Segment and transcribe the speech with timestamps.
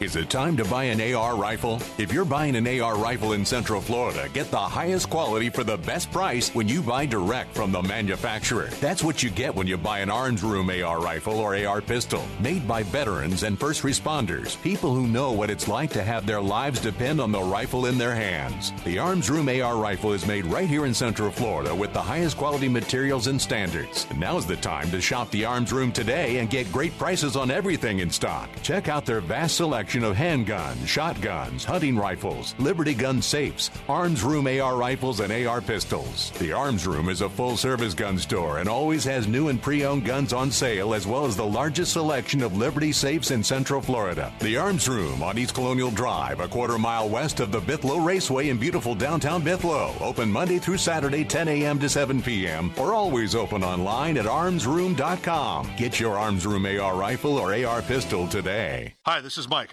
[0.00, 1.78] Is it time to buy an AR rifle?
[1.98, 5.76] If you're buying an AR rifle in Central Florida, get the highest quality for the
[5.76, 8.70] best price when you buy direct from the manufacturer.
[8.80, 12.24] That's what you get when you buy an Arms Room AR rifle or AR pistol,
[12.40, 16.40] made by veterans and first responders, people who know what it's like to have their
[16.40, 18.72] lives depend on the rifle in their hands.
[18.84, 22.38] The Arms Room AR rifle is made right here in Central Florida with the highest
[22.38, 24.06] quality materials and standards.
[24.08, 27.50] And now's the time to shop the Arms Room today and get great prices on
[27.50, 28.48] everything in stock.
[28.62, 34.46] Check out their vast selection of handguns, shotguns, hunting rifles, Liberty gun safes, Arms Room
[34.46, 36.30] AR rifles, and AR pistols.
[36.38, 39.84] The Arms Room is a full service gun store and always has new and pre
[39.84, 43.80] owned guns on sale, as well as the largest selection of Liberty safes in Central
[43.80, 44.32] Florida.
[44.38, 48.48] The Arms Room on East Colonial Drive, a quarter mile west of the Bithlo Raceway
[48.48, 50.00] in beautiful downtown Bithlo.
[50.00, 51.80] Open Monday through Saturday, 10 a.m.
[51.80, 55.70] to 7 p.m., or always open online at armsroom.com.
[55.76, 58.94] Get your Arms Room AR rifle or AR pistol today.
[59.06, 59.72] Hi, this is Mike,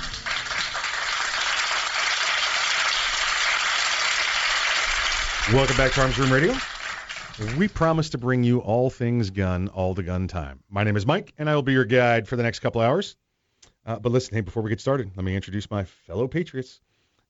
[5.49, 6.55] Welcome back to Arms Room Radio.
[7.57, 10.63] We promise to bring you all things gun, all the gun time.
[10.69, 13.17] My name is Mike, and I will be your guide for the next couple hours.
[13.85, 16.79] Uh, but listen, hey, before we get started, let me introduce my fellow Patriots,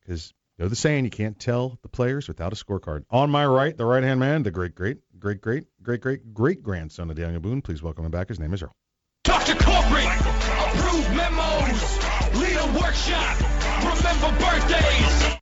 [0.01, 3.05] because you know the saying, you can't tell the players without a scorecard.
[3.09, 7.09] On my right, the right-hand man, the great, great, great, great, great, great, great grandson
[7.09, 7.63] of Daniel Boone.
[7.63, 8.27] Please welcome him back.
[8.27, 8.75] His name is Earl.
[9.23, 9.55] Dr.
[9.55, 11.97] Corporate, approve memos,
[12.35, 13.39] lead a workshop,
[13.79, 15.40] remember birthdays.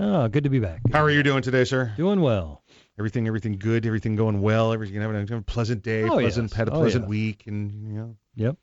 [0.00, 0.80] Oh, good to be back.
[0.92, 1.92] How are you doing today, sir?
[1.96, 2.62] Doing well.
[2.98, 3.84] Everything, everything good.
[3.84, 4.72] Everything going well.
[4.72, 6.04] Everything having a pleasant day.
[6.04, 6.56] Oh, pleasant, yes.
[6.56, 7.08] had a Oh, pleasant yeah.
[7.08, 8.56] week, and you know, Yep.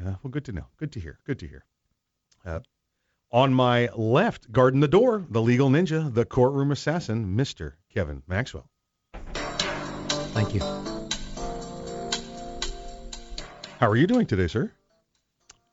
[0.00, 0.66] Uh, well, good to know.
[0.78, 1.18] Good to hear.
[1.26, 1.64] Good to hear.
[2.46, 2.60] Uh,
[3.30, 7.74] on my left, guarding the door, the legal ninja, the courtroom assassin, Mr.
[7.92, 8.70] Kevin Maxwell.
[9.34, 10.60] Thank you.
[13.80, 14.72] How are you doing today, sir?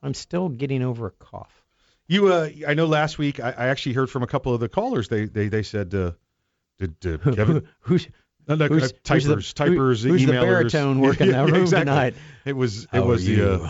[0.04, 1.65] I'm still getting over a cough.
[2.08, 4.70] You, uh, I know last week I, I actually heard from a couple of the
[4.70, 5.08] callers.
[5.08, 6.12] They, they, they said, uh,
[6.78, 7.68] did uh, Kevin?
[7.80, 8.08] who's
[8.48, 11.62] No, no, who's- uh, typers, who's the- typers, who- who's the baritone working that room
[11.64, 11.86] exactly.
[11.92, 12.14] tonight?
[12.46, 13.54] It was, it How was the.
[13.56, 13.70] Uh,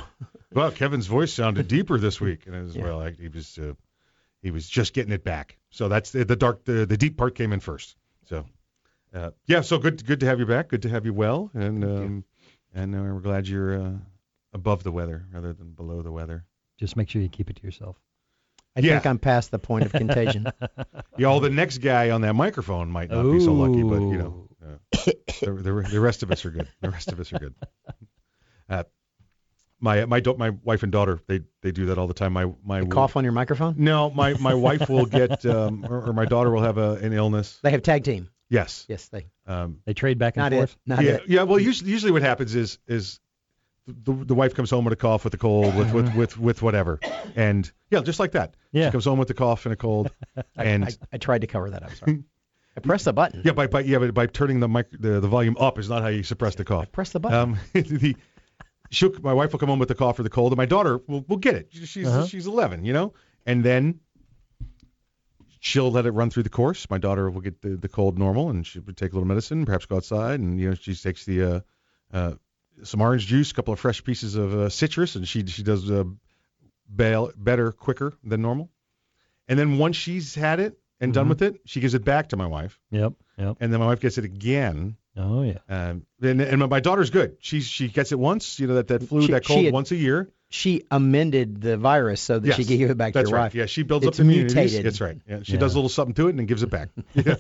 [0.54, 2.84] well, Kevin's voice sounded deeper this week, and as Yeah.
[2.84, 3.74] well, I, he was, uh,
[4.42, 5.58] he was just getting it back.
[5.70, 7.96] So that's the, the dark, the, the deep part came in first.
[8.26, 8.46] So,
[9.14, 10.70] uh, yeah, so good, good to have you back.
[10.70, 12.24] Good to have you well, and um,
[12.74, 13.92] and uh, we're glad you're uh,
[14.54, 16.46] above the weather rather than below the weather.
[16.78, 17.98] Just make sure you keep it to yourself.
[18.76, 18.94] I Yeah.
[18.94, 20.48] think I'm past the point of contagion.
[21.18, 24.18] Yeah, all the next guy on that microphone might not be so lucky, but you
[24.18, 26.68] know, uh, the, the, the rest of us are good.
[26.82, 27.56] The rest of us are good.
[28.70, 28.84] Uh,
[29.80, 32.34] my my da- my wife and daughter they they do that all the time.
[32.34, 33.76] My my You cough on your microphone?
[33.78, 37.14] No, my my wife will get um, or, or my daughter will have a, an
[37.14, 37.60] illness.
[37.64, 38.30] They have tag team.
[38.50, 38.86] Yes.
[38.90, 39.28] Yes, they.
[39.48, 40.72] Um, They trade back and Not forth.
[40.72, 40.78] it.
[40.86, 41.24] Not yeah, it.
[41.28, 41.44] yeah.
[41.44, 43.20] Well, usually usually what happens is is
[43.88, 46.62] the, the wife comes home with a cough, with a cold, with with with, with
[46.62, 47.00] whatever,
[47.36, 48.56] and yeah, just like that.
[48.72, 48.88] Yeah.
[48.88, 50.12] She comes home with a cough and a cold,
[50.56, 51.84] and I, I tried to cover that.
[51.84, 52.24] I'm sorry.
[52.78, 53.42] I pressed the button.
[53.46, 56.02] Yeah, by, by yeah, but by turning the mic the, the volume up is not
[56.02, 56.92] how you suppress the I cough.
[56.92, 57.38] pressed the button.
[57.38, 58.16] Um, the
[58.90, 61.00] she'll, my wife will come home with the cough or the cold, and my daughter
[61.08, 61.70] will, will get it.
[61.72, 62.26] She's Uh-huh.
[62.26, 63.14] she's 11, you know,
[63.46, 64.00] and then
[65.60, 66.90] she'll let it run through the course.
[66.90, 69.66] My daughter will get the, the cold normal, and she would take a little medicine,
[69.66, 71.60] perhaps go outside, and you know she takes the uh,
[72.12, 72.34] uh,
[72.84, 75.90] some orange juice, a couple of fresh pieces of uh, citrus, and she she does
[75.90, 76.04] uh,
[76.94, 78.70] bail, better, quicker than normal.
[79.48, 81.30] And then once she's had it and done Mhm.
[81.30, 83.14] with it, she gives it back to my wife, Yep.
[83.38, 83.58] Yep.
[83.60, 84.98] and then my wife gets it again.
[85.18, 85.60] Oh yeah.
[85.70, 87.38] Um, and, and my, my daughter's good.
[87.40, 89.74] She she gets it once, you know that that flu, She- that she cold had-
[89.74, 90.30] once a year.
[90.50, 93.24] She amended the virus so that she Yes, could give it back to her.
[93.24, 93.46] That's your right.
[93.46, 93.56] wife.
[93.56, 94.54] Yeah, she builds It's up immunity.
[94.56, 94.86] mutated.
[94.86, 95.18] That's right.
[95.28, 96.90] Yeah, she does a little something to it and then gives it back.
[97.16, 97.36] Yeah.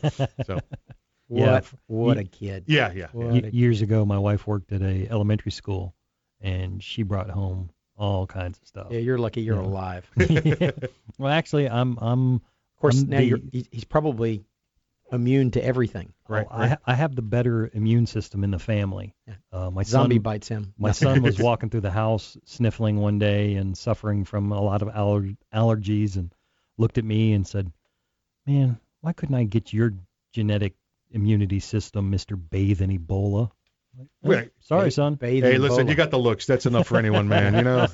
[0.45, 0.59] So
[1.29, 1.51] Yeah.
[1.53, 2.65] What what a kid.
[2.67, 3.07] yeah, yeah.
[3.13, 3.31] yeah.
[3.31, 5.95] What years ago, my wife worked at a elementary school,
[6.41, 8.87] and she brought home all kinds of stuff.
[8.91, 9.67] Yeah, you're lucky you're Yeah.
[9.67, 10.09] alive.
[11.17, 12.41] well, actually, I'm I'm Of
[12.81, 14.43] course, I'm now the- you're, he's probably
[15.11, 16.13] immune to everything.
[16.27, 16.69] Right, I, right.
[16.69, 19.13] ha- I have the better immune system in the family.
[19.27, 19.35] Yeah.
[19.51, 20.73] Uh, my Zombie son, bites him.
[20.77, 24.81] my son was walking through the house sniffling one day and suffering from a lot
[24.81, 26.33] of aller- allergies, and
[26.77, 27.71] looked at me and said,
[28.47, 29.93] "Man, why couldn't I get your
[30.33, 30.73] genetic
[31.15, 33.49] immunity system, Mister Bathe in Ebola?"
[33.97, 34.51] Like, "Oh, Right.
[34.59, 35.15] Sorry, Hey, son.
[35.15, 35.89] Bathe Hey, listen, Ebola.
[35.89, 36.45] you got the looks.
[36.45, 37.55] That's enough for anyone, man.
[37.55, 37.87] You know,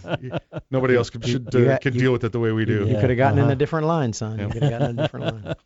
[0.72, 2.86] nobody else could, should, uh, got- could you- deal with it the way we do.
[2.88, 3.54] You Yeah, could have gotten in uh-huh.
[3.54, 4.40] a different line, son.
[4.40, 4.46] Yeah.
[4.48, 5.56] You could have gotten in a different line.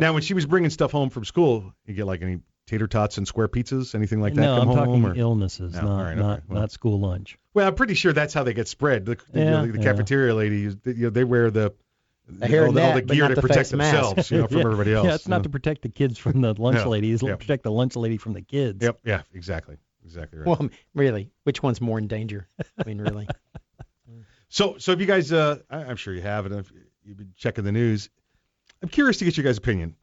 [0.00, 2.38] Now, when she was bringing stuff home from school, you get like any
[2.68, 4.86] tater tots and square pizzas, anything like that no, come I'm home?
[5.02, 5.14] talking or?
[5.16, 6.60] illnesses, No, not all right, okay, not well.
[6.60, 7.36] not school lunch.
[7.52, 9.06] Well, I'm pretty sure that's how they get spread.
[9.06, 9.82] The, the, you know, Yeah, the yeah.
[9.84, 11.74] cafeteria lady, you know, they wear the
[12.40, 13.94] A hair all, the, all the gear to the protect face mask.
[13.96, 14.64] themselves, you know, from yeah.
[14.64, 15.06] everybody else.
[15.06, 15.42] Yeah, it's not know.
[15.44, 17.10] to protect the kids from the lunch No, lady.
[17.12, 17.30] It's yeah.
[17.30, 18.82] to protect the lunch lady from the kids.
[18.82, 19.00] Yep.
[19.04, 19.22] Yeah.
[19.34, 19.76] Exactly.
[20.04, 20.46] Exactly right.
[20.46, 22.46] Well, really, which one's more in danger?
[22.78, 23.26] I mean, really.
[24.50, 26.72] So, so if you guys, uh, I, I'm sure you have, and if
[27.04, 28.08] you've been checking the news,
[28.82, 29.94] I'm curious to get your guys' opinion.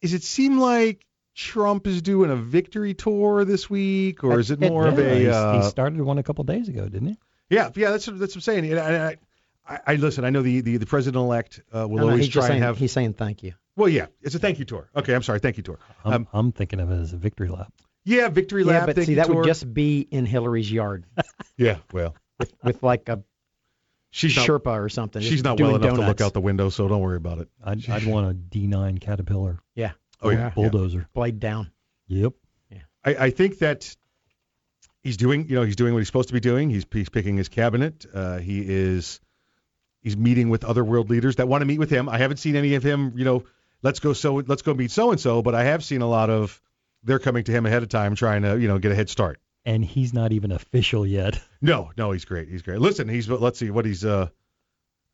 [0.00, 1.04] Is it seem like
[1.34, 5.30] Trump is doing a victory tour this week, or is it It- more of a?
[5.30, 7.18] Uh, he started one a couple days ago, didn't he?
[7.50, 8.70] yeah, yeah, that's what- that's what I'm saying.
[8.72, 9.16] And I,
[9.68, 10.24] I, I, I listen.
[10.24, 12.48] I know the the, the president elect uh, will No, no, always he's try just
[12.48, 12.78] saying, and have.
[12.78, 13.54] he's saying thank you.
[13.76, 14.88] Well, yeah, it's a thank you tour.
[14.96, 15.78] Okay, I'm sorry, thank you tour.
[16.04, 17.72] I'm, Um, I'm thinking of it as a victory lap.
[18.04, 18.72] Yeah, victory lap.
[18.72, 18.86] yeah, lap.
[18.86, 19.36] but thank see, that tour.
[19.36, 21.04] would just be in Hillary's yard
[21.56, 22.14] Yeah, well,
[22.62, 23.22] with like a
[24.10, 24.46] she's not.
[24.48, 25.22] Sherpa or something.
[25.22, 27.48] She's not well doing enough to look out the window, so don't worry about it.
[27.62, 29.92] I'd, I'd want a D9 Caterpillar Yeah,
[30.22, 30.50] Oh yeah, yeah.
[30.50, 31.08] bulldozer.
[31.14, 31.70] blade down.
[32.08, 32.32] Yep.
[33.04, 33.94] I, I think that
[35.02, 36.68] he's doing, you know, he's doing what he's supposed to be doing.
[36.68, 38.04] He's, he's picking his cabinet.
[38.12, 39.20] Uh, he is,
[40.02, 42.08] he's meeting with other world leaders that want to meet with him.
[42.08, 43.44] I haven't seen any of him, you know,
[43.82, 46.30] let's go so let's go meet so and so, but I have seen a lot
[46.30, 46.60] of
[47.04, 49.40] they're coming to him ahead of time, trying to, you know, get a head start.
[49.64, 51.40] And he's not even official yet.
[51.60, 52.48] No, no, he's great.
[52.48, 52.78] He's great.
[52.78, 54.28] Listen, he's let's see what he's uh,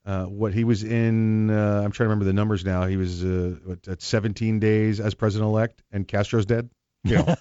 [0.05, 1.49] uh, what he was in.
[1.49, 2.85] Uh, I'm trying to remember the numbers now.
[2.87, 6.69] He was uh, what, at 17 days as president elect, and Castro's dead.
[7.07, 7.37] You know,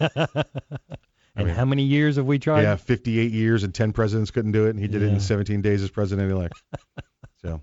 [1.36, 2.62] and mean- how many years have we tried?
[2.62, 5.62] Yeah, 58 years and 10 presidents couldn't do it, and he did it in 17
[5.62, 6.62] days as president elect.
[7.44, 7.62] So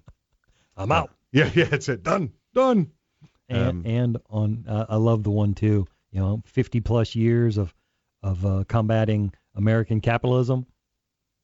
[0.77, 1.11] I'm out.
[1.33, 2.03] yeah, yeah, that's it.
[2.03, 2.91] Done, done.
[3.49, 5.87] And, Um, and on, uh, I love the one too.
[6.13, 7.75] You know, 50 plus years of
[8.23, 10.67] of uh, combating American capitalism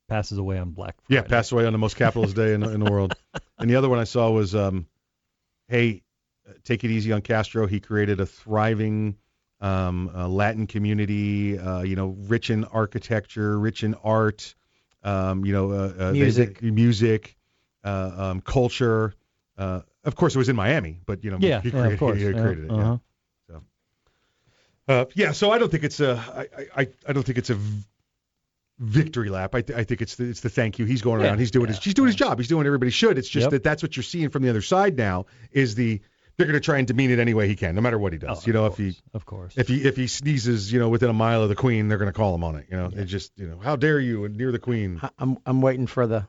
[0.08, 1.22] passes away on Black Friday.
[1.22, 3.14] Yeah, passed away on the most capitalist day in, in the world.
[3.58, 4.86] And the other one I saw was, um,
[5.66, 6.02] hey,
[6.46, 7.66] uh, take it easy on Castro.
[7.66, 9.16] He created a thriving
[9.62, 14.54] um, uh, Latin community, uh, you know, rich in architecture, rich in art,
[15.02, 16.60] um, you know, uh, uh, Music.
[16.60, 17.36] they- music,
[17.86, 19.14] uh, um, culture.
[19.56, 21.98] Uh, of course, it was in Miami, but you know, Yeah, he, yeah, created, of
[21.98, 22.18] course.
[22.18, 22.70] he yeah, created it.
[22.70, 22.76] yeah.
[22.76, 22.96] uh-huh.
[24.88, 26.16] Uh, yeah, so I don't think it's a,
[26.76, 27.82] I, I, I don't think it's a v-
[28.78, 29.52] victory lap.
[29.56, 30.84] I, th- I think it's the, it's the thank you.
[30.84, 31.38] He's going Yeah, around.
[31.40, 32.38] He's doing his, he's doing his job.
[32.38, 33.18] He's doing what everybody should.
[33.18, 33.50] It's just Yep.
[33.50, 36.00] that that's what you're seeing from the other side now is the
[36.36, 38.18] they're going to try and demean it any way he can, no matter what he
[38.20, 38.42] does.
[38.44, 39.54] Oh, you know, of if he course, of course.
[39.56, 42.12] if he if he sneezes, you know, within a mile of the queen, they're going
[42.12, 42.66] to call him on it.
[42.70, 43.00] You know, Yeah.
[43.00, 45.00] it's just you know, how dare you and near the queen.
[45.18, 46.28] I'm I'm waiting for the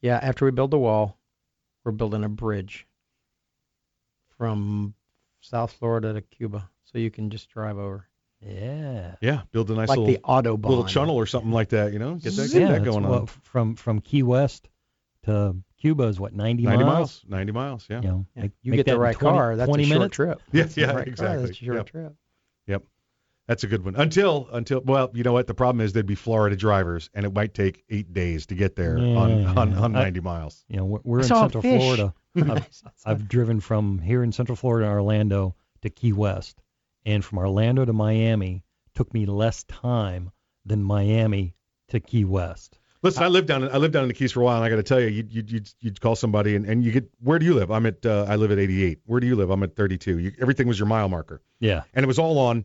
[0.00, 0.18] yeah.
[0.22, 1.18] After we build the wall,
[1.84, 2.86] we're building a bridge
[4.36, 4.94] from
[5.40, 8.06] South Florida to Cuba, so you can just drive over
[8.40, 9.16] yeah.
[9.20, 10.68] Yeah, build a nice like little the autobahn.
[10.68, 11.92] little channel or something like that.
[11.92, 13.26] You know, get that, yeah, that that's going what- on.
[13.26, 14.68] From from Key West
[15.24, 16.94] to Cuba is what 90, 90 miles.
[16.94, 17.86] miles, 90 miles.
[17.90, 18.00] Yeah.
[18.02, 19.56] You know, Yeah, make- you make get that the in right 20 car.
[19.56, 20.14] That's 20 a short minutes.
[20.14, 20.40] trip.
[20.52, 21.46] Yeah, That's the yeah, right car, exactly.
[21.46, 21.86] That's a short Yep.
[21.86, 22.14] trip.
[23.48, 23.96] That's a good one.
[23.96, 25.46] Until until well, you know what?
[25.48, 28.76] The problem is there'd be Florida drivers, and it might take eight days to get
[28.76, 29.54] there on, Yeah.
[29.56, 30.64] on on I- 90 miles.
[30.68, 31.80] You know, we're, we're in Central fish.
[31.82, 32.14] Florida.
[32.36, 32.68] I've,
[33.06, 36.60] I've driven from here in Central Florida, Orlando to Key West,
[37.06, 38.62] and from Orlando to Miami
[38.94, 40.30] took me less time
[40.66, 41.54] than Miami
[41.88, 42.78] to Key West.
[43.02, 44.64] Listen, I lived down in, I lived down in the Keys for a while, and
[44.64, 47.08] I got to tell you, you'd, you'd you'd you'd call somebody, and, and you get
[47.22, 47.70] where do you live?
[47.70, 48.98] I'm at uh, I live at 88.
[49.06, 49.50] Where do you live?
[49.50, 50.18] I'm at 32.
[50.18, 52.64] You, everything was your mile marker, Yeah, and it was all on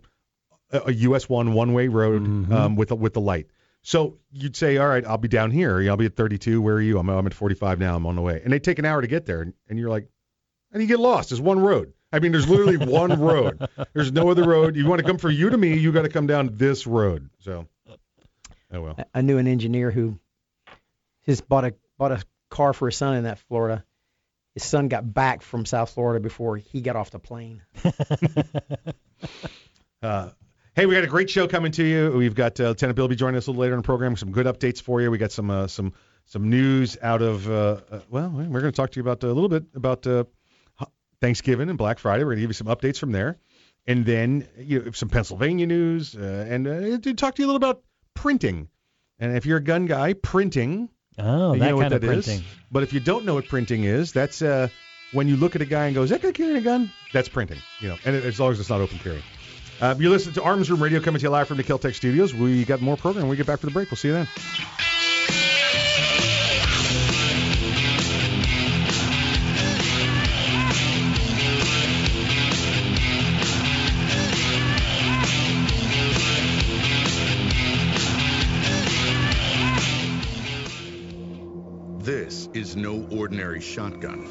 [0.74, 2.52] a, a US one one way road Mhm.
[2.52, 3.48] um, with a, with the light.
[3.82, 5.78] So you'd say, all right, I'll be down here.
[5.90, 6.62] I'll be at 32.
[6.62, 6.98] Where are you?
[7.00, 7.96] I'm I'm at 45 now.
[7.96, 9.90] I'm on the way, and they take an hour to get there, and, and you're
[9.90, 10.08] like,
[10.72, 11.30] and you get lost.
[11.30, 11.94] There's one road.
[12.12, 13.68] I mean, there's literally one road.
[13.94, 14.76] There's no other road.
[14.76, 17.30] You want to come from you to me, you got to come down this road.
[17.40, 17.68] So,
[18.74, 18.96] oh well.
[18.98, 20.18] I- I knew an engineer who
[21.26, 23.84] just bought a bought a car for his son in that Florida.
[24.54, 27.62] His son got back from South Florida before he got off the plane.
[30.02, 30.30] Uh,
[30.76, 32.12] hey, we got a great show coming to you.
[32.12, 34.16] We've got uh, Lieutenant Bill be joining us a little later in the program.
[34.16, 35.12] Some good updates for you.
[35.12, 35.94] We got some uh, some
[36.26, 39.28] some news out of uh, uh, well, we're going to talk to you about uh,
[39.28, 40.24] a little bit about uh,
[41.22, 42.24] Thanksgiving and Black Friday.
[42.24, 43.38] We're going to give you some updates from there,
[43.88, 47.50] and then you know, some Pennsylvania news, uh, and uh, to talk to you a
[47.50, 48.70] little about printing.
[49.20, 50.90] And if you're a gun guy, printing
[51.20, 52.26] Oh, you that know what kind of that is?
[52.26, 52.46] printing.
[52.72, 54.68] But if you don't know what printing is, that's uh,
[55.12, 57.30] when you look at a guy and goes, "Is that guy carrying a gun?" That's
[57.30, 57.98] printing, you know.
[58.04, 59.22] And it, as long as it's not open carry.
[59.82, 62.34] Uh, you listen to Arms Room Radio coming to you live from the Keltec Studios.
[62.34, 63.28] We got more program.
[63.28, 63.92] We get back for the break.
[63.92, 64.28] We'll see you then.
[82.00, 84.28] This is no ordinary shotgun.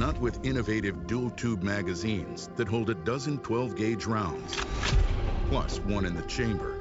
[0.00, 4.56] Not with innovative dual tube magazines that hold a dozen 12 gauge rounds,
[5.50, 6.80] plus one in the chamber.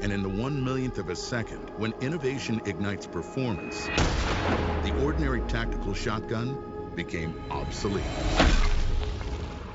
[0.00, 5.92] And in the one millionth of a second, when innovation ignites performance, the ordinary tactical
[5.92, 8.04] shotgun became obsolete.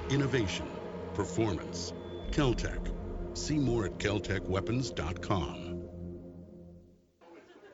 [0.09, 0.65] Innovation,
[1.13, 1.93] performance,
[2.31, 2.91] Keltec.
[3.38, 5.67] See more at keltecweapons.com.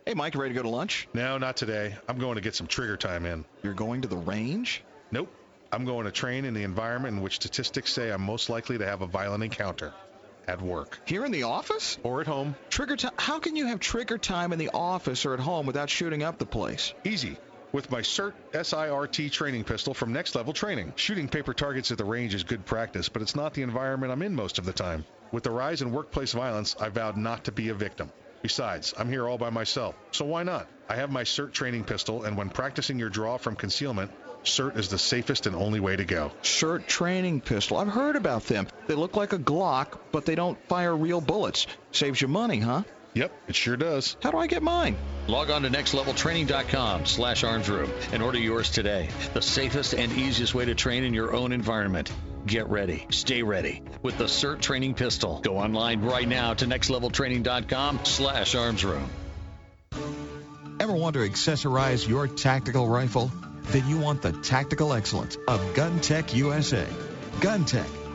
[0.05, 1.07] Hey, Mike, you ready to go to lunch?
[1.13, 1.95] No, not today.
[2.09, 3.45] I'm going to get some trigger time in.
[3.63, 4.83] You're going to the range?
[5.11, 5.33] Nope.
[5.71, 8.85] I'm going to train in the environment in which statistics say I'm most likely to
[8.85, 9.93] have a violent encounter
[10.47, 11.97] at work Here in the office?
[12.03, 12.55] or at home.
[12.69, 13.11] Trigger time?
[13.17, 16.37] How can you have trigger time in the office or at home without shooting up
[16.37, 16.93] the place?
[17.03, 17.37] Easy.
[17.73, 20.93] With my CERT SIRT training pistol from Next Level Training.
[20.95, 24.21] Shooting paper targets at the range is good practice, but it's not the environment I'm
[24.21, 25.03] in most of the time.
[25.33, 28.09] With the rise in workplace violence, I vowed not to be a victim.
[28.41, 30.69] Besides, I'm here all by myself, so why not?
[30.87, 34.11] I have my SIRT training pistol, and when practicing your draw from concealment,
[34.47, 36.31] SIRT is the safest and only way to go.
[36.41, 37.77] SIRT training pistol.
[37.77, 38.67] I've heard about them.
[38.87, 41.67] They look like a Glock, but they don't fire real bullets.
[41.91, 42.83] Saves you money, huh?
[43.13, 44.15] Yep, it sure does.
[44.21, 44.95] How do I get mine?
[45.27, 49.09] Log on to nextleveltraining.com slash armsroom and order yours today.
[49.33, 52.11] The safest and easiest way to train in your own environment.
[52.45, 53.07] Get ready.
[53.09, 55.39] Stay ready with the SIRT training pistol.
[55.41, 59.07] Go online right now to nextleveltraining.com slash armsroom.
[60.79, 63.31] Ever want to accessorize your tactical rifle?
[63.69, 66.87] Then you want the tactical excellence of GunTech USA.
[67.41, 68.06] GunTech,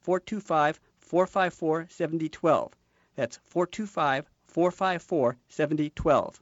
[0.00, 2.72] 425 454 7012.
[3.16, 6.40] That's 425 454 7012.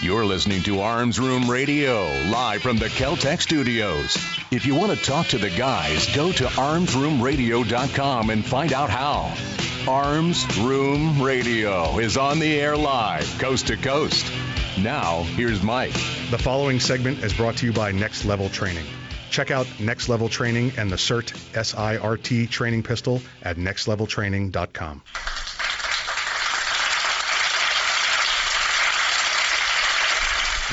[0.00, 4.16] You're listening to Arms Room Radio, live from the Keltec studios.
[4.50, 9.34] If you want to talk to the guys, go to armsroomradio.com and find out how.
[9.86, 14.32] Arms Room Radio is on the air live, coast to coast.
[14.82, 15.92] Now, here's Mike.
[16.30, 18.86] The following segment is brought to you by Next Level Training.
[19.28, 25.02] Check out Next Level Training and the SIRT S-I-R-T training pistol at nextleveltraining.com.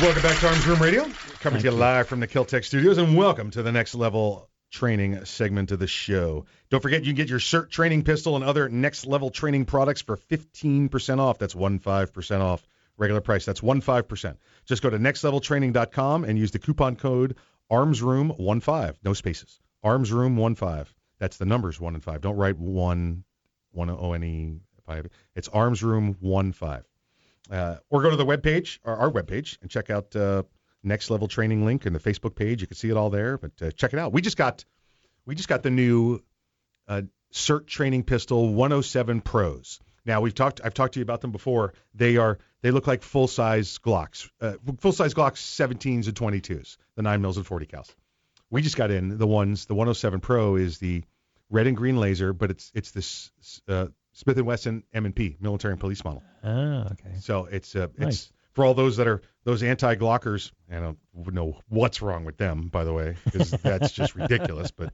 [0.01, 1.09] Welcome back to Arms Room Radio.
[1.39, 5.25] Coming to you live from the Keltec studios, and welcome to the Next Level Training
[5.25, 6.45] segment of the show.
[6.69, 10.03] Don't forget, you can get your SIRT training pistol and other Next Level Training products
[10.03, 11.39] for 15% off.
[11.39, 12.63] That's 1 5% off
[12.97, 13.45] regular price.
[13.45, 14.37] That's 15%.
[14.65, 17.35] Just go to nextleveltraining.com and use the coupon code
[17.71, 18.95] ARMSROOM15.
[19.03, 19.59] No spaces.
[19.83, 20.87] ARMSROOM15.
[21.19, 22.21] That's the numbers 1 and 5.
[22.21, 23.23] Don't write 1,
[23.71, 24.59] 1 O-N-E.
[25.35, 26.83] It's ARMSROOM15.
[27.51, 30.43] Uh, or go to the webpage, our, our webpage, and check out uh,
[30.83, 32.61] Next Level Training link in the Facebook page.
[32.61, 34.13] You can see it all there, but uh, check it out.
[34.13, 34.65] We just got
[35.25, 36.21] we just got the new
[36.87, 39.79] uh, SIRT Training Pistol 107 Pros.
[40.05, 40.61] Now we've talked.
[40.63, 41.73] I've talked to you about them before.
[41.93, 46.77] They are they look like full size Glocks, uh, full size Glocks 17s and 22s,
[46.95, 47.93] the nine mils and 40 cals.
[48.49, 49.67] We just got in the ones.
[49.67, 51.03] The 107 Pro is the
[51.51, 53.29] red and green laser, but it's it's this
[53.67, 56.23] uh, Smith and Wesson M&P military and police model.
[56.43, 57.17] Ah, okay.
[57.19, 58.07] So it's uh, Nice.
[58.07, 60.51] it's for all those that are those anti-Glockers.
[60.71, 64.71] I don't know what's wrong with them, by the way, because that's just ridiculous.
[64.71, 64.91] But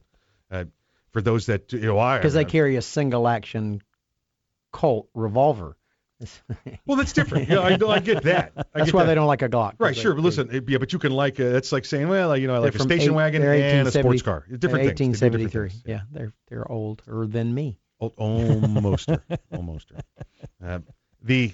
[0.50, 0.64] uh,
[1.12, 3.80] for those that you know, I Because they carry a single action
[4.72, 5.78] Colt revolver.
[6.86, 7.48] well, that's different.
[7.48, 8.52] Yeah, I, I get that.
[8.56, 9.08] I That's get why that.
[9.08, 9.74] they don't like a Glock.
[9.78, 12.08] Right, They- sure, but listen, it- yeah, but you can like uh, it's like saying,
[12.08, 14.44] well, you know, I like a station eight- wagon and a sports car.
[14.48, 15.20] Different things.
[15.20, 15.68] They different 1873.
[15.68, 15.82] things.
[15.86, 17.78] Yeah, they're they're older than me.
[18.00, 19.10] Al- Almost,
[19.52, 19.92] almost.
[20.64, 20.80] Uh,
[21.22, 21.52] the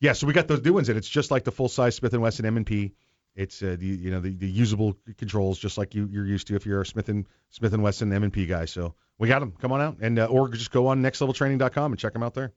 [0.00, 2.12] yeah, so we got those new ones, and it's just like the full size Smith
[2.12, 2.92] and Wesson M&P.
[3.34, 6.56] It's uh, the you know the, the usable controls, just like you you're used to
[6.56, 8.64] if you're a Smith and Smith and Wesson M&P guy.
[8.64, 9.52] So we got them.
[9.60, 12.52] Come on out, and uh, or just go on nextleveltraining.com and check them out there,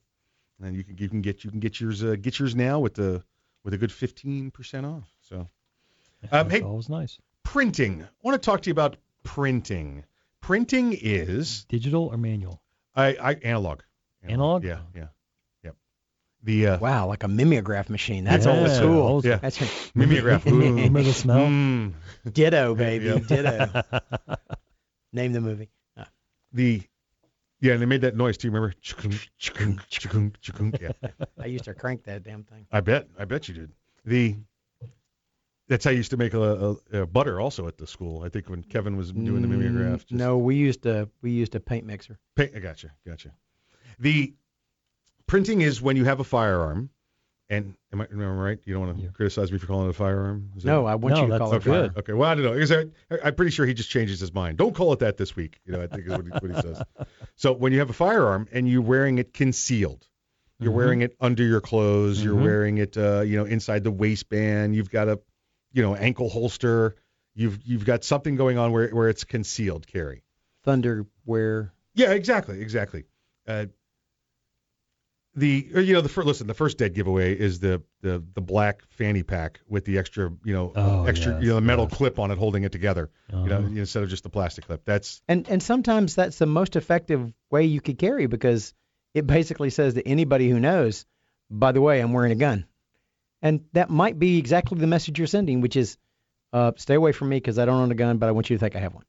[0.62, 2.94] and you can you can get you can get yours uh, get yours now with
[2.96, 3.24] the
[3.64, 4.52] with a good 15%
[4.86, 5.08] off.
[5.22, 5.48] So um,
[6.32, 7.20] That's hey, always nice.
[7.44, 8.04] printing.
[8.04, 10.06] I want to talk to you about printing.
[10.42, 12.62] Printing is Digital or manual?
[12.96, 13.82] I, I analog.
[14.24, 14.64] Analog?
[14.64, 15.08] Yeah, yeah,
[15.64, 15.76] yep.
[16.44, 18.24] The uh, Wow, like a mimeograph machine.
[18.24, 19.02] That's Yeah, old school.
[19.08, 19.38] old Yeah.
[19.38, 19.60] That's
[19.96, 20.48] mimeograph.
[20.48, 20.60] Ooh.
[20.60, 21.40] Remember the smell?
[21.48, 21.94] Mm.
[22.32, 23.20] Ditto, baby.
[23.20, 23.84] Ditto.
[25.14, 25.70] Name the movie.
[25.98, 26.08] Ah.
[26.54, 26.82] The
[27.62, 28.74] yeah, and they made that noise Do you Remember?
[30.82, 30.92] Yeah,
[31.40, 32.66] I used to crank that damn thing.
[32.72, 33.08] I bet.
[33.18, 33.72] I bet you did.
[34.06, 34.36] The
[35.68, 38.24] that's how I used to make a, a, a butter also at the school.
[38.24, 40.06] I think when Kevin was doing the mimeograph.
[40.08, 42.18] Mm, No, we used a we used a paint mixer.
[42.36, 43.32] Paint, I gotcha, gotcha.
[44.00, 44.34] The
[45.28, 46.90] printing is when you have a firearm,
[47.50, 48.60] and am I, am I right?
[48.66, 49.10] You don't want to Yeah.
[49.12, 50.52] criticize me for calling it a firearm?
[50.56, 51.94] Is No, that, I want No, you to call it okay, fire.
[51.98, 52.14] okay.
[52.14, 52.54] Well, I don't know.
[52.54, 54.58] Is that, I- I'm pretty sure he just changes his mind.
[54.58, 55.60] Don't call it that this week.
[55.66, 56.82] You know, I think is what he, what he says.
[57.36, 60.06] So when you have a firearm and you're wearing it concealed,
[60.60, 60.76] you're Mhm.
[60.76, 62.44] wearing it under your clothes, you're Mhm.
[62.44, 64.76] wearing it, uh, you know, inside the waistband.
[64.76, 65.20] You've got a,
[65.72, 66.96] you know, ankle holster.
[67.36, 70.24] You've you've got something going on where where it's concealed carry.
[70.64, 71.72] Thunder Thunderwear.
[71.96, 73.06] Yeah, exactly, exactly.
[73.48, 73.68] Uh,
[75.36, 78.42] the or, you know the first listen the first dead giveaway is the the the
[78.42, 81.86] black fanny pack with the extra you know Oh, extra yes, you know the metal
[81.90, 81.98] yes.
[81.98, 83.68] clip on it holding it together you know Uh-huh.
[83.76, 84.84] instead of just the plastic clip.
[84.86, 88.74] That's And and sometimes that's the most effective way you could carry because
[89.14, 91.06] it basically says to anybody who knows,
[91.50, 92.66] by the way, I'm wearing a gun.
[93.42, 95.98] And that might be exactly the message you're sending, which is
[96.54, 98.56] uh, stay away from me because I don't own a gun, but I want you
[98.58, 99.06] to think I have one.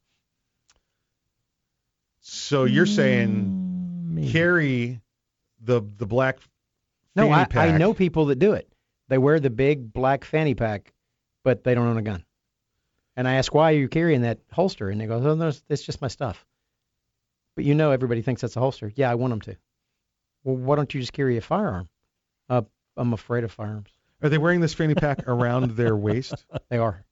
[2.21, 4.31] so you're saying Mm, maybe.
[4.31, 5.01] carry
[5.63, 6.39] the the black
[7.15, 8.71] No, fanny I, I know people that do it.
[9.07, 10.93] They wear the big black fanny pack,
[11.43, 12.23] but they don't own a gun.
[13.17, 14.89] And I ask, why are you carrying that holster?
[14.89, 16.45] And they go, oh, no, it's- it's just my stuff.
[17.55, 18.91] But you know everybody thinks that's a holster.
[18.95, 19.57] Yeah, I want them to.
[20.43, 21.89] Well, why don't you just carry a firearm?
[22.49, 22.61] Uh,
[22.95, 23.89] I'm afraid of firearms.
[24.23, 26.45] Are they wearing this fanny pack around their waist?
[26.69, 27.03] They are.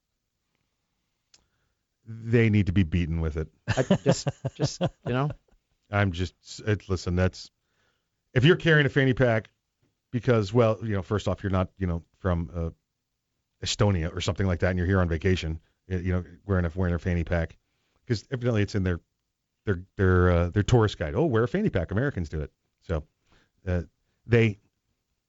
[2.08, 3.50] They need to be beaten with it.
[3.68, 5.30] I just, just you know,
[5.92, 6.34] I'm just
[6.66, 7.16] it, listen.
[7.16, 7.52] That's
[8.34, 9.50] if you're carrying a fanny pack
[10.12, 12.70] because, well, you know, first off, you're not, you know, from uh,
[13.66, 16.94] Estonia or something like that, and you're here on vacation, you know, wearing a wearing
[16.94, 17.58] a fanny pack
[18.06, 19.00] because evidently it's in their
[19.66, 21.16] their their uh, their tourist guide.
[21.16, 21.92] Oh, wear a fanny pack.
[21.92, 22.52] Americans do it.
[22.82, 23.04] So
[23.68, 23.82] uh,
[24.26, 24.60] they,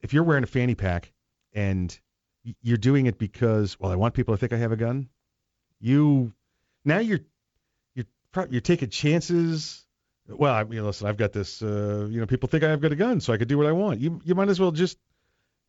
[0.00, 1.12] if you're wearing a fanny pack
[1.52, 1.98] and
[2.62, 5.08] you're doing it because, well, I want people to think I have a gun.
[5.78, 6.32] You
[6.84, 7.20] now you're
[7.94, 8.06] you're
[8.50, 9.84] you're taking chances.
[10.30, 11.60] Well, I mean, listen, I've got this.
[11.62, 13.72] Uh, you know, people think I've got a gun, so I could do what I
[13.72, 14.00] want.
[14.00, 14.96] You you might as well just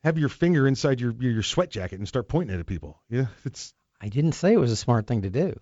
[0.03, 3.01] have your finger inside your your, your sweat jacket and start pointing it at people.
[3.09, 5.59] Yeah, it's I didn't say it was a smart thing to do.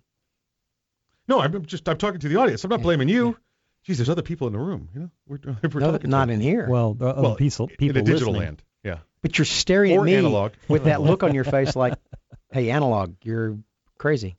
[1.27, 1.39] no.
[1.39, 2.63] I'm just I'm talking to the audience.
[2.63, 3.38] I'm not blaming you.
[3.83, 4.89] Geez, there's other people in the room.
[4.93, 5.39] You know, we're,
[5.73, 6.67] we're No, talking not to in here.
[6.69, 8.47] Well, the other Well, people, in people a digital listening.
[8.47, 8.63] land.
[8.83, 8.97] Yeah.
[9.21, 10.53] But you're staring Or at me analog.
[10.67, 11.93] with that look on your face like,
[12.51, 13.57] hey, analog, you're
[13.97, 14.38] crazy.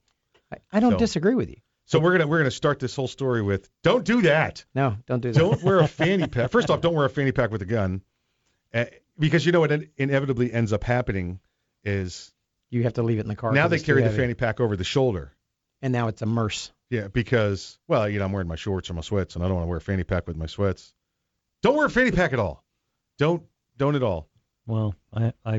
[0.52, 1.56] I, I don't So- disagree with you.
[1.90, 4.64] So we're gonna we're gonna start this whole story with don't do that.
[4.76, 5.38] No, don't do that.
[5.38, 6.52] Don't wear a fanny pack.
[6.52, 8.02] First off, don't wear a fanny pack with a gun,
[8.72, 8.84] uh,
[9.18, 11.40] because you know what inevitably ends up happening
[11.82, 12.32] is
[12.70, 13.50] You have to leave it in the car.
[13.50, 14.22] Now they carry the heavy.
[14.22, 15.32] fanny pack over the shoulder.
[15.82, 16.70] And now it's a merce.
[16.90, 19.56] Yeah, because well, you know, I'm wearing my shorts or my sweats, and I don't
[19.56, 20.94] want to wear a fanny pack with my sweats.
[21.62, 22.64] Don't wear a fanny pack at all.
[23.18, 23.42] Don't
[23.76, 24.28] don't at all.
[24.64, 25.58] Well, I, I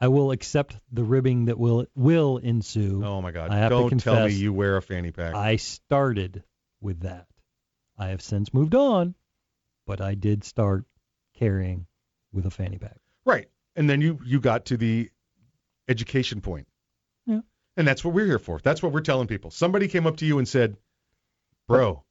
[0.00, 3.02] I will accept the ribbing that will will ensue.
[3.04, 3.50] Oh my God!
[3.50, 5.34] I have to don't tell me you wear a fanny pack.
[5.34, 6.44] I started
[6.80, 7.26] with that.
[7.98, 9.16] I have since moved on,
[9.86, 10.84] but I did start
[11.34, 11.86] carrying
[12.32, 12.98] with a fanny pack.
[13.24, 13.48] Right.
[13.74, 15.10] And then you you got to the
[15.88, 16.68] education point.
[17.26, 17.40] Yeah.
[17.76, 18.60] And that's what we're here for.
[18.62, 19.50] That's what we're telling people.
[19.50, 20.76] Somebody came up to you and said,
[21.66, 22.04] "Bro,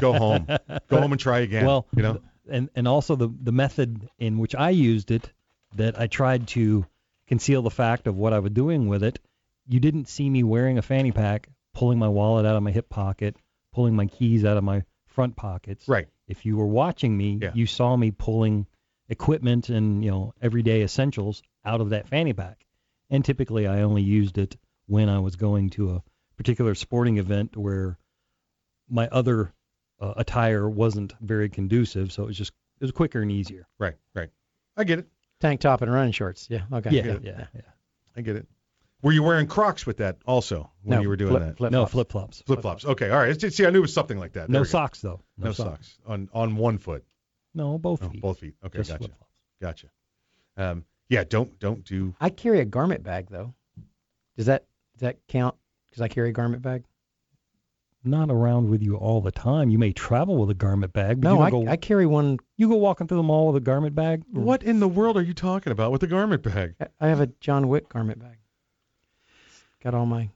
[0.00, 0.46] go home.
[0.88, 2.20] Go home and try again." Well, you know.
[2.48, 5.32] and and also the the method in which I used it,
[5.76, 6.86] that I tried to
[7.26, 9.18] conceal the fact of what I was doing with it.
[9.66, 12.88] You didn't see me wearing a fanny pack, pulling my wallet out of my hip
[12.88, 13.36] pocket,
[13.72, 15.86] pulling my keys out of my front pockets.
[15.88, 16.08] Right.
[16.26, 17.52] If you were watching me, Yeah.
[17.54, 18.66] you saw me pulling
[19.08, 22.64] equipment and you know everyday essentials out of that fanny pack.
[23.10, 24.56] And typically, I only used it
[24.86, 26.02] when I was going to a
[26.36, 27.98] particular sporting event where
[28.88, 29.52] my other
[30.00, 33.66] uh, attire wasn't very conducive, so it was just it was quicker and easier.
[33.78, 33.96] Right.
[34.14, 34.30] Right.
[34.76, 35.06] I get it.
[35.40, 36.46] Tank top and running shorts.
[36.50, 36.62] Yeah.
[36.72, 36.90] Okay.
[36.90, 37.24] Yeah, good.
[37.24, 37.60] yeah, yeah.
[38.16, 38.46] I get it.
[39.02, 41.56] Were you wearing Crocs with that also when No, you were doing flip- that?
[41.56, 41.92] flip no flops.
[41.92, 42.42] flip flops.
[42.42, 42.84] Flip flops.
[42.84, 43.08] Okay.
[43.10, 43.30] All right.
[43.30, 44.48] It's- See, I knew it was something like that.
[44.50, 45.22] There No socks though.
[45.38, 45.98] No, socks.
[46.06, 47.04] on on one foot.
[47.54, 48.20] No, both Oh, feet.
[48.20, 48.54] both feet.
[48.64, 48.78] Okay.
[48.78, 48.98] Just gotcha.
[48.98, 49.32] flip flops.
[49.62, 49.86] Gotcha.
[50.58, 51.24] Um, yeah.
[51.24, 52.14] Don't don't do.
[52.20, 53.54] I carry a garment bag though.
[54.36, 55.56] Does that does that count?
[55.88, 56.84] Because I carry a garment bag.
[58.02, 59.68] Not around with you all the time.
[59.68, 62.06] You may travel with a garment bag, but No, you I, don't go I carry
[62.06, 62.38] one.
[62.56, 64.22] you go walking through the mall with a garment bag.
[64.30, 66.76] What in the world are you talking about with a garment bag?
[66.80, 68.38] I- I have a John Wick garment bag.
[69.26, 70.30] It's got all my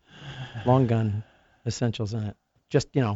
[0.67, 1.25] long gun
[1.67, 2.37] essentials in it.
[2.69, 3.13] Just you know,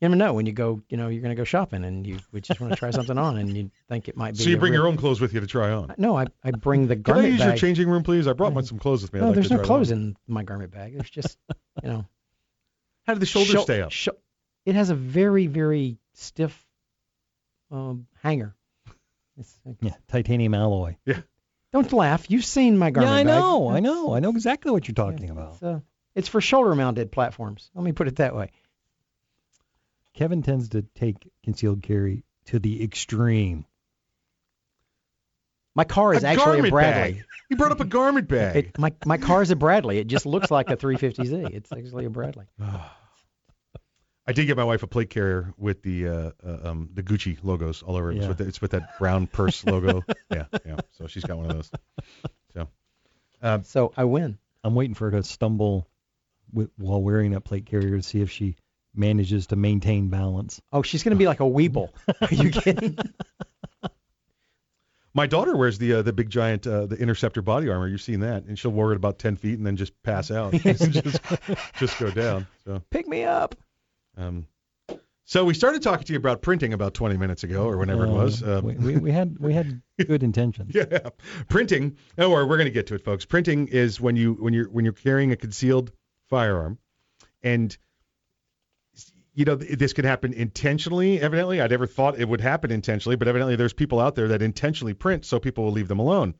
[0.00, 0.80] you never know when you go.
[0.88, 3.36] You know, you're gonna go shopping and you we just want to try something on
[3.36, 4.44] and you think it might be.
[4.44, 5.92] So you bring real- your own clothes with you to try on.
[5.98, 7.58] No, I I bring the Can I garment use your bag.
[7.58, 8.28] changing room, please?
[8.28, 8.56] I brought mm.
[8.56, 9.18] my, some clothes with me.
[9.18, 9.98] I'd no, like there's to no clothes them.
[10.28, 10.94] in my garment bag.
[10.94, 11.36] There's just
[11.82, 12.04] you know.
[13.06, 13.92] How did the shoulders Shou- stay up?
[13.92, 14.16] shou-
[14.66, 16.66] it has a very very stiff
[17.70, 18.54] um, hanger.
[19.38, 20.96] It's, Yeah, titanium alloy.
[21.06, 21.20] Yeah.
[21.72, 22.28] Don't laugh.
[22.30, 23.40] You've seen my garment yeah, I bag.
[23.40, 25.54] know, I know, I know exactly what you're talking about.
[25.54, 25.80] It's, uh,
[26.16, 27.70] it's for shoulder mounted platforms.
[27.74, 28.50] Let me put it that way.
[30.14, 33.64] Kevin tends to take concealed carry to the extreme.
[35.74, 37.12] My car is A actually a Bradley.
[37.14, 37.24] bag.
[37.48, 38.56] You brought up a garment bag.
[38.56, 39.98] It, my my car is a Bradley.
[39.98, 41.54] It just looks like a 350Z.
[41.54, 42.46] It's actually a Bradley.
[44.26, 47.38] I did get my wife a plate carrier with the uh, uh, um, the Gucci
[47.42, 48.18] logos all over it.
[48.18, 50.02] It's, with the, it's with that brown purse logo.
[50.30, 50.76] Yeah, yeah.
[50.92, 51.70] So she's got one of those.
[52.54, 52.68] So,
[53.42, 54.38] um, So I win.
[54.62, 55.88] I'm waiting for her to stumble
[56.52, 58.54] with, while wearing that plate carrier to see if she
[58.94, 60.60] manages to maintain balance.
[60.72, 61.88] Oh, she's gonna be like a Weeble.
[62.20, 62.96] Are you kidding?
[65.14, 67.88] My daughter wears the uh, the big giant uh, the Interceptor body armor.
[67.88, 70.52] You've seen that, and she'll wear it about ten feet and then just pass out,
[70.54, 71.20] just
[71.78, 72.46] just go down.
[72.64, 72.82] So.
[72.90, 73.54] Pick me up.
[74.16, 74.46] Um,
[75.24, 78.10] so we started talking to you about printing about 20 minutes ago or whenever it
[78.10, 78.42] Uh, was.
[78.42, 80.74] Um, we, we, we had we had good intentions.
[80.74, 81.10] yeah,
[81.48, 81.96] printing.
[82.16, 83.24] Don't worry, we're going to get to it, folks.
[83.24, 85.92] Printing is when you when you're when you're carrying a concealed
[86.28, 86.78] firearm,
[87.44, 87.76] and
[89.40, 91.18] you know this could happen intentionally.
[91.18, 94.42] Evidently, I never thought it would happen intentionally, but evidently there's people out there that
[94.42, 96.34] intentionally print so people will leave them alone.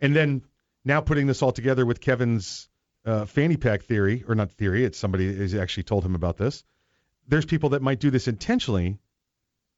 [0.00, 0.42] And then
[0.84, 2.68] now putting this all together with Kevin's
[3.06, 6.64] uh, fanny pack theory, or not theory, it's somebody has actually told him about this.
[7.28, 8.98] There's people that might do this intentionally,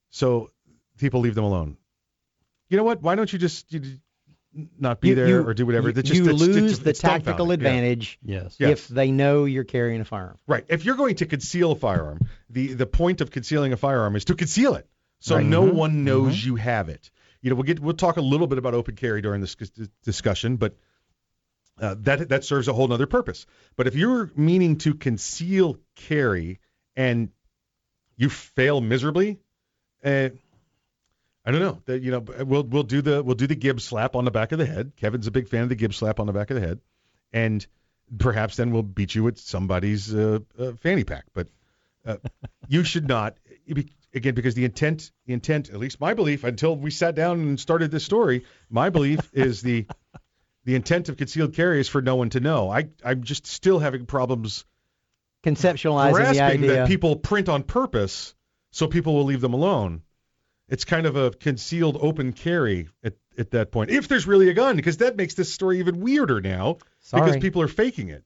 [0.08, 0.50] so
[0.96, 1.76] people leave them alone.
[2.70, 3.02] You know what?
[3.02, 3.82] Why don't you just you,
[4.78, 5.88] not be You- there you- or do whatever?
[5.88, 7.48] You, That's just, you that's- it's- lose the it's tactical dumbfounding.
[7.48, 7.54] Yeah.
[7.54, 8.56] advantage Yes.
[8.58, 8.70] Yes.
[8.70, 10.38] if they know you're carrying a firearm.
[10.46, 10.64] Right.
[10.68, 14.24] If you're going to conceal a firearm, the the point of concealing a firearm is
[14.26, 14.88] to conceal it,
[15.20, 15.44] so Right.
[15.46, 15.74] no Mhm.
[15.74, 17.10] one knows you have it.
[17.42, 19.56] You know, we'll get we'll talk a little bit about open carry during this
[20.04, 20.76] discussion, but
[21.80, 23.46] uh, that that serves a whole other purpose.
[23.76, 26.58] But if you're meaning to conceal carry
[26.96, 27.28] and
[28.16, 29.38] you fail miserably,
[30.02, 30.30] uh,
[31.46, 31.78] I don't know.
[31.86, 34.50] That you know, we'll we'll do the we'll do the Gibbs slap on the back
[34.50, 34.92] of the head.
[34.96, 36.80] Kevin's a big fan of the Gibbs slap on the back of the head,
[37.32, 37.64] and
[38.18, 41.24] perhaps then we'll beat you with somebody's uh, uh, fanny pack.
[41.32, 41.48] But
[42.04, 42.16] uh,
[42.68, 43.36] you should not.
[44.12, 47.60] again because the intent, the intent, at least my belief, until we sat down and
[47.60, 49.86] started this story, my belief is the
[50.64, 52.68] the intent of concealed carry is for no one to know.
[52.70, 54.64] I I'm just still having problems
[55.44, 56.72] Conceptualizing the grasping idea.
[56.72, 58.34] that people print on purpose
[58.72, 60.02] so people will leave them alone.
[60.68, 64.54] It's kind of a concealed open carry at, at that point, if there's really a
[64.54, 66.78] gun, because that makes this story even weirder now
[67.12, 68.24] because people are faking it.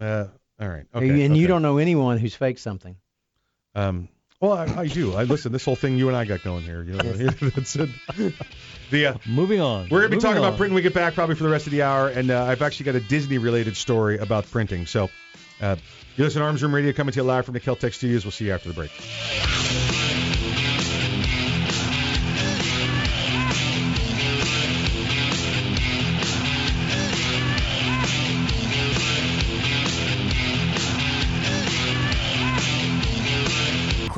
[0.00, 0.26] Uh,
[0.60, 0.84] all right.
[0.92, 1.34] and Okay.
[1.34, 2.96] you don't know anyone who's faked something.
[3.74, 4.08] Um,
[4.40, 5.14] well, I, I do.
[5.14, 5.52] I listen.
[5.52, 6.82] This whole thing you and I got going here.
[6.82, 7.02] You know,
[7.56, 7.88] that's it.
[8.90, 9.88] The uh, moving on.
[9.88, 10.58] we're gonna be Moving talking about on.
[10.58, 10.74] printing.
[10.74, 12.84] when We get back probably for the rest of the hour, and uh, I've actually
[12.84, 14.84] got a Disney-related story about printing.
[14.84, 15.08] So,
[15.62, 15.76] uh,
[16.16, 18.24] you listen to Arms Room Radio coming to you live from the Keltec Studios.
[18.24, 19.83] We'll see you after the break.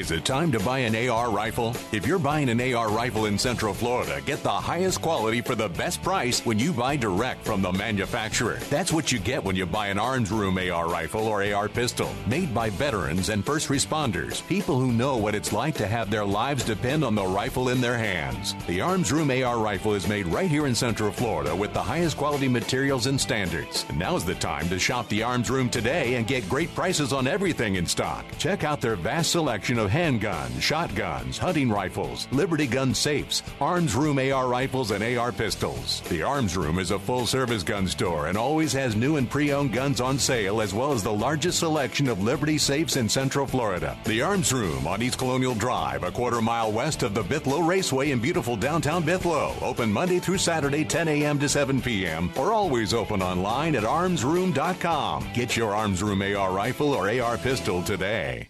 [0.00, 1.76] Is it time to buy an AR rifle?
[1.92, 5.68] If you're buying an AR rifle in Central Florida, get the highest quality for the
[5.68, 8.58] best price when you buy direct from the manufacturer.
[8.70, 12.08] That's what you get when you buy an Arms Room AR rifle or AR pistol,
[12.26, 16.24] made by veterans and first responders, people who know what it's like to have their
[16.24, 18.54] lives depend on the rifle in their hands.
[18.66, 22.16] The Arms Room AR rifle is made right here in Central Florida with the highest
[22.16, 23.84] quality materials and standards.
[23.90, 27.26] And now's the time to shop the Arms Room today and get great prices on
[27.26, 28.24] everything in stock.
[28.38, 34.18] Check out their vast selection of handguns, shotguns, hunting rifles, Liberty gun safes, Arms Room
[34.18, 36.00] AR rifles, and AR pistols.
[36.08, 39.52] The Arms Room is a full service gun store and always has new and pre
[39.52, 43.46] owned guns on sale, as well as the largest selection of Liberty safes in Central
[43.46, 43.98] Florida.
[44.04, 48.12] The Arms Room on East Colonial Drive, a quarter mile west of the Bithlo Raceway
[48.12, 49.60] in beautiful downtown Bithlo.
[49.62, 51.38] Open Monday through Saturday, 10 a.m.
[51.38, 55.26] to 7 p.m., or always open online at armsroom.com.
[55.34, 58.49] Get your Arms Room AR rifle or AR pistol today.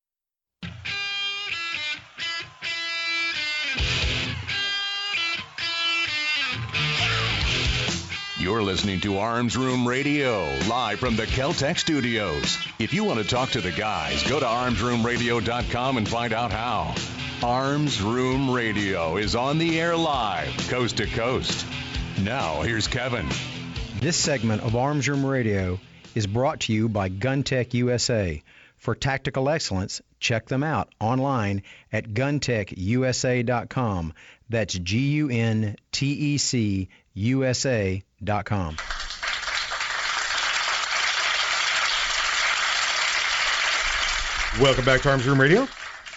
[8.41, 12.57] You're listening to Arms Room Radio, live from the Keltec studios.
[12.79, 16.95] If you want to talk to the guys, go to armsroomradio.com and find out how.
[17.47, 21.67] Arms Room Radio is on the air live, coast to coast.
[22.23, 23.29] Now, here's Kevin.
[23.99, 25.79] This segment of Arms Room Radio
[26.15, 28.41] is brought to you by GunTech USA.
[28.77, 31.61] For tactical excellence, check them out online
[31.93, 34.13] at guntechusa.com.
[34.49, 38.01] That's G U N T C USA.com.
[44.59, 45.67] Welcome back to Arms Room Radio.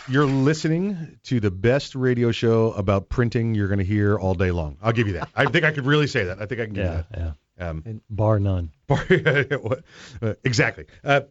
[0.08, 4.50] You're listening to the best radio show about printing you're going to hear all day
[4.50, 4.76] long.
[4.82, 5.28] I'll give you that.
[5.34, 6.42] I think I could really say that.
[6.42, 7.32] I think I can give Yeah, you yeah.
[7.58, 7.68] that.
[7.70, 8.70] Um, Bar none.
[8.88, 9.06] Bar-
[10.22, 10.86] uh, exactly.
[11.04, 11.22] Uh,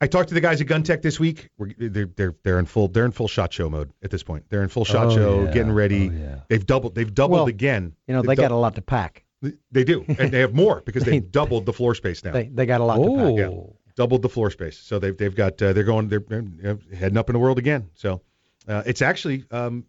[0.00, 1.48] I talked to the guys at GunTech this week.
[1.58, 4.44] We're, they're they're they're in full they're in full shot show mode at this point.
[4.48, 5.50] They're in full shot Oh, show, yeah.
[5.52, 6.08] getting ready.
[6.08, 6.40] Oh, yeah.
[6.48, 7.94] They've doubled they've doubled Well, again.
[8.06, 9.24] You know, They've they got a lot to pack.
[9.70, 12.32] They do, and they have more because they've doubled the floor space now.
[12.32, 13.36] They, they got a lot to pack.
[13.36, 13.50] Yeah,
[13.96, 14.78] doubled the floor space.
[14.78, 17.90] So they've they've got uh, they're going they're, they're heading up in the world again.
[17.94, 18.20] So
[18.68, 19.84] uh, it's actually um,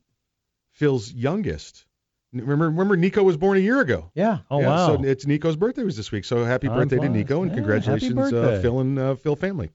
[0.72, 1.86] Phil's youngest.
[2.32, 4.12] Remember remember Nico was born a year ago.
[4.14, 4.40] Yeah.
[4.52, 4.88] Oh, yeah, wow.
[4.98, 6.26] So it's Nico's birthday was this week.
[6.26, 7.10] So happy birthday to.
[7.10, 8.60] Nico and Yeah, congratulations uh.
[8.62, 9.72] Phil and uh, Phil family.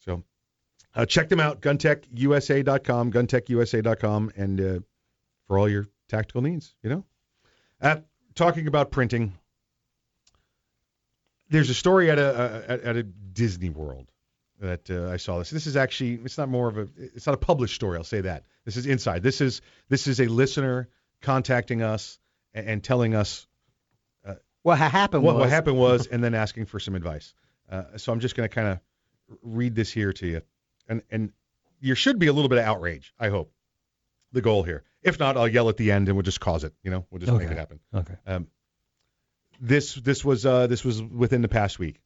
[0.00, 0.22] So
[0.94, 4.80] uh, check them out guntechusa.com guntechusa.com and uh,
[5.46, 7.04] for all your tactical needs, you know.
[7.80, 7.96] Uh,
[8.34, 9.32] talking about printing
[11.50, 14.10] there's a story at a, a at, at a Disney World
[14.60, 15.50] that uh, I saw this.
[15.50, 17.96] This is actually it's not more of a it's not a published story.
[17.96, 18.44] I'll say that.
[18.64, 19.22] This is inside.
[19.22, 20.88] This is this is a listener
[21.22, 22.18] contacting us
[22.54, 23.46] and, and telling us
[24.62, 27.32] What happened what, was what happened was, and then asking for some advice.
[27.70, 28.80] Uh, so I'm just going to kind of
[29.42, 30.42] read this here to you,
[30.88, 31.32] and and
[31.80, 33.12] there should be a little bit of outrage.
[33.18, 33.52] I hope
[34.32, 34.82] the goal here.
[35.02, 36.74] If not, I'll yell at the end and we'll just cause it.
[36.82, 37.78] You know, we'll just make it happen.
[37.94, 38.14] Okay.
[38.26, 38.48] Um,
[39.60, 42.00] this this was uh, this was within the past week.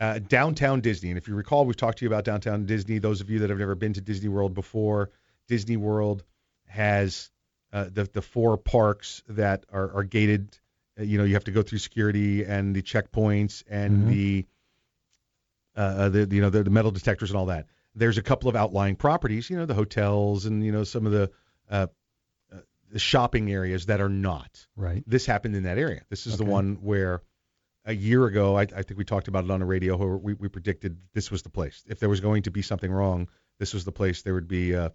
[0.00, 2.98] Uh, downtown Disney, and if you recall, we've talked to you about downtown Disney.
[2.98, 5.10] Those of you that have never been to Disney World before,
[5.48, 6.22] Disney World
[6.66, 7.30] has
[7.72, 10.56] uh, the the four parks that are, are gated.
[10.98, 14.08] Uh, you know, you have to go through security and the checkpoints and Mhm.
[14.08, 14.46] the
[15.78, 17.66] uh, uh, the you know the, the metal detectors and all that.
[17.94, 21.12] There's a couple of outlying properties, you know, the hotels and you know some of
[21.12, 21.30] the
[21.70, 21.86] uh,
[22.52, 22.56] uh,
[22.90, 24.66] the shopping areas that are not.
[24.76, 25.04] Right.
[25.06, 26.02] This happened in that area.
[26.10, 27.22] This is the one where
[27.84, 29.96] a year ago, I, I think we talked about it on the radio.
[29.96, 31.84] Where we, we predicted this was the place.
[31.86, 33.28] If there was going to be something wrong,
[33.60, 34.22] this was the place.
[34.22, 34.92] There would be a,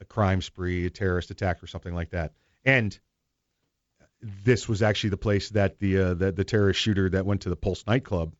[0.00, 2.32] a crime spree, a terrorist attack, or something like that.
[2.62, 2.98] And
[4.20, 7.48] this was actually the place that the uh, the, the terrorist shooter that went to
[7.48, 8.34] the Pulse nightclub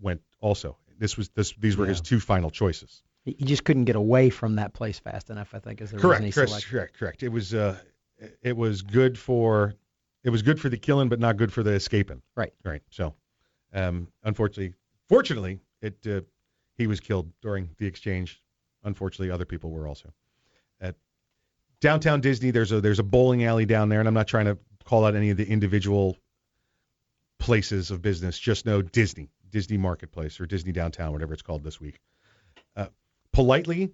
[0.00, 0.22] went.
[0.40, 1.52] Also, this was this.
[1.58, 3.02] These were his two final choices.
[3.24, 5.54] He he just couldn't get away from that place fast enough.
[5.54, 7.22] I think is the Correct, reason correct, correct, correct.
[7.22, 7.78] It was uh,
[8.42, 9.74] it was good for
[10.24, 12.22] it was good for the killing, but not good for the escaping.
[12.36, 12.52] Right.
[12.64, 12.82] Right.
[12.90, 13.14] So,
[13.72, 14.74] um, unfortunately,
[15.08, 16.20] fortunately, it uh,
[16.76, 18.42] he was killed during the exchange.
[18.84, 20.12] Unfortunately, other people were also.
[20.80, 20.96] At
[21.80, 24.58] downtown Disney, there's a there's a bowling alley down there, and I'm not trying to
[24.84, 26.16] call out any of the individual
[27.38, 28.38] places of business.
[28.38, 32.00] Just know Disney, Disney Marketplace, or Disney Downtown, whatever it's called this week.
[32.74, 32.86] Uh,
[33.32, 33.92] politely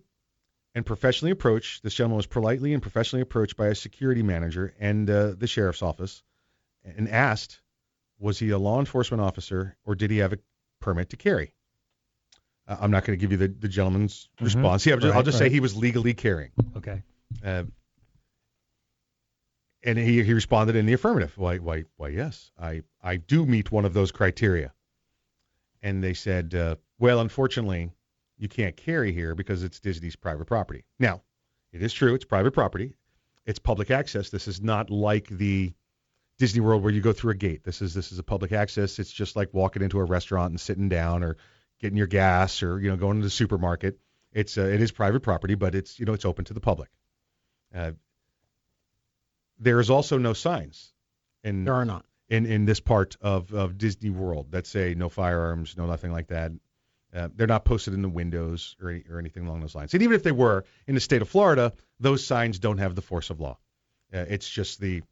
[0.75, 1.83] and professionally approached.
[1.83, 5.83] This gentleman was politely and professionally approached by a security manager and uh, the sheriff's
[5.83, 6.23] office,
[6.85, 7.61] and asked,
[8.19, 10.39] was he a law enforcement officer or did he have a
[10.81, 11.53] permit to carry?
[12.67, 14.45] Uh, I'm not going to give you the, the gentleman's Mhm.
[14.45, 14.87] response.
[14.87, 16.53] Yeah, I'll just, I'll Right, say he was legally carrying.
[16.77, 17.03] Okay.
[17.45, 17.65] Uh,
[19.85, 21.33] and he, he responded in the affirmative.
[21.37, 24.73] Why, why, why, yes, I, I do meet one of those criteria.
[25.83, 27.93] And they said, uh, well, unfortunately,
[28.37, 30.85] you can't carry here because it's Disney's private property.
[30.99, 31.23] Now,
[31.73, 32.95] it is true, it's private property.
[33.47, 34.31] It's public access.
[34.31, 35.73] This is not like the
[36.39, 37.65] Disney World where you go through a gate.
[37.65, 38.99] This is this is a public access.
[38.99, 41.37] It's just like walking into a restaurant and sitting down or
[41.81, 43.99] getting your gas or you know going to the supermarket.
[44.33, 46.91] It's uh, it is private property, but it's you know it's open to the public.
[47.75, 47.93] Uh,
[49.59, 50.93] there is also no signs
[51.43, 52.05] in There are not.
[52.29, 56.29] In in this part of of Disney World that say no firearms, no nothing like
[56.29, 56.53] that.
[57.15, 59.95] Uh, they're not posted in the windows or any, or anything along those lines.
[59.95, 63.01] And even if they were in the state of Florida, those signs don't have the
[63.01, 63.57] force of law.
[64.13, 65.03] Uh, it's just the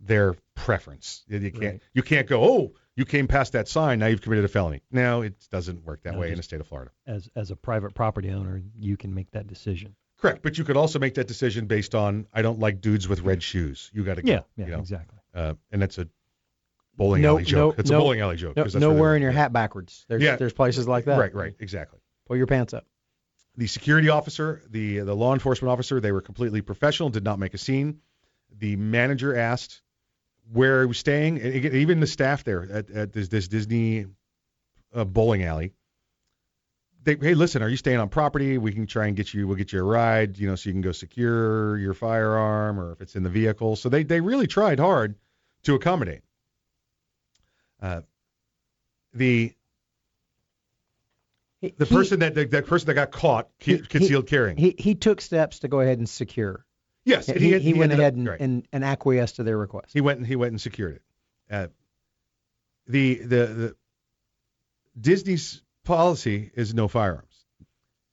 [0.00, 1.22] their preference.
[1.28, 1.82] You can't Right.
[1.92, 4.82] you can't go oh you came past that sign now you've committed a felony.
[4.90, 6.90] No, it doesn't work that No, way in the state of Florida.
[7.06, 9.94] As as a private property owner, you can make that decision.
[10.18, 13.20] Correct, but you could also make that decision based on I don't like dudes with
[13.20, 13.90] red shoes.
[13.94, 14.32] You got to go.
[14.32, 14.78] Yeah, yeah, you know?
[14.80, 15.18] exactly.
[15.34, 16.08] Uh, and that's a
[16.96, 17.76] bowling No- alley joke.
[17.76, 18.56] no- it's no- a bowling alley joke.
[18.56, 20.04] No, no wearing your hat backwards.
[20.08, 20.36] There's Yeah.
[20.36, 21.18] there's places like that.
[21.18, 22.00] Right, right, exactly.
[22.26, 22.86] Pull your pants up.
[23.56, 27.54] The security officer, the the law enforcement officer, they were completely professional, did not make
[27.54, 28.00] a scene.
[28.56, 29.82] The manager asked
[30.52, 34.06] where he was staying, and even the staff there at, at this, this Disney
[34.94, 35.72] uh, bowling alley.
[37.02, 38.56] They, hey, listen, are you staying on property?
[38.58, 40.74] We can try and get you, we'll get you a ride, you know, so you
[40.74, 43.76] can go secure your firearm or if it's in the vehicle.
[43.76, 45.14] So they, they really tried hard
[45.64, 46.22] to accommodate.
[47.84, 48.00] Uh,
[49.12, 49.52] the
[51.60, 54.56] the he- person that that, that person that got caught he- ca- concealed carrying.
[54.56, 56.64] He he took steps to go ahead and secure.
[57.04, 58.40] yes, He, and he, had- went ended up- ahead and, right.
[58.40, 59.92] and, and acquiesced to their request.
[59.92, 61.02] He went and he went and secured it.
[61.50, 61.68] Uh,
[62.86, 63.76] the the the
[64.98, 67.44] Disney's policy is no firearms.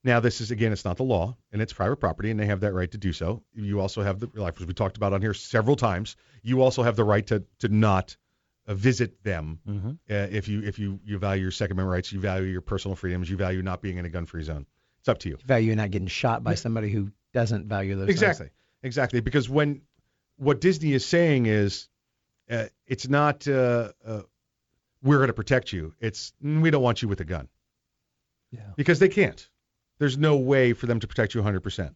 [0.04, 2.62] Now this is again, it's not the law, and it's private property, and they have
[2.62, 3.44] that right to do so.
[3.54, 6.96] You also have the, like we talked about on here several times, you also have
[6.96, 8.18] the right to to not
[8.68, 9.90] visit them Mm-hmm.
[9.90, 12.96] uh, if you if you you value your Second Amendment rights, you value your personal
[12.96, 14.66] freedoms, you value not being in a gun-free zone.
[15.00, 15.38] It's up to you.
[15.46, 18.06] Value not getting shot by somebody who doesn't value those.
[18.08, 18.22] things.
[18.22, 18.50] Exactly,
[18.84, 19.20] exactly.
[19.22, 19.82] Because when
[20.38, 21.88] what Disney is saying is,
[22.50, 24.22] uh, it's not uh, uh,
[25.02, 25.94] we're going to protect you.
[26.00, 27.48] It's "Mm, we don't want you with a gun.
[28.52, 28.62] Yeah.
[28.76, 29.48] Because they can't.
[29.98, 31.96] There's no way for them to protect you 100%.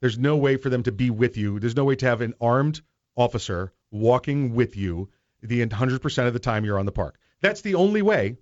[0.00, 1.58] There's no way for them to be with you.
[1.58, 2.80] There's no way to have an armed
[3.16, 5.08] officer walking with you
[5.48, 7.18] the 100% of the time you're on the park.
[7.40, 8.36] That's the only way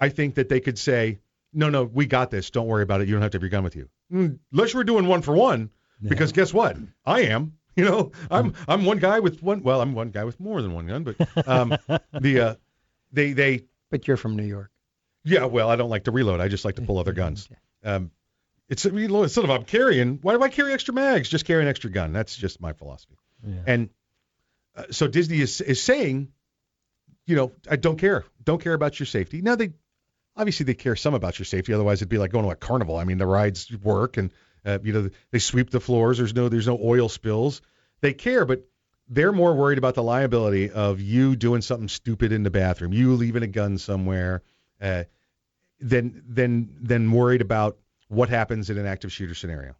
[0.00, 1.20] I think that they could say,
[1.52, 2.50] no, no, we got this.
[2.50, 3.08] Don't worry about it.
[3.08, 3.88] You don't have to have your gun with you.
[4.12, 5.70] Mm, Unless we're doing one for one,
[6.02, 6.76] because guess what?
[7.04, 7.54] I am.
[7.78, 9.62] You know, I'm I'm one guy with one.
[9.62, 11.76] Well, I'm one guy with more than one gun, but um,
[12.12, 12.54] the uh,
[13.12, 13.66] they they.
[13.88, 14.72] But you're from New York.
[15.22, 16.40] Yeah, well, I don't like to reload.
[16.40, 17.48] I just like to pull other guns.
[17.84, 18.10] Um,
[18.68, 21.28] it's instead of I'm carrying, why do I carry extra mags?
[21.28, 22.12] Just carry an extra gun.
[22.12, 23.14] That's just my philosophy.
[23.46, 23.54] Yeah.
[23.66, 23.90] And
[24.74, 26.32] uh, so Disney is is saying,
[27.28, 29.42] you know, I don't care, don't care about your safety.
[29.42, 29.70] Now they
[30.36, 31.72] obviously they care some about your safety.
[31.72, 32.96] Otherwise, it'd be like going to a carnival.
[32.96, 34.32] I mean, the rides work and
[34.66, 36.18] Uh, you know, they sweep the floors.
[36.18, 37.62] There's no there's no oil spills.
[38.00, 38.66] They care, but
[39.08, 43.14] they're more worried about the liability of you doing something stupid in the bathroom, you
[43.14, 44.42] leaving a gun somewhere,
[44.80, 45.04] uh,
[45.80, 49.74] than than than worried about what happens in an active shooter scenario.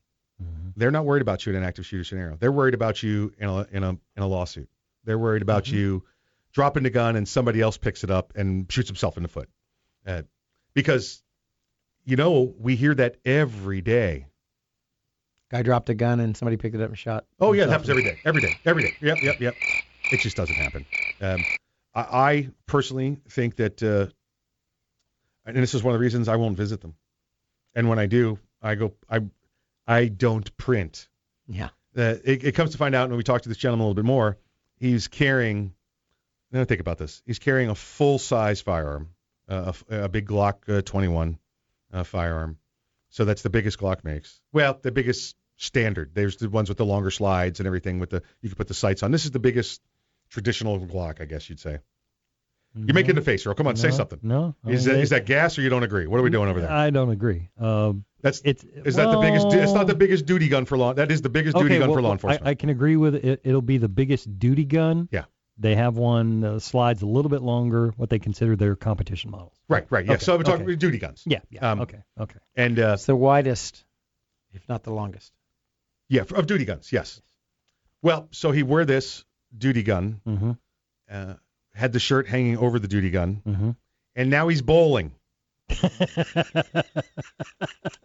[0.76, 2.36] They're not worried about you in an active shooter scenario.
[2.36, 4.68] They're worried about you in a in a in a lawsuit.
[5.05, 6.05] They're worried about you
[6.53, 9.49] dropping the gun and somebody else picks it up and shoots himself in the foot.
[10.07, 10.22] Uh,
[10.74, 11.22] because
[12.05, 14.26] you know we hear that every day.
[15.51, 17.24] Guy dropped a gun and somebody picked it up and shot.
[17.40, 18.94] Oh yeah, it happens every day, every day, every day.
[19.01, 19.55] Yep, yep, yep.
[20.12, 20.84] It just doesn't happen.
[21.20, 21.42] Um,
[21.94, 24.07] I, I personally think that, uh,
[25.46, 26.94] and this is one of the reasons I won't visit them.
[27.74, 29.20] And when I do, I go, I,
[29.86, 31.09] I don't print.
[31.46, 31.68] Yeah.
[31.96, 34.03] Uh, it, it comes to find out when we talk to this gentleman a little
[34.03, 34.36] bit more,
[34.76, 35.72] he's carrying.
[36.51, 37.22] Now think about this.
[37.26, 39.11] He's carrying a full-size firearm,
[39.49, 41.38] uh, a, a big Glock uh, 21
[41.92, 42.59] uh, firearm.
[43.11, 44.40] So that's the biggest Glock makes.
[44.53, 46.12] Well, the biggest standard.
[46.14, 48.74] There's the ones with the longer slides and everything with the you can put the
[48.74, 49.11] sights on.
[49.11, 49.80] This is the biggest
[50.30, 51.78] traditional Glock, I guess you'd say.
[52.74, 53.55] You're making the face, Earl.
[53.55, 54.20] Come on, say something.
[54.22, 54.55] No.
[54.64, 56.07] I Is mean, that they- is that gas or you don't agree?
[56.07, 56.70] What are we doing over there?
[56.70, 57.49] I don't agree.
[57.59, 59.46] Um, That's it's is that the biggest?
[59.53, 60.92] It's not the biggest duty gun for law.
[60.92, 62.46] That is the biggest duty gun well, for law enforcement.
[62.46, 63.40] I, I can agree with it.
[63.42, 65.09] It'll be the biggest duty gun.
[65.11, 65.24] Yeah.
[65.61, 69.54] They have one uh, slides a little bit longer, what they consider their competition models.
[69.68, 70.06] right, right.
[70.06, 70.12] Yeah.
[70.12, 70.76] Okay, so we're talking okay.
[70.76, 71.24] duty guns.
[71.26, 71.72] Yeah, yeah.
[71.72, 72.38] Um, okay, okay.
[72.54, 73.84] And uh, It's the widest,
[74.52, 75.32] if not the longest.
[76.09, 76.92] yeah, of duty guns.
[76.92, 77.20] Yes.
[78.02, 79.24] Well, so he wore this
[79.56, 80.52] duty gun, Mm-hmm.
[81.11, 81.34] uh,
[81.74, 83.70] had the shirt hanging over the duty gun, Mm-hmm.
[84.14, 85.12] and now he's bowling.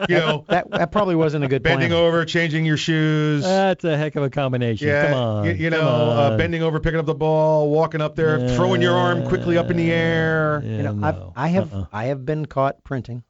[0.09, 1.99] You know, That that probably wasn't a good bending plan.
[2.01, 3.43] over, changing your shoes.
[3.43, 4.87] That's a heck of a combination.
[4.87, 5.45] yeah, Come on.
[5.45, 8.81] you, you come know, uh, bending over, picking up the ball, walking up there, throwing
[8.81, 10.61] your arm quickly up in the air.
[10.63, 11.07] Yeah, You know, no.
[11.07, 11.85] I've, I have Uh-uh.
[11.91, 13.23] I have been caught printing.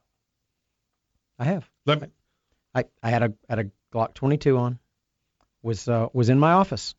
[1.38, 1.68] I have.
[1.86, 2.08] Let me,
[2.74, 4.78] I, I had a had a Glock 22 on.
[5.62, 6.94] Was uh, was in my office.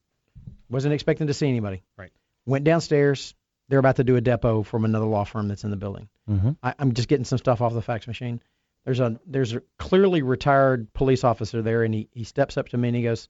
[0.70, 1.84] Wasn't expecting to see anybody.
[1.98, 2.12] Right.
[2.46, 3.36] Went downstairs.
[3.68, 6.08] They're about to do a depot from another law firm that's in the building.
[6.30, 6.58] Mhm.
[6.62, 8.42] I, I'm just getting some stuff off the fax machine.
[8.86, 12.78] There's a there's a clearly retired police officer there, and he, he steps up to
[12.78, 13.28] me and he goes,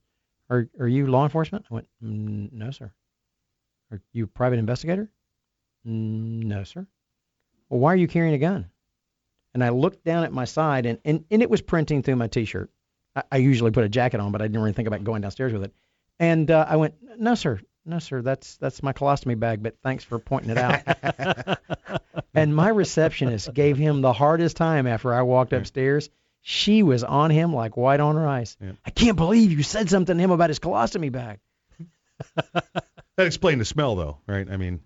[0.50, 2.92] "Are are you law enforcement?" I went, mm, "No, sir."
[3.92, 5.10] "Are you a private investigator?"
[5.88, 6.86] "Mm, "No, sir."
[7.70, 8.70] "Well, why are you carrying a gun?"
[9.54, 12.28] And I looked down at my side, and and, and it was printing through my
[12.28, 12.70] T-shirt.
[13.16, 15.54] I, I usually put a jacket on, but I didn't really think about going downstairs
[15.54, 15.74] with it.
[16.20, 20.04] And uh, I went, "No, sir." No, sir, that's that's my colostomy bag, but thanks
[20.04, 21.60] for pointing it out.
[22.34, 26.10] and my receptionist gave him the hardest time after I walked upstairs.
[26.42, 28.58] She was on him like white on rice.
[28.60, 28.72] Yeah.
[28.86, 31.40] I can't believe you said something to him about his colostomy bag.
[32.54, 32.84] that
[33.18, 34.48] explained the smell, though, right?
[34.50, 34.82] I mean,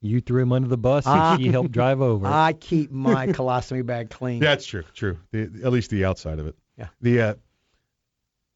[0.00, 1.06] You threw him under the bus.
[1.06, 2.26] And she helped drive over.
[2.28, 4.40] I keep my colostomy bag clean.
[4.40, 5.18] that's true, true.
[5.30, 6.56] The, at least the outside of it.
[6.76, 6.88] Yeah.
[7.00, 7.34] The uh,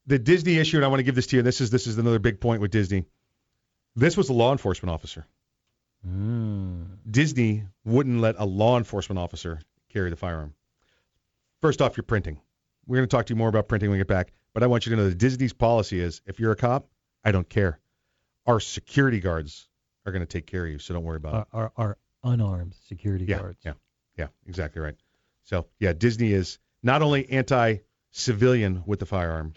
[0.05, 1.41] the Disney issue, and I want to give this to you.
[1.43, 3.05] This is this is another big point with Disney.
[3.95, 5.25] This was a law enforcement officer.
[6.07, 6.97] Mm.
[7.09, 10.53] Disney wouldn't let a law enforcement officer carry the firearm.
[11.61, 12.39] First off, you're printing.
[12.87, 14.67] We're going to talk to you more about printing when we get back, but I
[14.67, 16.87] want you to know that Disney's policy is if you're a cop,
[17.23, 17.79] I don't care.
[18.45, 19.69] Our security guards
[20.05, 21.47] are going to take care of you, so don't worry about it.
[21.53, 21.97] Our, our, our
[22.33, 23.59] unarmed security Yeah, guards.
[23.63, 23.73] yeah,
[24.17, 24.95] yeah, exactly right.
[25.43, 29.53] So yeah, Disney is not only anti-civilian with the firearm,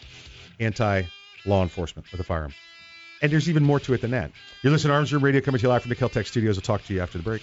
[0.61, 2.55] anti-law enforcement with the firearm,
[3.22, 4.30] and there's even more to it than that.
[4.62, 6.56] You're listening to Arms Room Radio coming to you live from the Keltec studios.
[6.58, 7.42] I'll talk to you after the break.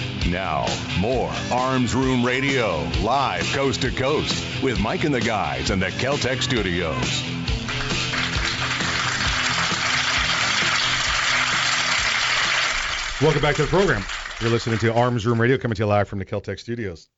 [0.29, 0.67] Now,
[0.99, 5.87] more Arms Room Radio, live coast to coast, with Mike and the guys in the
[5.87, 7.23] Keltec studios.
[13.21, 14.03] Welcome back to the program.
[14.39, 17.09] You're listening to Arms Room Radio coming to you live from the Keltec studios.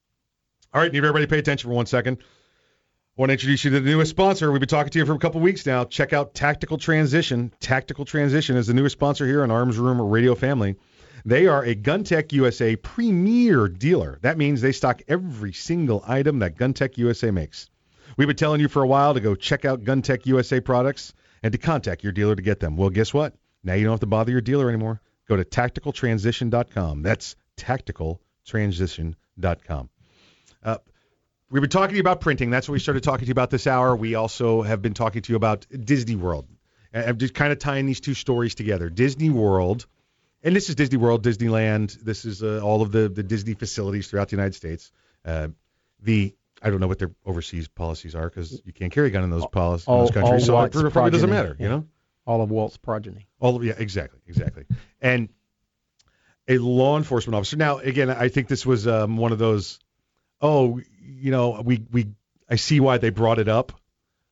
[0.73, 2.17] All right, need everybody pay attention for one second.
[2.19, 4.51] I want to introduce you to the newest sponsor.
[4.51, 5.85] We've been talking to you for a couple weeks now.
[5.85, 7.53] Check out Tactical Transition.
[7.59, 10.77] Tactical Transition is the newest sponsor here on Arms Room Radio Family.
[11.25, 14.19] They are a GunTech USA premier dealer.
[14.21, 17.69] That means they stock every single item that GunTech USA makes.
[18.17, 21.53] We've been telling you for a while to go check out GunTech USA products and
[21.53, 22.75] to contact your dealer to get them.
[22.75, 23.35] Well, guess what?
[23.63, 24.99] Now you don't have to bother your dealer anymore.
[25.29, 27.01] Go to tacticaltransition.com.
[27.01, 29.89] That's tacticaltransition.com.
[30.61, 30.77] Uh,
[31.49, 32.49] we've been talking to you about printing.
[32.49, 33.95] That's what we started talking to you about this hour.
[33.95, 36.49] We also have been talking to you about Disney World.
[36.93, 38.89] I'm just kind of tying these two stories together.
[38.89, 39.85] Disney World,
[40.43, 41.99] and this is Disney World, Disneyland.
[42.01, 44.91] This is uh, all of the, the Disney facilities throughout the United States.
[45.25, 45.49] Uh,
[46.01, 49.23] the I don't know what their overseas policies are because you can't carry a gun
[49.23, 50.45] in those policies in those countries.
[50.45, 51.85] so it probably doesn't matter, you know.
[52.25, 53.27] All of Walt's progeny.
[53.39, 54.63] All of, yeah, exactly, exactly.
[55.01, 55.27] And
[56.47, 57.57] a law enforcement officer.
[57.57, 59.79] Now, again, I think this was um, one of those.
[60.39, 62.07] Oh, you know, we we
[62.49, 63.73] I see why they brought it up,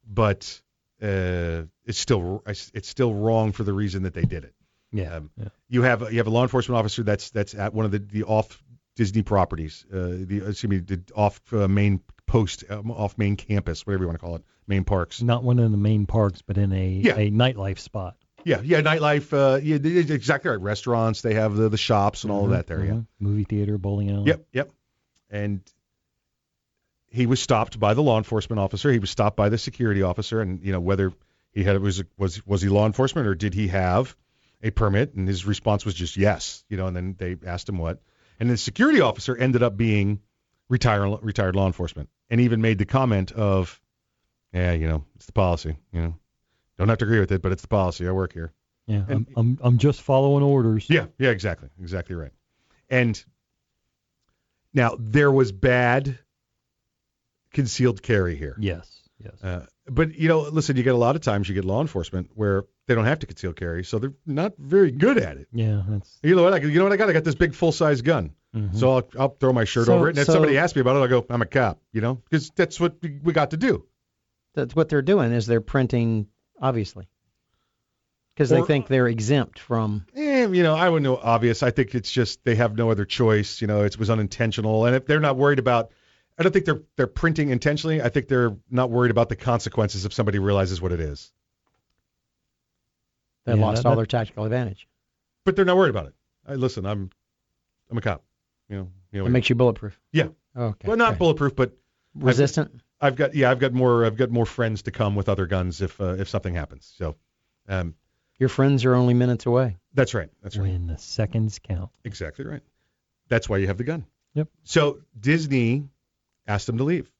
[0.07, 0.61] but
[1.01, 4.53] uh, it's still it's still wrong for the reason that they did it.
[4.91, 5.15] Yeah.
[5.15, 5.47] Um, yeah.
[5.69, 8.23] You have you have a law enforcement officer that's that's at one of the the
[8.23, 8.61] off
[8.95, 13.85] Disney properties, uh, the excuse me, the off uh, main post, um, off main campus,
[13.85, 15.21] whatever you want to call it, main parks.
[15.21, 17.15] Not one of the main parks, but in a, Yeah.
[17.17, 18.17] a nightlife spot.
[18.43, 19.31] Yeah, yeah, nightlife.
[19.33, 19.75] Uh, yeah,
[20.13, 20.59] exactly right.
[20.59, 22.83] Restaurants, they have the the shops and all of that there.
[22.83, 22.91] Yeah.
[22.91, 23.05] Mhm.
[23.19, 24.27] Movie theater, bowling alley.
[24.27, 24.71] Yep, yep.
[25.29, 25.61] And
[27.07, 28.91] he was stopped by the law enforcement officer.
[28.91, 31.13] He was stopped by the security officer, and you know whether
[31.53, 34.15] he had was was was he law enforcement or did he have
[34.63, 35.13] a permit?
[35.13, 36.63] And his response was just yes.
[36.69, 38.01] You know, and then they asked him what,
[38.39, 40.21] and the security officer ended up being
[40.69, 43.79] retired retired law enforcement, and even made the comment of,
[44.53, 45.77] yeah, you know, it's the policy.
[45.91, 46.15] You know,
[46.77, 48.07] don't have to agree with it, but it's the policy.
[48.07, 48.53] I work here.
[48.87, 49.03] Yeah.
[49.07, 50.89] And- I'm, I'm I'm just following orders.
[50.89, 52.31] Yeah, yeah, exactly, exactly right.
[52.89, 53.23] And
[54.73, 56.17] now there was bad
[57.53, 58.55] concealed carry here.
[58.59, 59.00] Yes.
[59.23, 59.43] Yes.
[59.43, 62.29] Uh, but you know, listen, you get a lot of times you get law enforcement
[62.35, 65.47] where they don't have to conceal carry, so they're not very good at it.
[65.53, 65.83] Yeah.
[65.87, 66.53] That's You know what?
[66.53, 67.09] I, you know what I got?
[67.09, 68.31] I got this big full size gun.
[68.55, 68.75] Mhm.
[68.75, 70.81] So I'll, I'll throw my shirt So- over it, and if so- somebody asks me
[70.81, 73.51] about it, I'll go, I'm a cop, you know, because that's what we, we got
[73.51, 73.85] to do.
[74.55, 76.27] That's what they're doing is they're printing,
[76.61, 77.07] obviously,
[78.35, 80.05] because they think they're exempt from.
[80.15, 81.63] Eh, you know, I wouldn't know obvious.
[81.63, 83.61] I think it's just they have no other choice.
[83.61, 85.91] You know, it was unintentional, and if they're not worried about,
[86.41, 88.01] I don't think they're they're printing intentionally.
[88.01, 91.31] I think they're not worried about the consequences if somebody realizes what it is.
[93.45, 94.87] They Yeah, lost that- all that- their tactical advantage.
[95.45, 96.13] But they're not worried about it.
[96.47, 97.09] I, listen, I'm
[97.89, 98.23] I'm a cop.
[98.69, 99.25] You know, you know.
[99.25, 99.99] It makes you bulletproof.
[100.11, 100.29] yeah.
[100.55, 100.87] Okay.
[100.87, 101.17] Well, not okay.
[101.19, 101.77] bulletproof, but
[102.15, 102.81] resistant.
[102.99, 105.81] I've got yeah, I've got more I've got more friends to come with other guns
[105.81, 106.91] if uh, if something happens.
[106.97, 107.15] So,
[107.67, 107.95] um,
[108.39, 109.77] Your friends are only minutes away.
[109.93, 110.29] that's right.
[110.41, 110.69] That's right.
[110.71, 111.89] When the seconds count.
[112.03, 112.61] Exactly right.
[113.27, 114.05] That's why you have the gun.
[114.33, 114.49] Yep.
[114.63, 115.83] So Disney
[116.47, 117.11] asked them to leave.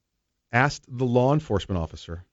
[0.51, 2.25] Asked the law enforcement officer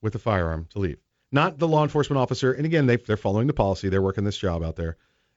[0.00, 0.98] with the firearm to leave.
[1.32, 2.52] Not the law enforcement officer.
[2.52, 3.88] And again, they they're following the policy.
[3.88, 4.96] They're working this job out there.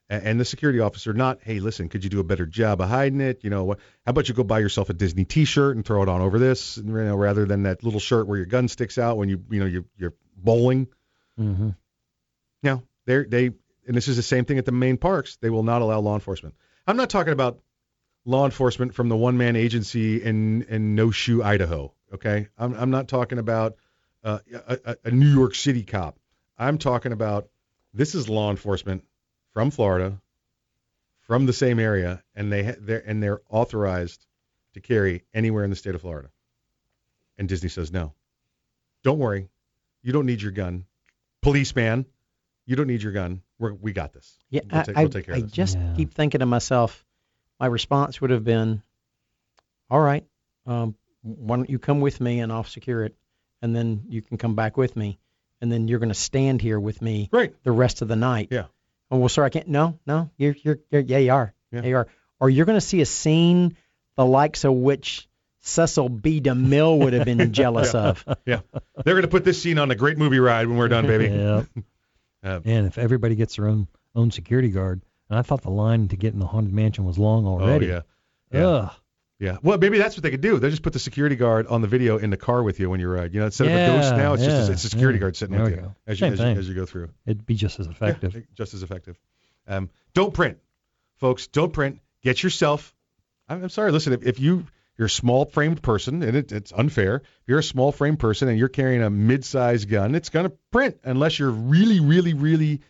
[0.09, 3.21] And the security officer, not, hey, listen, could you do a better job of hiding
[3.21, 3.45] it?
[3.45, 3.79] You know, what?
[4.05, 6.75] How about you go buy yourself a Disney T-shirt and throw it on over this,
[6.75, 9.61] you know, rather than that little shirt where your gun sticks out when you, you
[9.61, 10.87] know, you're, you're bowling.
[11.39, 11.69] Mm-hmm.
[12.61, 13.45] No, they they
[13.87, 15.37] and this is the same thing at the main parks.
[15.37, 16.55] They will not allow law enforcement.
[16.85, 17.59] I'm not talking about
[18.25, 21.93] law enforcement from the one man agency in in No Shoe, Idaho.
[22.13, 23.75] Okay, I'm I'm not talking about
[24.23, 26.17] uh, a, a, a New York City cop.
[26.57, 27.49] I'm talking about
[27.93, 29.03] this is law enforcement
[29.53, 30.21] from Florida,
[31.21, 34.25] from the same area, and they they're and they're authorized
[34.73, 36.29] to carry anywhere in the state of Florida.
[37.37, 38.13] And Disney says no.
[39.03, 39.49] Don't worry,
[40.03, 40.85] you don't need your gun,
[41.41, 42.05] policeman.
[42.67, 43.41] You don't need your gun.
[43.57, 44.37] We're, we got this.
[44.49, 45.51] Yeah, we'll I, take, I, we'll take care I of this.
[45.51, 45.93] just Yeah.
[45.97, 47.03] keep thinking to myself,
[47.61, 48.81] my response would have been,
[49.89, 50.25] all right,
[50.65, 53.15] um, why don't you come with me and I'll secure it,
[53.61, 55.19] and then you can come back with me,
[55.61, 57.53] and then you're going to stand here with me Right.
[57.63, 58.47] the rest of the night.
[58.51, 58.65] Yeah.
[59.11, 59.67] Oh well, sir, I can't.
[59.67, 61.53] No, no, you're you're, you're yeah, you are.
[61.71, 61.81] Yeah.
[61.81, 61.87] Yeah.
[61.89, 62.07] you are.
[62.39, 63.77] Or you're going to see a scene
[64.17, 65.27] the likes of which
[65.59, 66.41] Cecil B.
[66.41, 68.25] DeMille would have been jealous of.
[68.45, 68.61] Yeah,
[69.05, 71.27] they're going to put this scene on a great movie ride when we're done, baby.
[71.35, 71.63] Yeah.
[72.43, 76.09] Uh, And if everybody gets their own own security guard, and I thought the line
[76.09, 77.89] to get in the haunted mansion was long already.
[77.89, 78.03] Oh
[78.51, 78.59] yeah.
[78.59, 78.67] Yeah.
[78.67, 78.91] Ugh.
[79.39, 79.57] Yeah.
[79.63, 80.59] Well, maybe that's what they could do.
[80.59, 82.99] They just put the security guard on the video in the car with you when
[82.99, 83.33] you ride.
[83.33, 85.21] You know, instead of a ghost now, it's just a, it's a security yeah.
[85.21, 87.09] guard sitting There with you as you as, you as you go through.
[87.25, 88.35] It'd be just as effective.
[88.35, 89.17] Yeah, just as effective.
[89.67, 90.59] Um, don't print,
[91.15, 91.47] folks.
[91.47, 92.01] Don't print.
[92.21, 92.93] Get yourself.
[93.47, 93.91] I'm, I'm sorry.
[93.93, 94.67] Listen, if, if you
[94.97, 97.15] you're a small framed person, and it, it's unfair.
[97.15, 100.99] If you're a small framed person and you're carrying a mid-sized gun, it's gonna print
[101.03, 102.81] unless you're really, really, really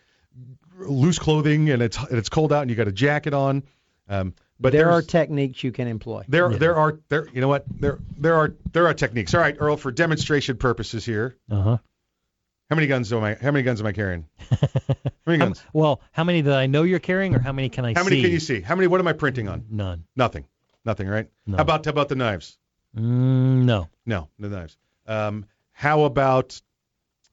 [0.89, 3.63] loose clothing and it's and it's cold out and you got a jacket on.
[4.09, 6.23] Um, but there are techniques you can employ.
[6.27, 6.57] there Yeah.
[6.57, 9.33] there are there you know what there there are there are techniques.
[9.33, 11.77] All right, Earl, for demonstration purposes here, Uh huh.
[12.69, 14.25] how many guns am I how many guns am I carrying?
[15.23, 15.63] How many guns?
[15.71, 17.99] well, how many that I know you're carrying, or how many can I see?
[17.99, 18.09] How see?
[18.09, 18.59] many can you see?
[18.61, 19.65] How many what am I printing on?
[19.69, 20.03] None.
[20.15, 20.45] Nothing.
[20.83, 21.29] Nothing, right?
[21.45, 21.57] No.
[21.57, 22.57] How about how about the knives?
[22.97, 23.87] Mm, no.
[24.07, 24.77] No, the knives.
[25.05, 26.59] Um, how about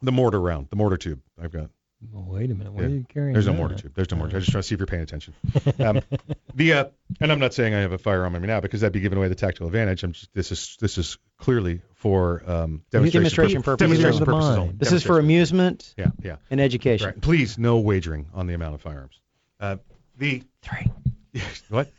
[0.03, 1.23] the mortar round, the mortar tube?
[1.43, 1.71] I've got.
[2.13, 2.73] Well, wait a minute.
[2.73, 2.91] What Yeah.
[2.91, 3.33] are you carrying?
[3.33, 3.93] There's no mortar tube.
[3.95, 4.37] There's no mortar.
[4.37, 5.35] I just trying to see if you're paying attention.
[5.81, 6.01] Um,
[6.55, 6.85] the uh,
[7.21, 9.19] and I'm not saying I have a firearm on me now because that'd be giving
[9.19, 10.05] away the tactical advantage.
[10.05, 13.89] I'm just, this is this is clearly for um, demonstration, Demonstration purposes.
[13.99, 14.75] Demonstration purposes only.
[14.77, 16.37] This is for amusement Yeah, yeah.
[16.51, 17.07] and education.
[17.09, 17.21] Right.
[17.21, 19.21] Please, no wagering on the amount of firearms.
[19.59, 19.77] Uh,
[20.17, 20.87] the Three.
[21.69, 21.91] what?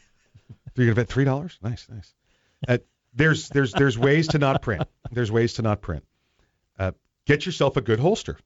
[0.75, 1.57] You're gonna bet three dollars?
[1.61, 2.13] Nice, nice.
[2.65, 2.77] Uh,
[3.13, 4.83] there's there's there's ways to not print.
[5.11, 6.05] There's ways to not print.
[6.77, 6.91] Uh,
[7.25, 8.37] get yourself a good holster.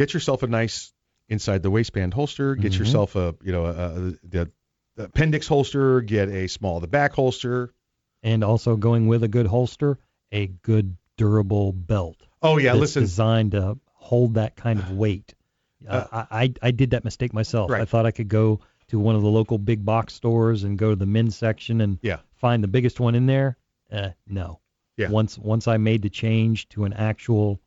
[0.00, 0.94] Get yourself a nice
[1.28, 2.54] inside the waistband holster.
[2.54, 2.78] Get Mhm.
[2.78, 4.50] yourself a you know a, a, the
[4.96, 6.00] the appendix holster.
[6.00, 7.74] Get a small the back holster.
[8.22, 9.98] And also going with a good holster,
[10.32, 12.16] a good durable belt.
[12.40, 13.02] Oh yeah, listen.
[13.02, 15.34] designed to hold that kind of weight.
[15.88, 17.70] Uh, I, I I did that mistake myself.
[17.70, 17.80] Right.
[17.82, 20.90] I thought I could go to one of the local big box stores and go
[20.90, 22.18] to the men's section and Yeah.
[22.34, 23.56] find the biggest one in there.
[23.90, 24.60] Uh, no.
[24.98, 25.08] Yeah.
[25.10, 27.60] Once once I made the change to an actual,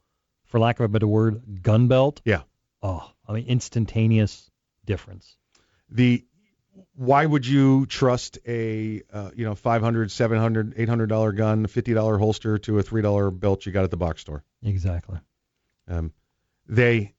[0.53, 2.21] for lack of a better word, gun belt.
[2.25, 2.43] Yeah.
[2.83, 4.51] Oh, I mean instantaneous
[4.85, 5.35] difference.
[5.89, 6.23] the
[6.95, 12.19] why would you trust a uh, you know 500 700 800 dollar gun 50 dollar
[12.19, 15.17] holster to a three dollar belt you got at the box store Exactly.
[15.87, 16.13] um,
[16.67, 17.13] they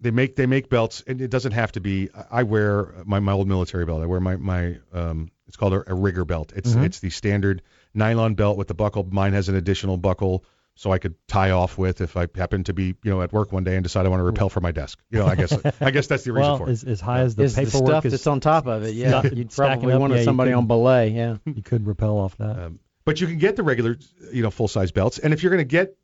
[0.00, 3.32] they make they make belts and it doesn't have to be I wear my, my
[3.32, 6.74] old military belt I wear my my um, it's called a, a rigger belt it's
[6.74, 6.84] Mhm.
[6.84, 7.62] it's the standard
[7.94, 10.44] nylon belt with the buckle mine has an additional buckle
[10.76, 13.52] so I could tie off with if I happen to be you know at work
[13.52, 15.56] one day and decide I want to repel from my desk you know I guess
[15.80, 17.66] I guess that's the reason well, for it as, as high as the Is the
[17.66, 18.94] stuff is, that's on top of it?
[18.94, 21.10] Yeah, Stack- you'd stacking probably up, wanted yeah, somebody could- on belay.
[21.10, 21.36] Yeah.
[21.44, 22.58] you could repel off that.
[22.58, 23.98] Um, but you can get the regular,
[24.32, 25.18] you know, full size belts.
[25.18, 25.96] And if you're going to get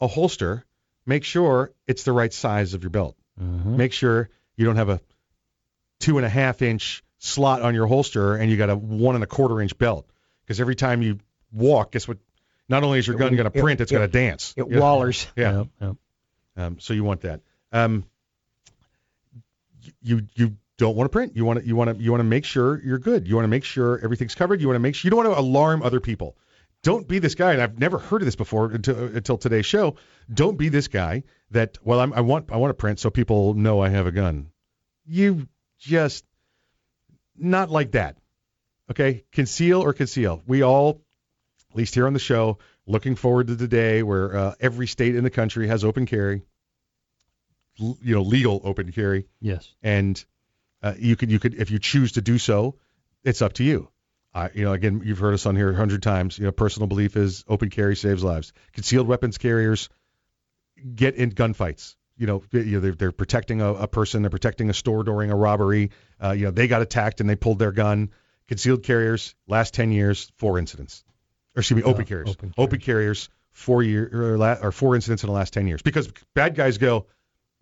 [0.00, 0.64] a holster,
[1.04, 3.16] make sure it's the right size of your belt.
[3.40, 3.76] Mhm.
[3.76, 5.00] Make sure you don't have a
[6.00, 9.24] two and a half inch slot on your holster and you got a one and
[9.24, 10.06] a quarter inch belt
[10.44, 11.18] because every time you
[11.52, 12.18] walk, guess what?
[12.68, 14.54] Not only is your It- gun going to it- print, it's it- going to dance.
[14.56, 14.78] it Yeah.
[14.78, 15.26] wallers.
[15.36, 15.58] Yeah.
[15.58, 15.96] Yep, yep.
[16.56, 17.40] Um, so you want that.
[17.72, 18.04] Um,
[20.02, 21.36] you you don't want to print.
[21.36, 23.26] You want to you want to you want to make sure you're good.
[23.28, 24.60] You want to make sure everything's covered.
[24.60, 26.36] You want to make sure you don't want to alarm other people.
[26.82, 27.52] Don't be this guy.
[27.52, 29.96] And I've never heard of this before until until today's show.
[30.32, 33.54] Don't be this guy that well I'm, I want I want to print so people
[33.54, 34.50] know I have a gun.
[35.06, 35.48] You
[35.78, 36.24] just
[37.36, 38.16] not like that.
[38.90, 40.42] Okay, conceal or conceal.
[40.46, 41.00] We all,
[41.76, 42.56] at least here on the show,
[42.86, 46.40] looking forward to the day where uh, every state in the country has open carry.
[47.78, 49.74] L- you know, legal open carry Yes.
[49.82, 50.24] and
[50.82, 52.76] uh, you could you could if you choose to do so,
[53.24, 53.90] it's up to you.
[54.34, 56.38] Uh, you know, again, you've heard us on here a hundred times.
[56.38, 58.54] You know, personal belief is open carry saves lives.
[58.72, 59.90] Concealed weapons carriers
[60.94, 61.96] get in gunfights.
[62.16, 65.90] You know, they're, they're protecting a, a person, they're protecting a store during a robbery.
[66.22, 68.10] Uh, you know, they got attacked and they pulled their gun.
[68.48, 71.04] Concealed carriers, last ten years, four incidents.
[71.56, 72.28] Or excuse me, open Uh, carriers.
[72.30, 75.82] open Open carriers, four year or, la- or four incidents in the last ten years.
[75.82, 77.06] Because bad guys go,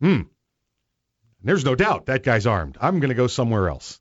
[0.01, 0.23] hmm,
[1.43, 2.77] there's no doubt that guy's armed.
[2.81, 4.01] I'm going to go somewhere else.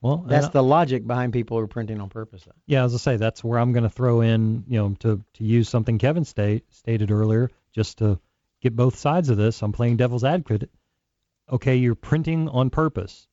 [0.00, 2.44] Well, That's the logic behind people who are printing on purpose.
[2.44, 2.52] Though.
[2.66, 5.44] Yeah, as I say, that's where I'm going to throw in, you know, to to
[5.44, 8.20] use something Kevin state, stated earlier, just to
[8.60, 9.62] get both sides of this.
[9.62, 10.70] I'm playing devil's advocate.
[11.50, 13.26] Okay, you're printing on purpose.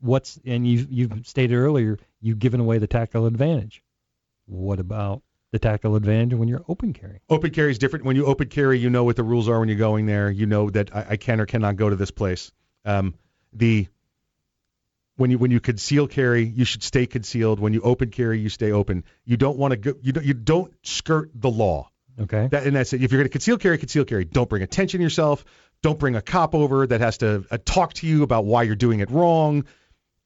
[0.00, 3.82] What's and you you've stated earlier, you've given away the tactical advantage.
[4.48, 5.22] What about
[5.52, 7.20] the tactical advantage when you're open carry?
[7.28, 8.04] Open carry is different.
[8.04, 10.30] When you open carry, you know what the rules are when you're going there.
[10.30, 12.50] You know that I, I can or cannot go to this place.
[12.84, 13.14] Um,
[13.52, 13.88] the
[15.16, 17.60] when you when you conceal carry, you should stay concealed.
[17.60, 19.04] When you open carry, you stay open.
[19.24, 19.94] You don't want to go.
[20.00, 21.90] You don't you don't skirt the law.
[22.20, 22.48] Okay.
[22.50, 23.02] That, and that's it.
[23.02, 24.24] If you're going to conceal carry, conceal carry.
[24.24, 25.44] Don't bring attention to yourself.
[25.82, 28.74] Don't bring a cop over that has to uh, talk to you about why you're
[28.74, 29.64] doing it wrong.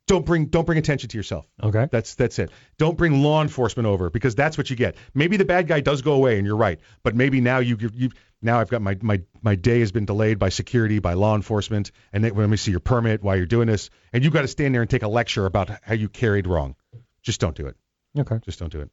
[0.08, 1.46] Don't bring don't bring attention to yourself.
[1.62, 1.88] Okay.
[1.90, 2.50] That's that's it.
[2.76, 4.96] Don't bring law enforcement over because that's what you get.
[5.14, 8.10] Maybe the bad guy does go away and you're right, but maybe now you you
[8.42, 11.92] now I've got my my my day has been delayed by security by law enforcement
[12.12, 14.48] and they, let me see your permit while you're doing this and you've got to
[14.48, 16.74] stand there and take a lecture about how you carried wrong.
[17.22, 17.76] Just don't do it.
[18.18, 18.40] Okay.
[18.44, 18.90] Just don't do it.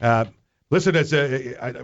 [0.00, 0.26] Uh,
[0.70, 1.82] listen, it's a I,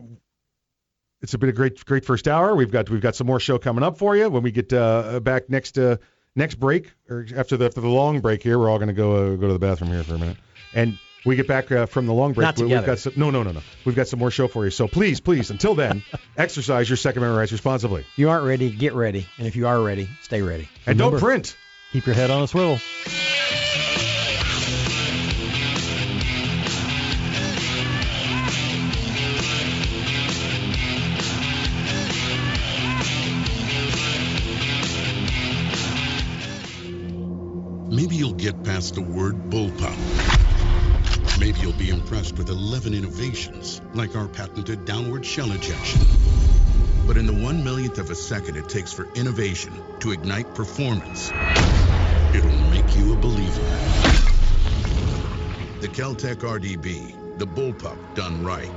[1.21, 2.55] it's been a great great first hour.
[2.55, 5.21] We've got we've got some more show coming up for you when we get uh,
[5.21, 5.97] back next uh,
[6.39, 8.59] next break or after the after the long break here.
[8.59, 10.39] We're all going to go uh, go to the bathroom here for a minute,
[10.73, 12.45] and we get back uh, from the long break.
[12.47, 12.87] Not we, together.
[12.87, 13.61] got some, no no no no.
[13.85, 14.71] We've got some more show for you.
[14.71, 16.03] So please please until then,
[16.39, 19.27] exercise your Second Amendment rights responsibly If you aren't ready, get ready.
[19.37, 20.69] And if you are ready, stay ready.
[20.87, 21.57] and don't print.
[21.93, 22.79] Keep your head on a swivel.
[37.99, 39.99] Maybe you'll get past the word bullpup.
[41.41, 46.03] Maybe you'll be impressed with 11 innovations, like our patented downward shell ejection.
[47.09, 51.33] But in the one millionth of a second it takes for innovation to ignite performance,
[52.33, 53.65] it'll make you a believer.
[55.81, 58.71] The Keltec RDB, the bullpup done right.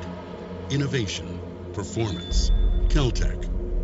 [0.72, 1.40] Innovation,
[1.74, 2.50] performance,
[2.88, 3.61] Keltec.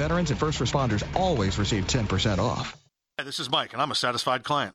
[0.00, 2.74] veterans and first responders always receive 10% off.
[3.18, 4.74] Hi, this is Mike, and I'm a satisfied client.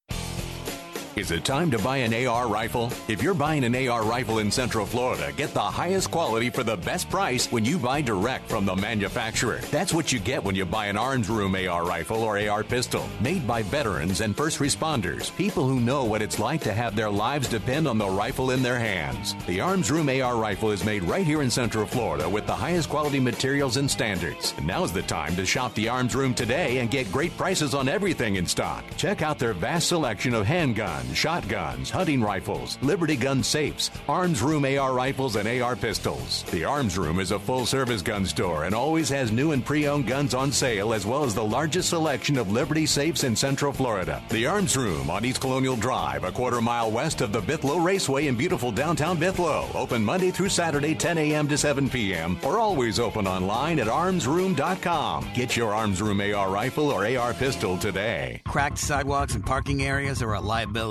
[1.17, 2.89] Is it time to buy an AR rifle?
[3.09, 6.77] If you're buying an AR rifle in Central Florida, get the highest quality for the
[6.77, 9.59] best price when you buy direct from the manufacturer.
[9.71, 13.09] That's what you get when you buy an Arms Room AR rifle or AR pistol,
[13.19, 17.09] made by veterans and first responders, people who know what it's like to have their
[17.09, 19.35] lives depend on the rifle in their hands.
[19.47, 22.87] The Arms Room AR rifle is made right here in Central Florida with the highest
[22.87, 24.53] quality materials and standards.
[24.55, 27.89] And now's the time to shop the Arms Room today and get great prices on
[27.89, 28.85] everything in stock.
[28.95, 34.41] Check out their vast selection of handguns guns, shotguns, hunting rifles, Liberty gun safes, Arms
[34.41, 36.43] Room AR rifles, and AR pistols.
[36.51, 39.87] The Arms Room is a full service gun store and always has new and pre
[39.87, 43.73] owned guns on sale, as well as the largest selection of Liberty safes in Central
[43.73, 44.21] Florida.
[44.29, 48.27] The Arms Room on East Colonial Drive, a quarter mile west of the Bithlo Raceway
[48.27, 49.73] in beautiful downtown Bithlo.
[49.75, 51.47] Open Monday through Saturday, 10 a.m.
[51.47, 55.29] to 7 p.m., or always open online at armsroom.com.
[55.33, 58.41] Get your Arms Room AR rifle or AR pistol today.
[58.45, 60.90] Cracked sidewalks and parking areas are a liability.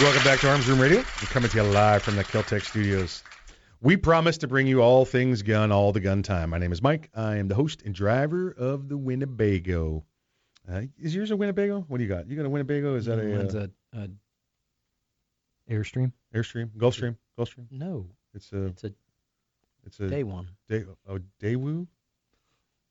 [0.00, 0.98] Welcome back to Arms Room Radio.
[0.98, 3.24] We're coming to you live from the Keltec studios.
[3.80, 6.50] We promise to bring you all things gun all the gun time.
[6.50, 7.10] My name is Mike.
[7.14, 10.04] I am the host and driver of the Winnebago.
[10.70, 11.84] Uh, is yours a Winnebago?
[11.88, 12.28] What do you got?
[12.28, 12.94] You got a Winnebago?
[12.94, 16.12] Is that a, uh, a, a Airstream?
[16.32, 16.70] Airstream?
[16.76, 17.16] Gulfstream?
[17.36, 17.66] Gulfstream?
[17.72, 18.66] No, It's a.
[18.66, 18.92] it's a
[19.84, 20.48] It's a day one.
[20.68, 21.88] Day, oh, Daewoo.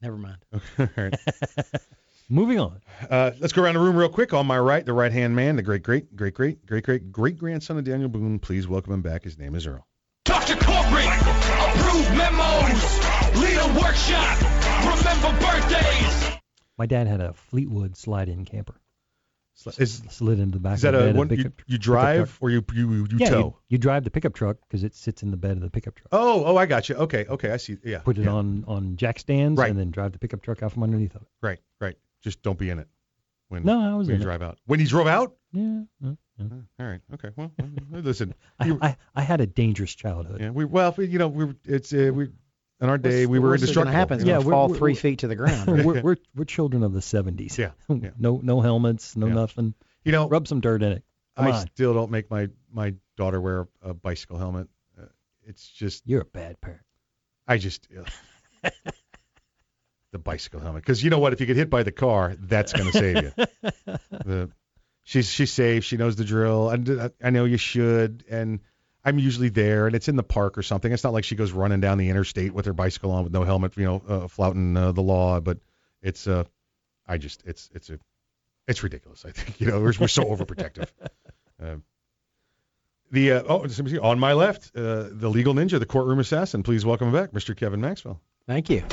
[0.02, 0.38] Never mind.
[0.54, 1.16] Okay, all right.
[2.30, 2.82] Moving on.
[3.10, 4.34] Uh, let's go around the room real quick.
[4.34, 7.38] On my right, the right hand man, the great, great, great, great, great, great, great
[7.38, 8.38] grandson of Daniel Boone.
[8.40, 9.24] Please welcome him back.
[9.24, 9.88] His name is Earl.
[10.26, 13.00] Talk to corporate, approve memos,
[13.38, 14.42] lead a workshop,
[14.84, 16.38] remember birthdays.
[16.78, 18.76] My dad had a Fleetwood slide-in camper.
[19.80, 21.62] Is, slid into the back is of that the bed a one the you, pickup,
[21.66, 23.40] you pickup drive or you you you yeah, tow?
[23.40, 25.96] You, you drive the pickup truck because it sits in the bed of the pickup
[25.96, 26.10] truck.
[26.12, 26.96] Oh, oh, I got you.
[26.96, 27.78] Okay, okay, I see.
[27.84, 28.00] Yeah.
[28.00, 28.34] Put it yeah.
[28.34, 29.72] on on jack stands Right.
[29.72, 31.28] and then drive the pickup truck out from underneath of it.
[31.42, 31.96] Right, right.
[32.24, 32.88] Just don't be in it
[33.50, 34.30] when No, I was when in you it.
[34.30, 34.58] drive out.
[34.66, 35.36] When you drove out?
[35.54, 35.82] Yeah.
[36.02, 36.46] yeah, yeah.
[36.80, 37.02] All right.
[37.14, 37.30] Okay.
[37.36, 37.52] Well,
[37.90, 38.34] well, listen.
[38.60, 40.40] I, you- I, I had a dangerous childhood.
[40.42, 42.30] yeah, we well, you know, we were- it's uh, we
[42.80, 43.98] in our day What's we were worst that's gonna indestructible.
[44.00, 44.18] happen?
[44.18, 44.40] It's you know?
[44.40, 45.68] Yeah, fall we're- three we're- feet to the ground.
[45.86, 47.58] we're, we're we're children of the 70s.
[47.58, 48.10] Yeah, yeah.
[48.20, 49.34] No no no helmets, no Yeah.
[49.34, 49.74] nothing.
[50.04, 51.04] You know, Rub some dirt in it.
[51.38, 51.68] Come I on.
[51.68, 54.68] still don't make my my daughter wear a, a bicycle helmet.
[55.00, 55.06] Uh,
[55.46, 56.82] it's just You're a bad parent.
[57.48, 58.72] I just ugh.
[60.18, 61.34] The bicycle helmet because you know what?
[61.34, 63.32] If you get hit by the car, that's going to save you.
[64.12, 64.52] the,
[65.04, 65.84] she's she's safe.
[65.84, 66.70] She knows the drill.
[66.70, 68.26] And I know you should.
[68.30, 68.60] And
[69.06, 70.92] I'm usually there, and it's in the park or something.
[70.92, 73.44] It's not like she goes running down the interstate with her bicycle on with no
[73.44, 75.40] helmet, you know, uh, flouting uh, the law.
[75.40, 75.60] But
[76.02, 76.44] it's uh,
[77.08, 78.00] I just it's it's a
[78.68, 79.24] it's ridiculous.
[79.24, 80.90] I think you know we're, we're so overprotective.
[81.62, 81.76] Uh,
[83.12, 84.00] the uh, oh, let me see.
[84.00, 86.64] on my left, uh, the legal ninja, the courtroom assassin.
[86.64, 87.56] Please welcome back, Mr.
[87.56, 88.20] Kevin Maxwell.
[88.48, 88.84] Thank you.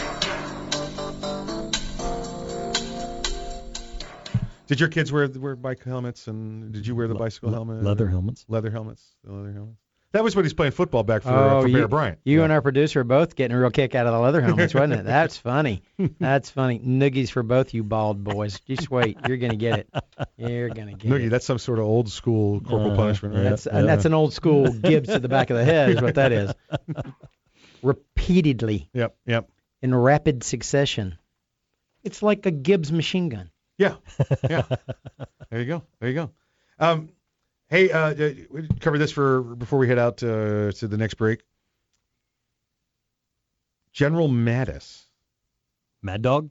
[4.66, 7.82] Did your kids wear wear bike helmets and did you wear the bicycle le- helmet?
[7.82, 8.44] leather helmets.
[8.48, 9.02] Leather helmets.
[9.24, 9.78] The leather helmets.
[10.12, 12.20] That was when he's playing football back for, uh, oh, for you, Bear Bryant.
[12.24, 12.44] you Yeah.
[12.44, 14.92] and our producer are both getting a real kick out of the leather helmets, wasn't
[15.00, 15.04] it?
[15.04, 15.82] That's funny.
[16.20, 16.78] That's funny.
[16.78, 18.60] Noogies for both you bald boys.
[18.60, 19.18] Just wait.
[19.26, 19.88] You're gonna get it.
[20.36, 21.30] You're gonna get Noogie, it.
[21.30, 23.42] that's some sort of old school corporal Uh, punishment, right?
[23.42, 26.14] That's and that's an old school Gibbs to the back of the head is what
[26.14, 26.52] that is.
[27.82, 29.48] Repeatedly Yep, yep.
[29.82, 31.18] in rapid succession.
[32.02, 33.50] It's like a Gibbs machine gun.
[33.76, 33.96] Yeah,
[34.48, 34.62] yeah.
[35.50, 35.82] there you go.
[36.00, 36.30] There you go.
[36.78, 37.08] Um,
[37.68, 41.14] hey, uh, uh, we cover this for before we head out uh, to the next
[41.14, 41.42] break.
[43.92, 45.04] General Mattis,
[46.02, 46.50] Mad Dog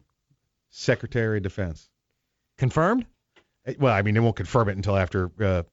[0.69, 1.89] Secretary of Defense.
[2.57, 3.05] confirmed.
[3.65, 5.31] Eh, Well, I mean, they won't confirm it until after.
[5.39, 5.63] Uh,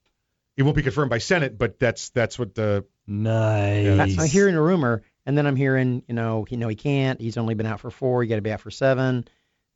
[0.57, 3.86] it won't be confirmed by Senate, but that's that's what the Nice.
[3.96, 7.20] that's- I'm hearing a rumor, and then I'm hearing, you know, you know, he can't.
[7.20, 8.22] He's only been out for four.
[8.22, 9.24] You got to be out for seven.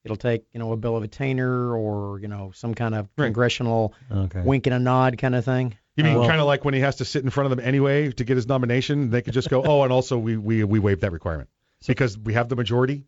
[0.05, 3.27] It'll take, you know, a bill of attainder or, you know, some kind of Right.
[3.27, 4.43] congressional Okay.
[4.43, 5.75] wink and a nod kind of thing.
[5.97, 7.67] You mean Well- kind of like when he has to sit in front of them
[7.67, 9.11] anyway to get his nomination?
[9.11, 11.49] They could just go, oh, and also we we we waive that requirement
[11.87, 13.05] because we have the majority.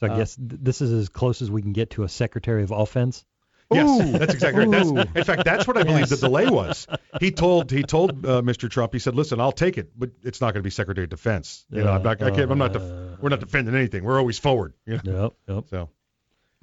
[0.00, 2.08] So I Uh, guess th- this is as close as we can get to a
[2.08, 3.24] Secretary of Offense.
[3.72, 4.18] Yes, Ooh.
[4.18, 4.94] that's exactly right.
[4.94, 6.10] That's, in fact, that's what I believe Yes.
[6.10, 6.86] the delay was.
[7.18, 8.68] He told he told uh, Mr.
[8.68, 8.92] Trump.
[8.92, 11.64] He said, "Listen, I'll take it, but it's not going to be Secretary of Defense.
[11.70, 12.20] You know, I'm not.
[12.22, 12.74] I can't, I'm not.
[12.74, 14.04] Def- Uh, we're not defending anything.
[14.04, 14.74] We're always forward.
[14.86, 15.22] You know?
[15.22, 15.32] Yep.
[15.56, 15.64] Yep.
[15.70, 15.88] So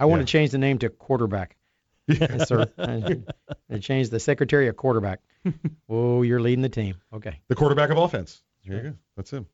[0.02, 0.26] I want Yeah.
[0.26, 1.56] to change the name to quarterback.
[2.08, 2.66] Yes, sir.
[2.78, 5.22] I, changed the secretary of quarterback.
[5.90, 6.96] oh, you're leading the team.
[7.14, 7.40] Okay.
[7.48, 8.42] The quarterback of offense.
[8.66, 8.94] There you go.
[9.16, 9.46] That's him.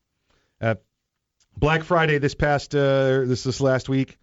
[0.62, 0.76] Uh,
[1.58, 4.18] Black Friday this past uh, this this last week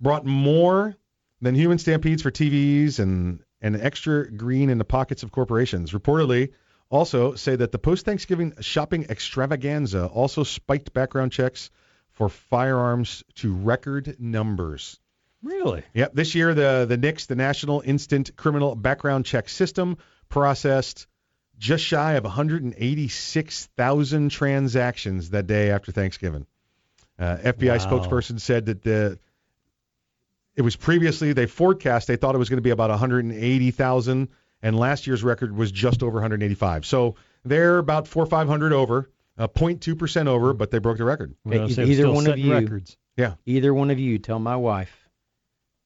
[0.00, 0.94] brought more
[1.40, 5.92] than human stampedes for TVs and and extra green in the pockets of corporations.
[5.92, 6.52] Reportedly,
[6.90, 11.70] also say that the post Thanksgiving shopping extravaganza also spiked background checks
[12.10, 15.00] for firearms to record numbers.
[15.42, 15.82] Really?
[15.94, 16.14] Yep.
[16.14, 21.06] This year, the the NICS, the National Instant Criminal Background Check System, processed
[21.58, 26.46] just shy of 186,000 transactions that day after Thanksgiving.
[27.18, 27.86] Uh, FBI Wow.
[27.86, 29.18] spokesperson said that the
[30.54, 34.28] it was previously they forecast they thought it was going to be about 180,000,
[34.62, 36.86] and last year's record was just over 185.
[36.86, 37.14] So
[37.44, 41.04] they're about four or five hundred over, uh, 0.2 percent over, but they broke the
[41.04, 41.34] record.
[41.44, 42.96] Well, e- so either one of you, records.
[43.16, 43.34] Yeah.
[43.46, 45.05] either one of you, tell my wife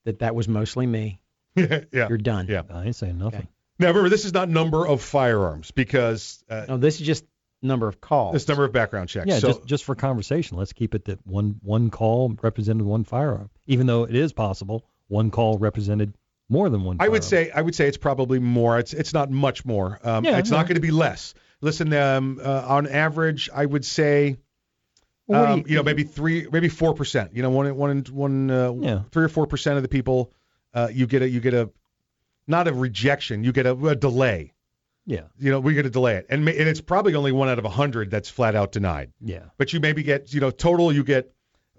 [0.04, 1.20] that that was mostly me.
[1.56, 1.80] yeah.
[1.92, 2.46] You're done.
[2.48, 2.62] Yeah.
[2.70, 3.40] I ain't saying nothing.
[3.40, 3.48] Okay.
[3.78, 7.24] Now remember, this is not number of firearms because uh, No, this is just
[7.62, 8.32] number of calls.
[8.34, 9.26] this number of background checks.
[9.26, 13.04] Yeah, so, just just for conversation, let's keep it that one one call represented one
[13.04, 16.14] firearm, even though it is possible one call represented
[16.48, 16.98] more than one.
[17.00, 17.46] I would firearm.
[17.46, 18.78] say I would say it's probably more.
[18.78, 19.98] It's it's not much more.
[20.02, 20.56] Um, Yeah, it's yeah.
[20.58, 21.34] not going to be less.
[21.62, 24.38] Listen, um, uh, on average, I would say,
[25.30, 27.34] Well, um, you- you, know, maybe three, maybe four percent.
[27.34, 29.02] You know, one one one uh, Yeah.
[29.12, 30.32] three or four percent of the people,
[30.74, 31.70] uh, you get a you get a
[32.46, 34.52] not a rejection, you get a, a delay.
[35.06, 37.58] Yeah, You know, we get a delay it, and and it's probably only one out
[37.58, 39.12] of a hundred that's flat out denied.
[39.20, 39.44] yeah.
[39.56, 41.32] But you maybe get, you know, total you get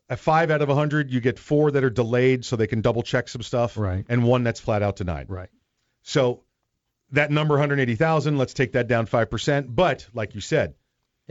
[0.09, 2.81] a five out of a hundred, you get four that are delayed so they can
[2.81, 4.05] double check some stuff, Right.
[4.09, 5.29] and one that's flat out denied.
[5.29, 5.49] Right.
[6.01, 6.43] So
[7.11, 9.67] that number 180,000, let's take that down 5%.
[9.75, 10.73] But like you said,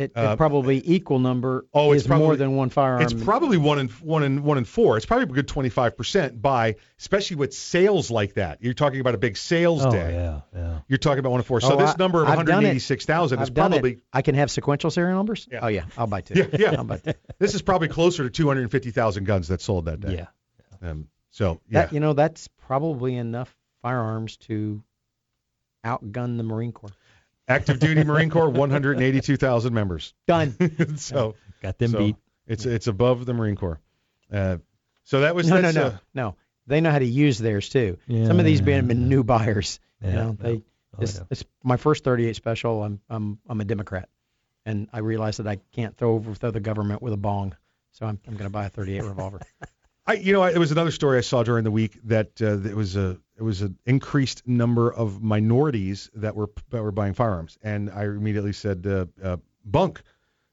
[0.01, 3.03] It, Uh, probably equal number oh, it's is more than one firearm.
[3.03, 4.97] it's probably one in one in one in four.
[4.97, 8.63] It's probably a good 25% by, especially with sales like that.
[8.63, 10.15] You're talking about a big sales Oh day.
[10.15, 10.79] yeah, yeah.
[10.89, 11.61] You're talking about one in four.
[11.61, 12.73] So Oh, this I- number of I've done it.
[12.73, 13.77] 186,000 is I've done it.
[13.77, 15.47] probably I can have sequential serial numbers.
[15.53, 15.59] Yeah.
[15.63, 16.35] Oh yeah, I'll buy two.
[16.53, 16.75] yeah, yeah.
[16.79, 17.13] I'll buy two.
[17.39, 20.15] this is probably closer to 250,000 guns that sold that day.
[20.83, 20.89] Yeah.
[20.91, 21.83] Um, so yeah.
[21.83, 24.83] That you know that's probably enough firearms to
[25.85, 26.91] outgun the Marine Corps.
[27.51, 30.15] Active duty Marine Corps 182,000 members.
[30.27, 30.57] Done.
[30.97, 32.17] so Got them so beat.
[32.47, 33.81] It's it's above the Marine Corps.
[34.33, 34.59] Uh,
[35.05, 36.37] so that was no, no, that's, no, uh, no.
[36.67, 37.99] They know how to use theirs too.
[38.07, 38.95] Yeah, Some of these yeah, being yeah.
[38.95, 39.81] new buyers.
[40.01, 40.47] Yeah, you know, yeah.
[40.47, 40.55] they.
[40.57, 41.25] Oh, This, yeah.
[41.29, 42.83] this my first 38 special.
[42.83, 44.09] I'm I'm I'm a Democrat,
[44.65, 47.57] and I realized that I can't throw overthrow the government with a bong,
[47.93, 49.41] so I'm I'm going to buy a 38 revolver.
[50.07, 52.75] I, you know, it was another story I saw during the week that uh, it
[52.75, 57.59] was a it was an increased number of minorities that were that were buying firearms,
[57.63, 60.03] and I immediately said, uh, uh, "Bunk."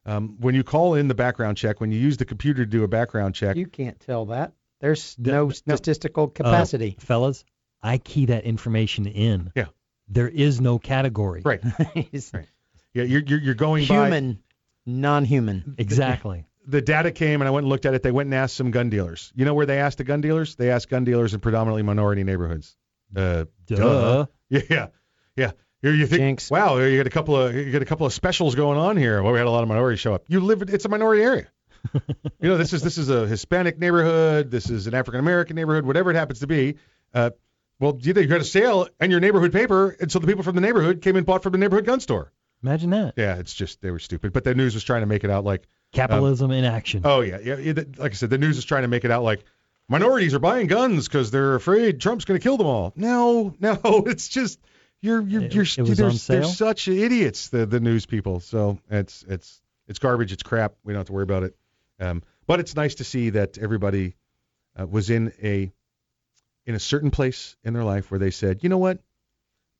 [0.05, 2.83] Um, when you call in the background check, when you use the computer to do
[2.85, 4.53] a background check, You can't tell that.
[4.79, 5.49] There's The- no no.
[5.49, 6.95] statistical Uh, capacity.
[6.99, 7.43] fellas,
[7.83, 9.51] I key that information in.
[9.53, 9.65] Yeah.
[10.07, 11.41] There is no category.
[11.43, 11.61] right?
[12.33, 12.47] Right.
[12.93, 14.39] Yeah, you're you're, you're going by human,
[14.85, 15.75] non-human.
[15.77, 16.45] Exactly.
[16.67, 18.03] The data came, and I went and looked at it.
[18.03, 19.31] They went and asked some gun dealers.
[19.35, 20.55] You know where they asked the gun dealers?
[20.55, 22.75] They asked gun dealers in predominantly minority neighborhoods.
[23.15, 24.25] Uh, Duh.
[24.49, 24.87] Yeah, yeah,
[25.35, 25.51] yeah.
[25.81, 26.49] Here you think, Jinx.
[26.49, 29.21] wow, you got a couple of you got a couple of specials going on here.
[29.21, 30.23] Well, we had a lot of minorities show up.
[30.29, 31.47] You live, it's a minority area.
[31.93, 34.49] you know, this is this is a Hispanic neighborhood.
[34.49, 35.85] This is an African American neighborhood.
[35.85, 36.77] Whatever it happens to be.
[37.13, 37.31] Uh,
[37.81, 40.55] well, you you got a sale and your neighborhood paper, and so the people from
[40.55, 42.31] the neighborhood came and bought from the neighborhood gun store.
[42.63, 43.13] Imagine that.
[43.17, 44.31] Yeah, it's just they were stupid.
[44.31, 47.01] But the news was trying to make it out like Capitalism in action.
[47.05, 47.55] Oh yeah, yeah.
[47.73, 49.43] the- Like I said, the news is trying to make it out like
[49.89, 52.93] minorities are buying guns because they're afraid Trump's going to kill them all.
[52.95, 54.59] No, no, it's just
[55.01, 57.49] you're you're It- you're it they're, they're such idiots.
[57.49, 58.39] The the news people.
[58.41, 60.31] So it's it's it's garbage.
[60.33, 60.73] It's crap.
[60.83, 61.55] We don't have to worry about it.
[61.99, 64.15] Um, but it's nice to see that everybody
[64.79, 65.71] uh, was in a
[66.65, 68.99] in a certain place in their life where they said, you know what,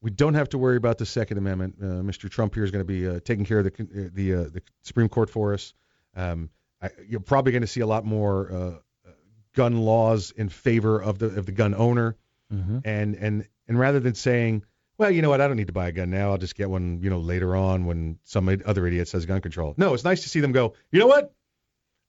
[0.01, 1.76] we don't have to worry about the Second Amendment.
[1.82, 2.30] Uh, Mr.
[2.30, 4.62] Trump here is going to be uh, taking care of the uh, the uh, the
[4.84, 5.74] Supreme Court for us.
[6.18, 6.49] Um,
[6.82, 9.09] I, you're probably going to see a lot more uh,
[9.55, 12.15] gun laws in favor of the of the gun owner,
[12.53, 12.82] Mhm.
[12.86, 14.63] and and and rather than saying,
[14.97, 16.32] well, you know what, I don't need to buy a gun now.
[16.32, 19.74] I'll just get one, you know, later on when some other idiot says gun control.
[19.78, 20.74] No, it's nice to see them go.
[20.91, 21.34] You know what?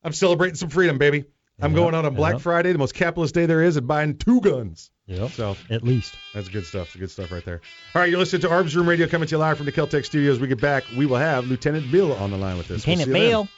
[0.04, 1.24] I'm celebrating some freedom, baby.
[1.60, 2.42] I'm Yep, going out on Black yep.
[2.42, 4.92] Friday, the most capitalist day there is, and buying two guns.
[5.06, 5.30] Yep.
[5.32, 6.14] So At least.
[6.32, 6.86] that's good stuff.
[6.88, 7.60] It's Good stuff right there.
[7.96, 10.04] All right, you're listening to Arms Room Radio coming to you live from the Keltec
[10.04, 10.38] Studios.
[10.38, 12.86] We get back, we will have Lieutenant Bill on the line with us.
[12.86, 13.48] We'll Lieutenant see then.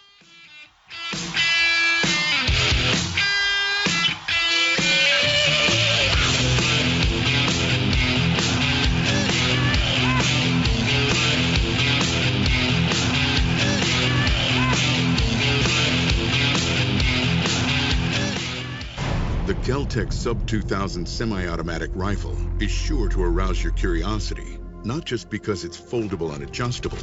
[19.50, 25.28] The Keltec Guntech Sub 2000 semi-automatic rifle is sure to arouse your curiosity, not just
[25.28, 26.98] because it's foldable and adjustable,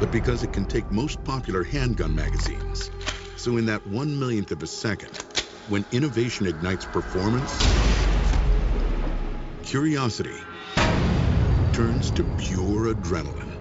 [0.00, 2.90] but because it can take most popular handgun magazines.
[3.42, 5.16] So in that one millionth of a second,
[5.68, 7.58] when innovation ignites performance,
[9.64, 10.38] curiosity
[11.72, 13.58] turns to pure adrenaline.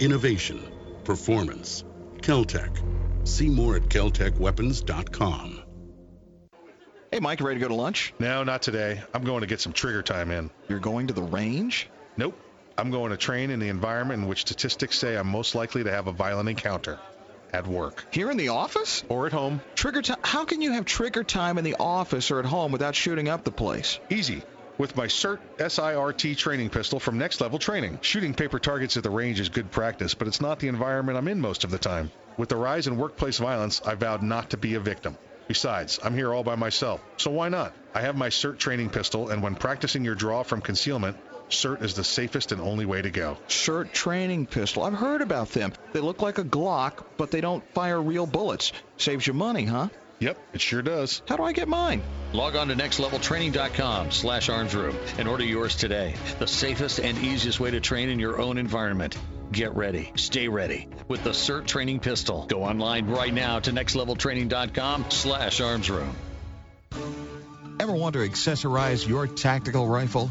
[0.00, 0.72] Innovation,
[1.04, 1.84] performance,
[2.22, 3.28] Keltec.
[3.28, 5.62] See more at keltecweapons.com.
[7.12, 8.14] Hey, Mike, ready to go to lunch?
[8.18, 9.02] No, not today.
[9.12, 10.48] I'm going to get some trigger time in.
[10.66, 11.90] You're going to the range?
[12.16, 12.40] Nope.
[12.78, 15.90] I'm going to train in the environment in which statistics say I'm most likely to
[15.90, 16.98] have a violent encounter.
[17.52, 18.04] At work.
[18.10, 19.04] Here in the office?
[19.08, 19.60] Or at home.
[19.74, 20.18] Trigger time?
[20.22, 23.44] How can you have trigger time in the office or at home without shooting up
[23.44, 23.98] the place?
[24.10, 24.42] Easy.
[24.76, 27.98] With my CERT SIRT training pistol from Next Level Training.
[28.02, 31.26] Shooting paper targets at the range is good practice, but it's not the environment I'm
[31.26, 32.12] in most of the time.
[32.36, 35.18] With the rise in workplace violence, I vowed not to be a victim.
[35.48, 37.74] Besides, I'm here all by myself, so why not?
[37.94, 41.16] I have my SIRT training pistol, and when practicing your draw from concealment,
[41.48, 43.38] SIRT is the safest and only way to go.
[43.48, 44.82] SIRT training pistol.
[44.82, 45.72] I've heard about them.
[45.92, 48.72] They look like a Glock, but they don't fire real bullets.
[48.96, 49.88] Saves you money, huh?
[50.20, 51.22] Yep, it sure does.
[51.28, 52.02] How do I get mine?
[52.32, 56.14] Log on to nextleveltraining.com slash armsroom and order yours today.
[56.38, 59.16] The safest and easiest way to train in your own environment.
[59.52, 60.12] Get ready.
[60.16, 62.46] Stay ready with the SIRT training pistol.
[62.46, 66.12] Go online right now to nextleveltraining.com slash armsroom.
[67.80, 70.30] Ever want to accessorize your tactical rifle?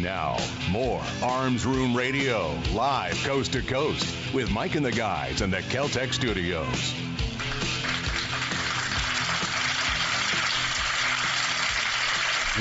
[0.00, 0.38] Now,
[0.70, 5.58] more Arms Room Radio, live coast to coast, with Mike and the guys in the
[5.58, 6.94] Keltec studios.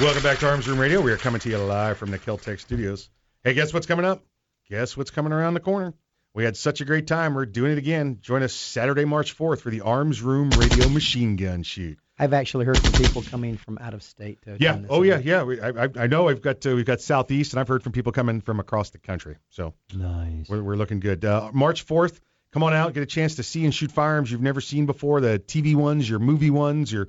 [0.01, 0.99] Welcome back to Arms Room Radio.
[0.99, 3.09] We are coming to you live from the Keltec Studios.
[3.43, 4.23] Hey, guess what's coming up?
[4.69, 5.93] Guess what's coming around the corner?
[6.33, 7.33] We had such a great time.
[7.33, 8.19] We're doing it again.
[8.21, 11.99] Join us Saturday, March 4th for the Arms Room Radio Machine Gun Shoot.
[12.21, 14.79] I've actually heard from people coming from out of state to Yeah.
[14.89, 15.25] Oh yeah, event.
[15.25, 15.43] yeah.
[15.43, 18.11] We, I, I know we've got uh, we've got southeast, and I've heard from people
[18.11, 19.37] coming from across the country.
[19.49, 20.47] So Nice.
[20.47, 21.25] we're, we're looking good.
[21.25, 22.19] Uh, March 4th.
[22.53, 25.21] Come on out, get a chance to see and shoot firearms you've never seen before.
[25.21, 27.07] The TV ones, your movie ones, your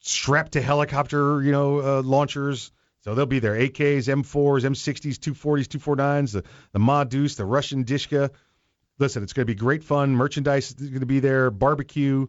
[0.00, 2.70] strapped to helicopter, you know, uh, launchers.
[3.00, 3.54] So they'll be there.
[3.54, 8.30] AKs, M4s, M60s, 240s, 249s, the the Ma Deuce, the Russian Dishka.
[8.98, 10.14] Listen, it's going to be great fun.
[10.14, 11.50] Merchandise is going to be there.
[11.50, 12.26] Barbecue.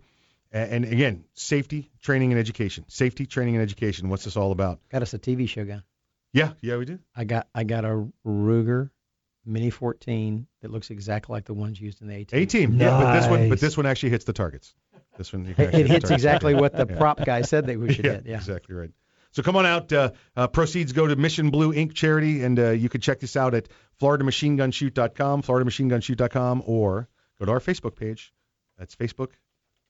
[0.51, 2.85] And, and again, safety, training, and education.
[2.87, 4.09] Safety, training, and education.
[4.09, 4.79] What's this all about?
[4.91, 5.81] Got us a TV show guy.
[6.33, 6.99] Yeah, yeah, we do.
[7.15, 8.89] I got I got a Ruger
[9.45, 12.39] Mini 14 that looks exactly like the ones used in the A team.
[12.41, 12.79] A team.
[12.79, 14.73] Yeah, but this one, but this one actually hits the targets.
[15.17, 15.45] This one.
[15.57, 16.97] It, it hit hits exactly what the Yeah.
[16.97, 18.25] prop guy said that we should yeah, hit.
[18.25, 18.35] Yeah.
[18.35, 18.91] exactly right.
[19.31, 19.91] So come on out.
[19.93, 21.93] Uh, uh, proceeds go to Mission Blue Inc.
[21.93, 23.67] charity, and uh, you can check this out at
[24.01, 27.07] FloridaMachineGunShoot.com, FloridaMachineGunShoot.com, or
[27.39, 28.33] go to our Facebook page.
[28.77, 28.95] That's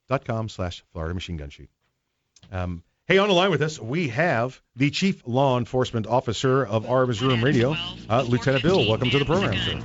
[0.09, 1.69] Facebook.com slash Florida Machine Gun Shoot.
[2.51, 6.89] Um, hey, on the line with us, we have the Chief Law Enforcement Officer of
[6.89, 7.75] Arms Room Radio,
[8.09, 8.87] uh, Lieutenant Bill.
[8.87, 9.81] Welcome to the program, sir.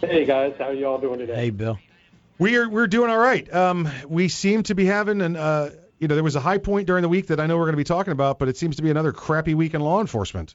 [0.00, 1.34] Hey guys, how are you all doing today?
[1.34, 1.78] Hey, Bill.
[2.38, 3.52] We're we're doing all right.
[3.52, 6.86] Um, we seem to be having an uh, you know, there was a high point
[6.86, 8.76] during the week that I know we're going to be talking about, but it seems
[8.76, 10.54] to be another crappy week in law enforcement.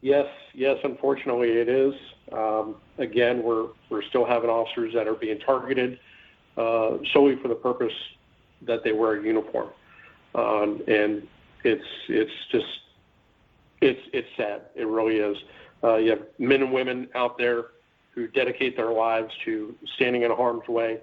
[0.00, 1.94] Yes, yes, unfortunately it is.
[2.32, 6.00] Um, again, we're we're still having officers that are being targeted
[6.56, 7.92] uh, solely for the purpose
[8.62, 9.68] that they wear a uniform,
[10.34, 11.26] um, and
[11.64, 12.66] it's it's just
[13.80, 14.62] it's it's sad.
[14.74, 15.36] It really is.
[15.82, 17.66] Uh, you have men and women out there
[18.14, 21.00] who dedicate their lives to standing in harm's way,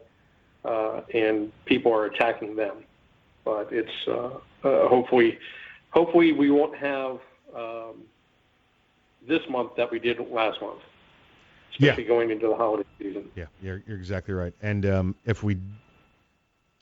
[0.65, 2.77] uh, and people are attacking them.
[3.43, 4.37] But it's uh,
[4.67, 5.37] uh, hopefully
[5.89, 7.19] hopefully we won't have
[7.55, 8.03] um,
[9.27, 10.79] this month that we did last month,
[11.71, 13.29] especially going into the holiday season.
[13.35, 14.53] Yeah, you're, you're exactly right.
[14.61, 15.57] And um, if we,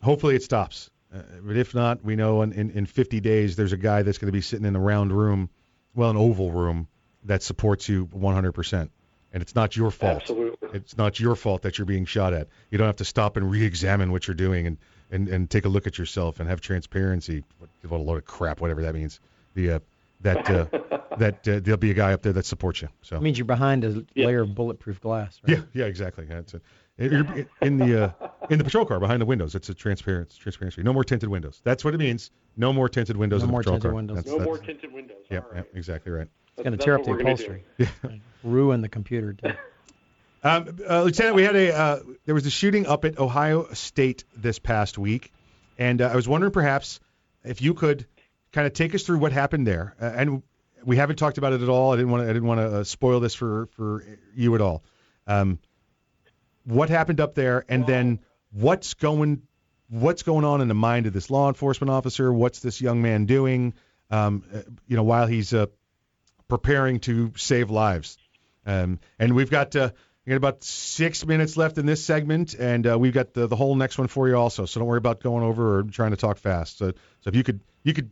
[0.01, 0.89] hopefully it stops.
[1.13, 4.17] Uh, but if not, we know in, in, in 50 days there's a guy that's
[4.17, 5.49] going to be sitting in a round room,
[5.95, 6.87] well, an oval room
[7.25, 8.89] that supports you 100%.
[9.31, 10.21] And it's not your fault.
[10.21, 10.69] Absolutely.
[10.73, 12.47] It's not your fault that you're being shot at.
[12.69, 14.77] You don't have to stop and re-examine what you're doing and,
[15.11, 17.43] and, and take a look at yourself and have transparency.
[17.57, 19.19] What, what a load of crap, whatever that means.
[19.55, 19.79] The uh,
[20.21, 20.65] that uh,
[21.17, 22.89] that uh, there'll be a guy up there that supports you.
[23.01, 25.39] So It means you're behind a layer of bulletproof glass.
[25.47, 25.57] Right?
[25.57, 26.25] yeah, yeah, exactly.
[26.25, 26.61] That's it.
[26.97, 29.55] You're in the uh, in the patrol car behind the windows.
[29.55, 30.83] It's a transparent transparency.
[30.83, 31.61] No more tinted windows.
[31.63, 32.29] That's what it means.
[32.57, 33.95] No more tinted windows No in a more patrol tinted car.
[33.95, 34.15] windows.
[34.17, 35.17] That's, No that's, more tinted windows.
[35.29, 36.27] Yeah, yeah, exactly right.
[36.57, 37.63] It's going to tear up the we're upholstery.
[38.43, 39.53] Ruin the computer too.
[40.43, 44.23] Um, uh, Lieutenant, we had a uh, there was a shooting up at Ohio State
[44.35, 45.31] this past week,
[45.77, 46.99] and uh, I was wondering perhaps
[47.43, 48.05] if you could
[48.51, 49.95] kind of take us through what happened there.
[50.01, 50.43] Uh, and
[50.83, 51.93] we haven't talked about it at all.
[51.93, 54.03] I didn't want to I didn't want to uh, spoil this for for
[54.35, 54.83] you at all.
[55.27, 55.59] Um,
[56.63, 58.19] what happened up there, and then
[58.51, 59.43] what's going
[59.89, 62.31] what's going on in the mind of this law enforcement officer?
[62.31, 63.73] What's this young man doing?
[64.11, 65.67] Um, uh, you know, while he's uh,
[66.47, 68.17] preparing to save lives.
[68.65, 69.91] Um, and we've got uh,
[70.25, 73.55] we got about six minutes left in this segment, and uh, we've got the, the
[73.55, 74.65] whole next one for you also.
[74.65, 76.77] So don't worry about going over or trying to talk fast.
[76.77, 78.11] So, so if you could you could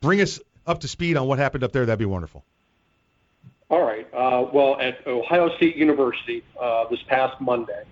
[0.00, 2.44] bring us up to speed on what happened up there, that'd be wonderful.
[3.68, 4.06] All right.
[4.14, 7.82] Uh, well, at Ohio State University uh, this past Monday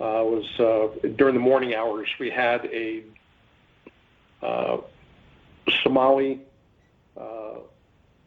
[0.00, 2.08] uh, was uh, during the morning hours.
[2.18, 3.02] We had a
[4.42, 4.78] uh,
[5.82, 6.40] Somali
[7.16, 7.20] uh,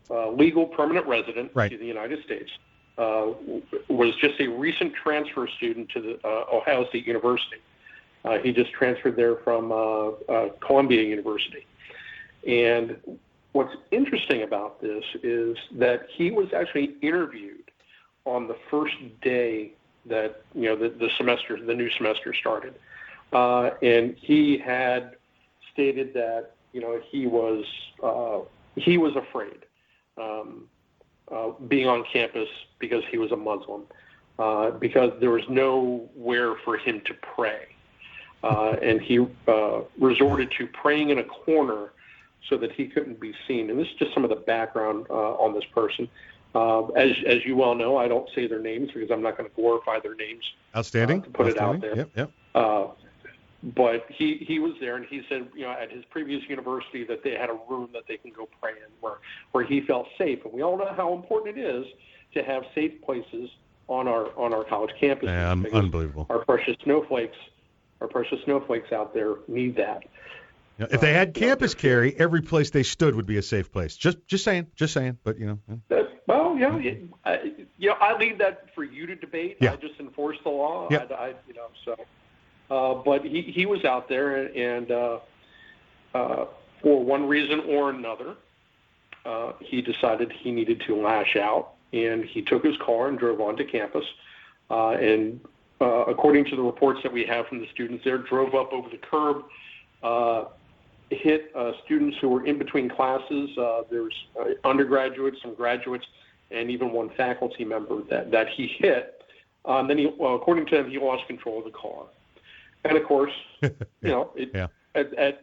[0.09, 1.71] uh, legal permanent resident Right.
[1.71, 2.51] in the United States.
[2.97, 3.31] Uh,
[3.87, 7.57] was just a recent transfer student to the uh, Ohio State University.
[8.23, 9.75] Uh, he just transferred there from uh,
[10.31, 11.65] uh, Columbia University.
[12.47, 12.97] And
[13.53, 17.71] what's interesting about this is that he was actually interviewed
[18.25, 19.73] on the first day
[20.05, 22.73] that you know the, the semester, the new semester started,
[23.33, 25.15] uh, and he had
[25.71, 27.65] stated that you know he was
[28.03, 28.39] uh,
[28.75, 29.65] he was afraid
[30.17, 30.67] um,
[31.31, 32.49] uh, being on campus
[32.79, 33.83] because he was a Muslim,
[34.39, 37.67] uh, because there was nowhere for him to pray,
[38.43, 41.91] uh, and he uh, resorted to praying in a corner
[42.49, 43.69] so that he couldn't be seen.
[43.69, 46.09] And this is just some of the background uh, on this person.
[46.53, 49.49] Uh, as as you well know, I don't say their names because I'm not going
[49.49, 50.43] to glorify their names.
[50.75, 51.21] Outstanding.
[51.21, 51.95] to put it out there.
[51.95, 52.31] Yep, yep.
[52.53, 52.87] Uh,
[53.75, 57.23] but he he was there, and he said, you know, at his previous university that
[57.23, 59.17] they had a room that they can go pray in, where
[59.51, 60.43] where he felt safe.
[60.43, 61.85] And we all know how important it is
[62.33, 63.49] to have safe places
[63.87, 65.23] on our on our college campuses.
[65.23, 66.25] Yeah, unbelievable.
[66.29, 67.37] Our precious snowflakes,
[68.01, 70.03] our precious snowflakes out there need that.
[70.81, 73.95] Know, if they had campus carry, every place they stood would be a safe place.
[73.95, 75.19] Just just saying, just saying.
[75.23, 75.81] But you know.
[76.27, 79.57] Well, yeah, it, I, you know, I leave that for you to debate.
[79.59, 79.73] Yeah.
[79.73, 80.87] I just enforce the law.
[80.89, 81.05] Yeah.
[81.11, 81.95] I, I, you know, so.
[82.69, 85.19] Uh, but he he was out there, and, and uh,
[86.15, 86.45] uh,
[86.81, 88.35] for one reason or another,
[89.25, 93.39] uh, he decided he needed to lash out, and he took his car and drove
[93.39, 94.05] onto campus,
[94.71, 95.41] uh, and
[95.79, 98.89] uh, according to the reports that we have from the students there, drove up over
[98.89, 99.43] the curb.
[100.01, 100.45] Uh,
[101.15, 103.49] hit uh, students who were in between classes.
[103.57, 106.05] Uh, there's uh, undergraduates, some graduates,
[106.51, 109.23] and even one faculty member that, that he hit.
[109.65, 112.05] Um, then he, well, according to him, he lost control of the car.
[112.83, 113.31] And of course,
[113.61, 113.71] you
[114.01, 114.67] know, it, yeah.
[114.95, 115.41] at, at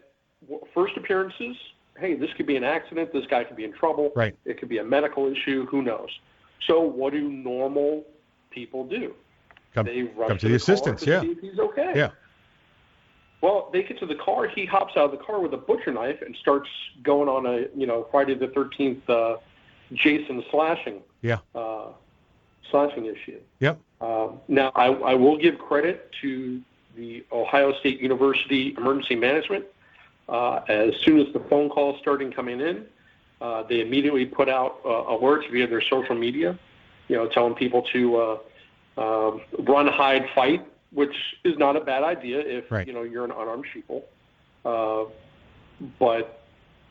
[0.75, 1.57] first appearances,
[1.99, 3.13] hey, this could be an accident.
[3.13, 4.13] This guy could be in trouble.
[4.17, 4.37] Right.
[4.45, 5.67] It could be a medical issue.
[5.67, 6.09] Who knows?
[6.67, 8.05] So what do normal
[8.51, 9.15] people do?
[9.75, 11.07] Come, come to the, the assistance.
[11.07, 11.21] Yeah.
[11.21, 11.93] see if he's okay.
[11.95, 12.11] Yeah.
[13.41, 14.49] Well, they get to the car.
[14.49, 16.69] He hops out of the car with a butcher knife and starts
[17.03, 19.37] going on a you know Friday the Thirteenth uh,
[19.93, 21.39] Jason slashing Yeah.
[21.55, 21.89] uh,
[22.71, 23.39] slashing issue.
[23.61, 23.79] Yep.
[24.01, 26.61] Um, now, I, I will give credit to
[26.97, 29.65] the Ohio State University Emergency Management.
[30.29, 32.85] Uh, as soon as the phone calls started coming in,
[33.41, 36.59] uh, they immediately put out uh, alerts via their social media,
[37.09, 38.39] you know, telling people to uh,
[38.99, 42.87] um run, hide, fight, which is not a bad idea if Right.
[42.87, 44.03] you know you're an unarmed sheeple.
[44.65, 45.09] Uh,
[45.99, 46.43] but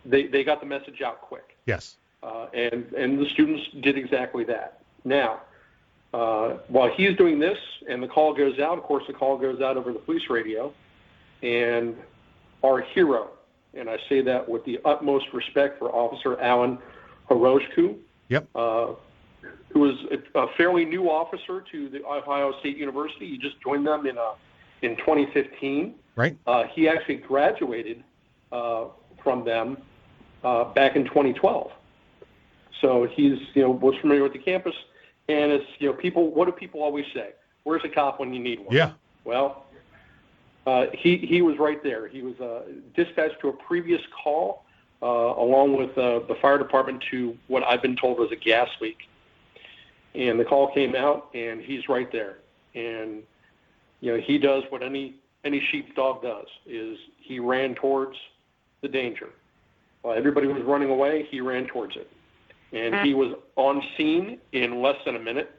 [0.05, 1.97] they they got the message out quick Yes.
[2.23, 4.81] uh, and and the students did exactly that.
[5.03, 5.41] Now,
[6.13, 7.57] uh, while he's doing this,
[7.89, 10.73] and the call goes out, of course, the call goes out over the police radio,
[11.43, 11.95] and
[12.63, 13.29] our hero,
[13.73, 16.77] and I say that with the utmost respect for Officer Alan
[17.29, 17.95] Horujko,
[18.29, 18.47] Yep.
[19.77, 19.97] Who is
[20.35, 23.27] a, a fairly new officer to the Ohio State University.
[23.29, 24.33] He just joined them in uh,
[24.81, 25.95] in 2015.
[26.15, 26.35] Right.
[26.47, 28.03] Uh, he actually graduated
[28.51, 28.85] uh,
[29.23, 29.77] from them
[30.43, 31.71] uh, back in 2012.
[32.81, 34.73] So he's you know was familiar with the campus,
[35.29, 36.31] and it's you know people.
[36.31, 37.33] What do people always say?
[37.63, 38.75] Where's a cop when you need one?
[38.75, 38.93] Yeah.
[39.25, 39.65] Well,
[40.65, 42.07] uh, he he was right there.
[42.07, 42.63] He was uh,
[42.95, 44.63] dispatched to a previous call,
[45.03, 48.69] uh, along with uh, the fire department to what I've been told was a gas
[48.81, 49.07] leak.
[50.17, 52.39] And the call came out, and he's right there.
[52.73, 53.21] And
[54.01, 58.17] you know he does what any any sheepdog does: is he ran towards
[58.81, 59.29] the danger.
[60.01, 62.09] While everybody was running away, he ran towards it,
[62.71, 65.51] and he was on scene in less than a minute.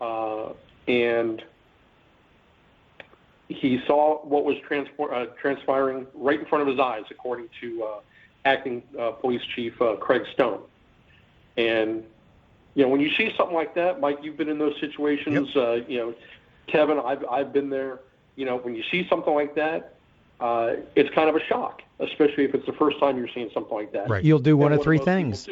[0.00, 0.52] Uh,
[0.88, 1.42] and
[3.48, 7.84] he saw what was transpor- uh, transpiring right in front of his eyes, according to
[7.84, 8.00] uh,
[8.44, 10.60] acting uh, police chief uh, Craig Stone.
[11.56, 12.04] And
[12.74, 15.54] you know, when you see something like that, Mike, you've been in those situations.
[15.56, 16.14] Uh, you know,
[16.66, 18.00] Kevin, I've I've been there.
[18.36, 19.94] You know, when you see something like that,
[20.40, 23.74] uh, it's kind of a shock, especially if it's the first time you're seeing something
[23.74, 24.10] like that.
[24.10, 24.24] Right.
[24.24, 25.48] You'll do one And of three things.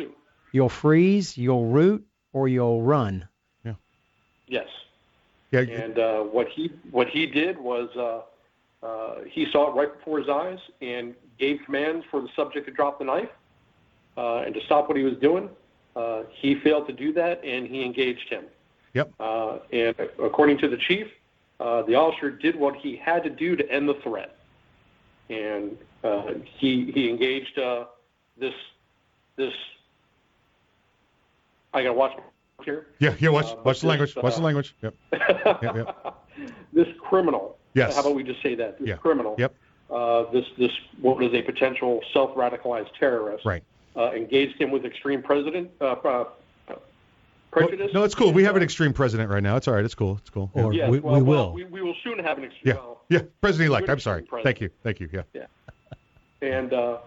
[0.52, 3.28] You'll freeze, you'll root, or you'll run.
[3.64, 3.74] Yeah.
[4.48, 4.68] Yes.
[5.52, 5.60] Yeah.
[5.60, 10.18] And uh, what he what he did was uh, uh, he saw it right before
[10.18, 13.28] his eyes and gave commands for the subject to drop the knife
[14.16, 15.48] uh, and to stop what he was doing.
[15.94, 18.44] Uh, he failed to do that, and he engaged him.
[18.94, 19.12] Yep.
[19.20, 21.06] Uh, and according to the chief,
[21.60, 24.36] uh, the officer did what he had to do to end the threat,
[25.30, 27.84] and uh, he he engaged uh,
[28.38, 28.54] this
[29.36, 29.52] this.
[31.74, 32.12] I gotta watch
[32.64, 32.86] here.
[32.98, 33.14] Yeah.
[33.18, 33.30] Yeah.
[33.30, 33.54] Watch.
[33.64, 34.14] Watch the language.
[34.16, 34.74] Watch the language.
[34.82, 34.94] Yep.
[35.12, 35.62] Yep.
[35.62, 36.16] Yep.
[36.72, 37.56] this criminal.
[37.74, 37.94] Yes.
[37.94, 38.78] How about we just say that?
[38.78, 38.96] This Yeah.
[38.96, 39.34] criminal.
[39.38, 39.54] Yep.
[39.90, 40.70] Uh, this this
[41.00, 43.44] what is a potential self-radicalized terrorist.
[43.44, 43.62] Right.
[43.94, 46.24] Uh, engaged him with extreme president uh, uh,
[47.50, 47.90] prejudice.
[47.92, 48.32] No, it's cool.
[48.32, 49.56] We have an extreme president right now.
[49.56, 49.84] It's all right.
[49.84, 50.16] It's cool.
[50.16, 50.50] It's cool.
[50.54, 50.62] Yeah.
[50.62, 51.52] Or Yes, we, well, we well, will.
[51.52, 52.74] we, we will soon have an extreme.
[52.74, 52.80] Yeah.
[52.80, 53.20] Well, Yeah.
[53.42, 53.90] President elect.
[53.90, 54.22] I'm sorry.
[54.22, 54.44] president.
[54.44, 54.70] Thank you.
[54.82, 55.08] Thank you.
[55.12, 55.22] Yeah.
[55.34, 55.46] yeah.
[56.40, 56.98] And uh,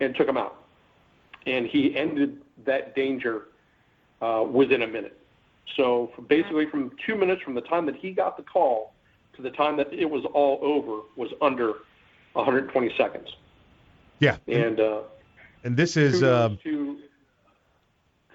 [0.00, 0.62] and took him out,
[1.46, 3.46] and he ended that danger
[4.20, 5.18] uh, within a minute.
[5.74, 8.92] So basically from two minutes from the time that he got the call
[9.34, 11.74] to the time that it was all over was under
[12.34, 13.28] 120 seconds.
[14.18, 14.36] Yeah.
[14.46, 15.00] And uh,
[15.66, 16.20] And this is.
[16.20, 16.96] kudos Um, to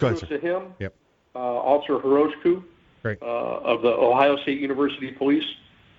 [0.02, 0.94] ahead, kudos to him, Yep.
[1.34, 2.62] uh, Officer Horujko
[3.06, 5.46] uh, of the Ohio State University Police.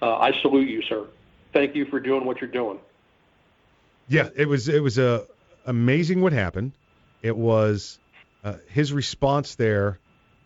[0.02, 1.06] Uh, I salute you, sir.
[1.54, 2.78] Thank you for doing what you're doing.
[4.08, 5.24] Yeah, it was it was uh,
[5.64, 6.72] amazing what happened.
[7.22, 7.98] It was
[8.44, 10.00] uh, his response there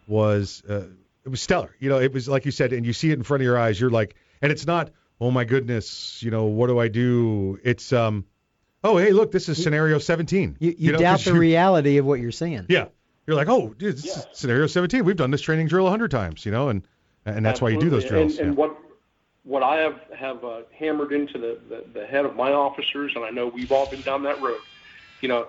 [0.06, 0.86] was uh,
[1.24, 1.74] it was stellar.
[1.80, 3.58] You know, it was like you said, and you see it in front of your
[3.58, 3.80] eyes.
[3.80, 4.90] You're like, and it's not,
[5.20, 7.58] oh my goodness, you know, what do I do?
[7.64, 8.26] It's um,
[8.86, 10.56] oh hey, look, this is scenario 17.
[10.58, 12.66] You, you, know, doubt 'cause the you- reality of what you're seeing.
[12.68, 12.86] Yeah,
[13.26, 15.04] you're like, oh, dude, this is scenario 17.
[15.04, 16.86] We've done this training drill a hundred times, you know, and
[17.24, 18.38] and that's why you do those drills.
[18.38, 18.76] And, and what
[19.42, 23.24] what I have have uh, hammered into the, the the head of my officers, and
[23.24, 24.60] I know we've all been down that road.
[25.20, 25.48] You know,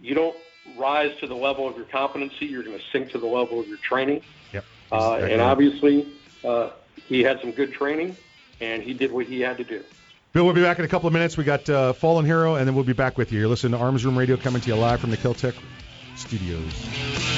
[0.00, 0.36] you don't
[0.76, 3.68] rise to the level of your competency; you're going to sink to the level of
[3.68, 4.22] your training.
[4.52, 4.64] Yep.
[4.90, 6.06] Uh, and obviously,
[6.44, 6.70] uh,
[7.06, 8.16] he had some good training,
[8.60, 9.84] and he did what he had to do.
[10.32, 11.36] Bill, we'll be back in a couple of minutes.
[11.36, 13.40] We got uh, Fallen Hero, and then we'll be back with you.
[13.40, 15.54] You're listening to Arms Room Radio coming to you live from the Keltec
[16.16, 17.37] studios.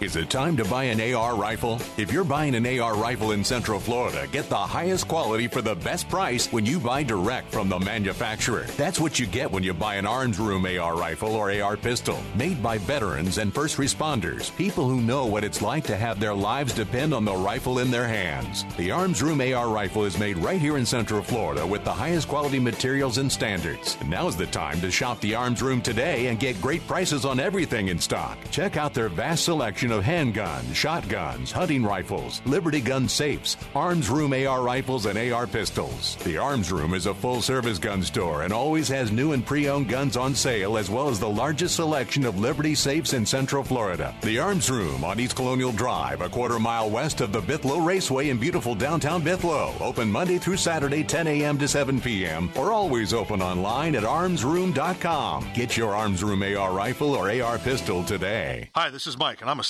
[0.00, 1.80] Is it time to buy an AR rifle?
[1.96, 5.74] If you're buying an AR rifle in Central Florida, get the highest quality for the
[5.74, 8.66] best price when you buy direct from the manufacturer.
[8.76, 12.16] That's what you get when you buy an Arms Room AR rifle or AR pistol,
[12.36, 16.34] made by veterans and first responders, people who know what it's like to have their
[16.34, 18.64] lives depend on the rifle in their hands.
[18.76, 22.28] The Arms Room AR rifle is made right here in Central Florida with the highest
[22.28, 23.96] quality materials and standards.
[23.98, 27.40] And now's the time to shop the Arms Room today and get great prices on
[27.40, 28.38] everything in stock.
[28.52, 34.32] Check out their vast selection of handguns, shotguns, hunting rifles, Liberty gun safes, Arms Room
[34.32, 36.16] AR rifles, and AR pistols.
[36.24, 39.68] The Arms Room is a full service gun store and always has new and pre
[39.68, 43.64] owned guns on sale, as well as the largest selection of Liberty safes in Central
[43.64, 44.14] Florida.
[44.22, 48.30] The Arms Room on East Colonial Drive, a quarter mile west of the Bithlo Raceway
[48.30, 49.78] in beautiful downtown Bithlo.
[49.80, 51.58] Open Monday through Saturday, 10 a.m.
[51.58, 55.48] to 7 p.m., or always open online at armsroom.com.
[55.54, 58.70] Get your Arms Room AR rifle or AR pistol today.
[58.74, 59.64] Hi, this is Mike, and I'm a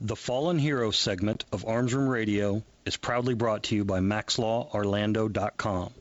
[0.00, 5.92] The Fallen Hero segment of Arms Room Radio is proudly brought to you by MaxLawOrlando.com.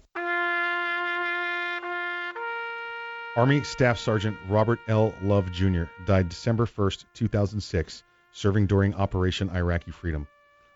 [3.36, 5.16] Army Staff Sergeant Robert L.
[5.24, 5.86] Love Jr.
[6.06, 8.04] died December 1st, 2006,
[8.34, 10.28] serving during Operation Iraqi Freedom.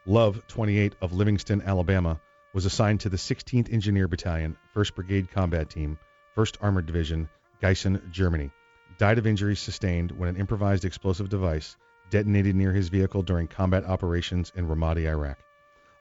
[0.08, 2.20] Love, 28, of Livingston, Alabama,
[2.56, 6.00] was assigned to the 16th Engineer Battalion, 1st Brigade Combat Team,
[6.36, 7.30] 1st Armored Division,
[7.62, 8.50] Gießen, Germany.
[8.98, 11.76] Died of injuries sustained when an improvised explosive device
[12.12, 15.40] detonated near his vehicle during combat operations in Ramadi, Iraq.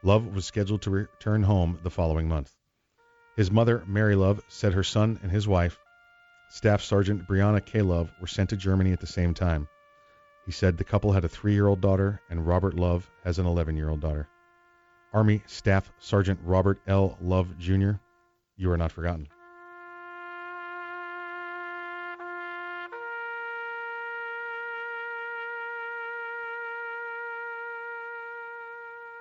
[0.02, 2.54] Love was scheduled to return home the following month.
[3.36, 5.78] His mother, Mary Love, said her son and his wife,
[6.50, 7.80] Staff Sergeant Brianna K.
[7.80, 9.68] Love, were sent to Germany at the same time.
[10.44, 13.46] He said the couple had a three year old daughter, and Robert Love has an
[13.46, 14.28] 11 year old daughter.
[15.12, 17.16] Army Staff Sergeant Robert L.
[17.20, 17.92] Love, Jr.,
[18.56, 19.28] you are not forgotten.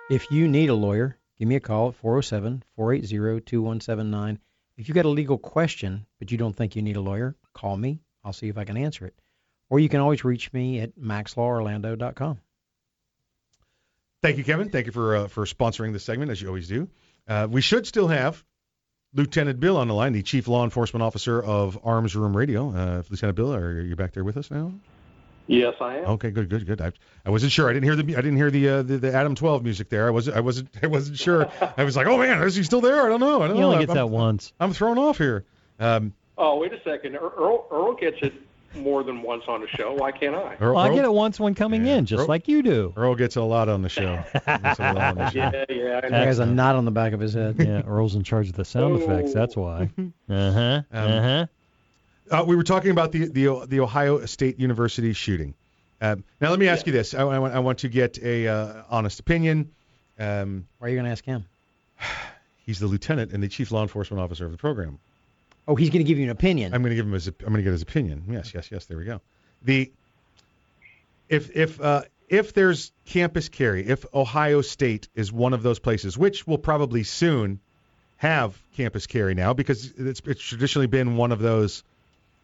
[0.10, 4.40] If you need a lawyer, give me a call at 407 480 2179.
[4.76, 7.78] If you've got a legal question, but you don't think you need a lawyer, call
[7.78, 8.02] me.
[8.26, 9.14] I'll see if I can answer it.
[9.70, 12.40] Or you can always reach me at maxlaworlando.com.
[14.24, 14.70] Thank you, Kevin.
[14.70, 16.90] Thank you for uh, for sponsoring this segment, as you always do.
[17.28, 18.44] Uh, we should still have
[19.14, 22.72] Lieutenant Bill on the line, the Chief Law Enforcement Officer of Arms Room Radio.
[22.72, 24.74] Uh, Lieutenant Bill, are you back there with us now?
[25.50, 26.06] Yes, I am.
[26.06, 26.80] Okay, good, good, good.
[26.80, 26.92] I,
[27.26, 27.70] I wasn't sure.
[27.70, 30.08] I didn't hear the I didn't hear the uh, the, the Adam 12 music there.
[30.08, 31.50] I wasn't I wasn't I wasn't sure.
[31.76, 33.04] I was like, oh man, is he still there?
[33.04, 33.42] I don't know.
[33.42, 33.72] I don't He know.
[33.74, 34.54] only I'm, that once.
[34.60, 35.46] I'm thrown off here.
[35.80, 37.16] Um, Oh, wait a second.
[37.18, 38.32] Er- Earl, Earl gets it
[38.76, 39.94] more than once on the show.
[39.96, 40.56] Why can't I?
[40.62, 42.94] Earl, Well, I get it once when coming in, just Earl- like you do.
[42.96, 44.24] Earl gets a lot on the show.
[44.46, 45.40] Gets a lot on the show.
[45.40, 46.00] Yeah, yeah.
[46.04, 47.56] I He has a knot on the back of his head.
[47.60, 49.34] Yeah, Earl's in charge of the sound effects.
[49.34, 49.90] That's why.
[50.30, 50.82] Uh huh.
[50.94, 51.46] Um, Uh huh.
[52.30, 55.54] Uh, we were talking about the the the Ohio State University shooting.
[56.02, 57.14] Um, now let me ask you this.
[57.14, 59.72] I, I, want, I want to get a uh, honest opinion.
[60.18, 61.46] Um, Why are you going to ask him?
[62.66, 65.00] he's the lieutenant and the chief law enforcement officer of the program.
[65.68, 66.74] Oh, he's going to give you an opinion.
[66.74, 67.28] I'm going to give him his.
[67.28, 68.24] I'm going to get his opinion.
[68.30, 68.86] Yes, yes, yes.
[68.86, 69.22] There we go.
[69.64, 69.92] The
[71.28, 76.18] if if uh, if there's campus carry, if Ohio State is one of those places,
[76.18, 77.60] which will probably soon
[78.18, 81.84] have campus carry now, because it's it's traditionally been one of those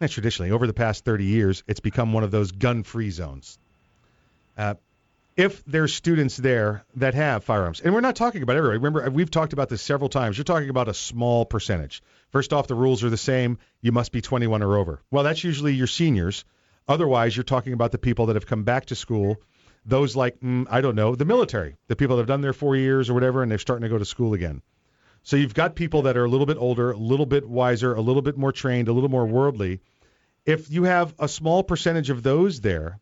[0.00, 3.58] traditionally, over the past 30 years, it's become one of those gun-free zones.
[4.56, 4.74] Uh,
[5.36, 8.78] if there's students there that have firearms, and we're not talking about everybody.
[8.78, 10.38] Remember, we've talked about this several times.
[10.38, 12.02] You're talking about a small percentage.
[12.30, 13.58] First off, the rules are the same.
[13.82, 15.02] You must be 21 or over.
[15.10, 16.44] Well, that's usually your seniors.
[16.88, 19.36] Otherwise, you're talking about the people that have come back to school.
[19.84, 22.74] Those like, mm, I don't know, the military, the people that have done their four
[22.74, 24.62] years or whatever, and they're starting to go to school again.
[25.26, 28.00] So you've got people that are a little bit older, a little bit wiser, a
[28.00, 29.80] little bit more trained, a little more worldly.
[30.44, 33.00] If you have a small percentage of those there,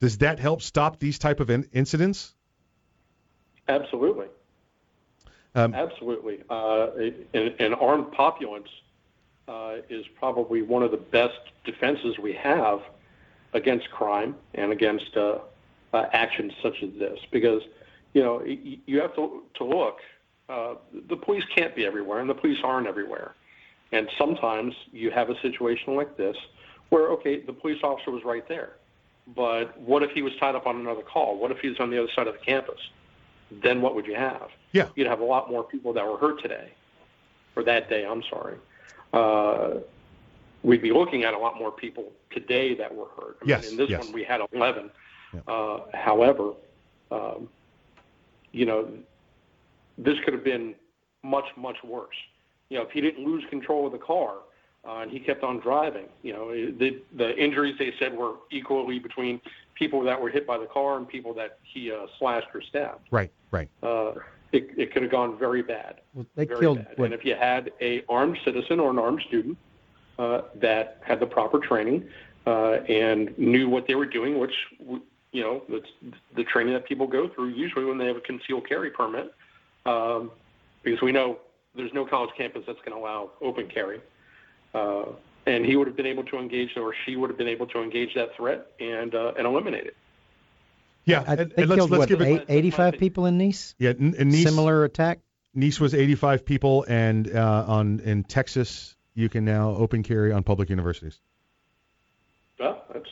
[0.00, 2.34] does that help stop these type of in- incidents?
[3.68, 4.26] Absolutely.
[5.54, 6.40] Um, Absolutely.
[6.50, 6.88] Uh,
[7.32, 8.68] an, an armed populace
[9.46, 12.80] uh, is probably one of the best defenses we have
[13.52, 15.38] against crime and against uh,
[15.92, 17.20] uh, actions such as this.
[17.30, 17.62] Because,
[18.12, 19.98] you know, you have to, to look.
[20.48, 20.74] Uh,
[21.08, 23.34] the police can't be everywhere, and the police aren't everywhere.
[23.92, 26.36] And sometimes you have a situation like this
[26.88, 28.72] where, okay, the police officer was right there.
[29.36, 31.38] But what if he was tied up on another call?
[31.38, 32.80] What if he was on the other side of the campus?
[33.50, 34.48] Then what would you have?
[34.72, 34.88] Yeah.
[34.94, 36.72] You'd have a lot more people that were hurt today,
[37.56, 38.56] or that day, I'm sorry.
[39.12, 39.80] Uh,
[40.62, 43.38] we'd be looking at a lot more people today that were hurt.
[43.42, 44.04] I Yes, Mean, in this yes.
[44.04, 44.90] one, we had 11.
[45.46, 46.52] Uh, however,
[47.10, 47.48] um,
[48.52, 48.88] you know,
[49.98, 50.74] this could have been
[51.22, 52.14] much, much worse.
[52.70, 54.34] You know, if he didn't lose control of the car
[54.86, 58.98] uh, and he kept on driving, you know, the the injuries they said were equally
[58.98, 59.40] between
[59.74, 63.08] people that were hit by the car and people that he uh, slashed or stabbed.
[63.10, 63.68] Right, right.
[63.82, 64.12] Uh,
[64.52, 66.00] it, it could have gone very bad.
[66.14, 66.94] Well, they very killed bad.
[66.96, 69.58] what, And if you had a armed citizen or an armed student
[70.18, 72.08] uh, that had the proper training
[72.46, 74.54] uh, and knew what they were doing, which
[75.32, 75.90] you know that's
[76.34, 79.34] the training that people go through usually when they have a concealed carry permit,
[79.88, 80.30] um,
[80.82, 81.38] because we know
[81.74, 84.00] there's no college campus that's going to allow open carry.
[84.74, 85.04] Uh,
[85.46, 87.82] and he would have been able to engage, or she would have been able to
[87.82, 89.96] engage that threat and uh, and eliminate it.
[91.04, 92.44] Yeah, I, and, they and let's killed let's what, give it.
[92.48, 93.74] 85 people in Nice?
[93.78, 95.20] Yeah, and, and Nice, Similar attack?
[95.54, 100.42] Nice was 85 people, and uh, on in Texas, you can now open carry on
[100.42, 101.18] public universities.
[102.60, 103.08] Well, that's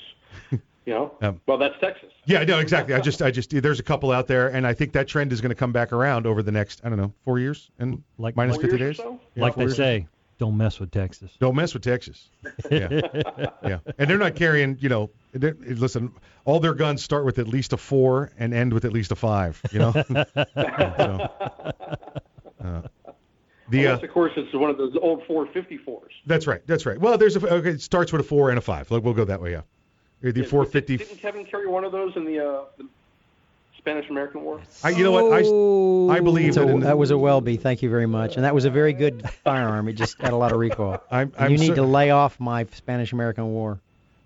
[0.86, 2.12] you know, Um, well that's Texas.
[2.24, 2.94] Yeah, no, exactly.
[2.94, 5.40] I just, I just, there's a couple out there, and I think that trend is
[5.40, 8.34] going to come back around over the next, I don't know, four years and Like
[8.36, 8.96] minus 50 days.
[8.96, 9.20] so?
[9.34, 9.76] Yeah, like they years.
[9.76, 10.06] say,
[10.38, 11.30] don't mess with Texas.
[11.40, 12.28] Don't mess with Texas.
[12.70, 12.88] Yeah,
[13.64, 15.10] yeah, and they're not carrying, you know.
[15.34, 16.12] Listen,
[16.44, 19.16] all their guns start with at least a four and end with at least a
[19.16, 19.60] five.
[19.72, 19.92] You know.
[22.56, 22.82] So, uh,
[23.68, 26.08] the uh, Unless, of course, it's one of those old 454s.
[26.26, 26.62] that's right.
[26.66, 26.98] That's right.
[26.98, 27.70] Well, there's a okay.
[27.70, 28.90] It starts with a four and a five.
[28.90, 29.52] Like we'll go that way.
[29.52, 29.62] Yeah.
[30.32, 30.96] The Did- 450.
[30.98, 32.86] Didn't Kevin carry one of those in the, uh, the
[33.78, 34.60] Spanish American War?
[34.82, 35.32] I, you know what?
[35.32, 37.56] I, I believe So that, in the- that was a Webley.
[37.56, 38.36] Thank you very much.
[38.36, 39.88] And that was a very good firearm.
[39.88, 41.02] It just had a lot of recoil.
[41.10, 43.78] I'm, And I'm you need so- to lay off my Spanish American War.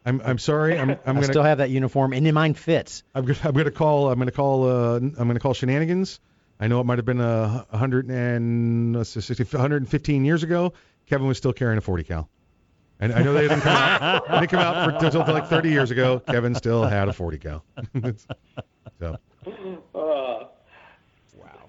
[0.06, 0.78] I'm, I'm sorry.
[0.78, 1.24] I'm, I'm I gonna.
[1.24, 3.02] still have that uniform, and mine fits.
[3.14, 4.10] I'm gonna, I'm gonna call.
[4.10, 4.66] I'm gonna call.
[4.66, 6.20] Uh, I'm gonna call shenanigans.
[6.58, 10.72] I know it might have been a 100 and let's see, 60, 115 years ago.
[11.06, 12.28] Kevin was still carrying a 40 cal.
[13.00, 14.28] And I know they didn't come out.
[14.28, 16.20] They didn't come out for until like 30 years ago.
[16.20, 17.64] Kevin still had a 40 cal.
[18.98, 19.16] so
[19.94, 20.44] Uh,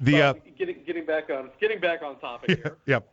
[0.02, 2.78] the uh, getting getting back on getting back on topic here.
[2.86, 3.08] yep.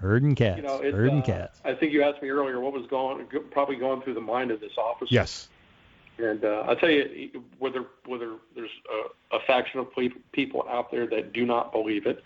[0.00, 0.58] Herding cats.
[0.58, 1.60] You know, herding uh, cats.
[1.64, 4.50] I think you asked me earlier what was going go- probably going through the mind
[4.52, 5.12] of this officer.
[5.12, 5.48] Yes.
[6.18, 8.70] And uh, I'll tell you, whether whether there's
[9.32, 9.88] a, a faction of
[10.32, 12.22] people out there that do not believe it,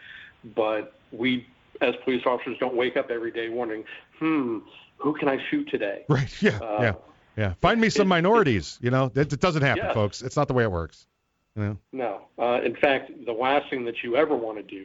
[0.55, 1.47] but we
[1.81, 3.85] as police officers don't wake up every day wondering,
[4.19, 4.59] hmm,
[5.03, 6.05] who can I shoot today?
[6.09, 6.31] Right.
[6.43, 6.59] Yeah.
[6.59, 6.93] Uh, yeah.
[7.37, 7.55] Yeah.
[7.61, 8.79] Find me some minorities.
[8.83, 9.95] You know, it, it doesn't happen, Yeah.
[9.95, 10.23] folks.
[10.23, 11.07] It's not the way it works.
[11.57, 11.77] You know.
[11.93, 12.21] No.
[12.39, 14.85] Uh, in fact, the last thing that you ever want to do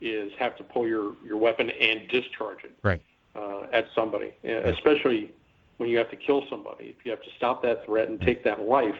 [0.00, 3.02] is have to pull your, your weapon and discharge it Right.
[3.36, 5.30] uh, at somebody, uh, especially
[5.76, 6.94] when you have to kill somebody.
[6.98, 8.96] If you have to stop that threat and take that life,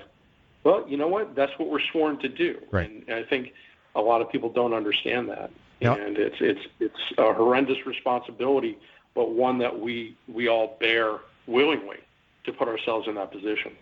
[0.65, 1.35] well, you know what?
[1.35, 2.59] That's what we're sworn to do.
[2.71, 2.91] Right.
[2.91, 3.55] And I think
[3.95, 5.51] a lot of people don't understand that.
[5.81, 5.95] Yeah.
[5.95, 8.79] And it's it's it's a horrendous responsibility,
[9.15, 11.99] but one that we we all bear willingly
[12.45, 13.73] to put ourselves in that position.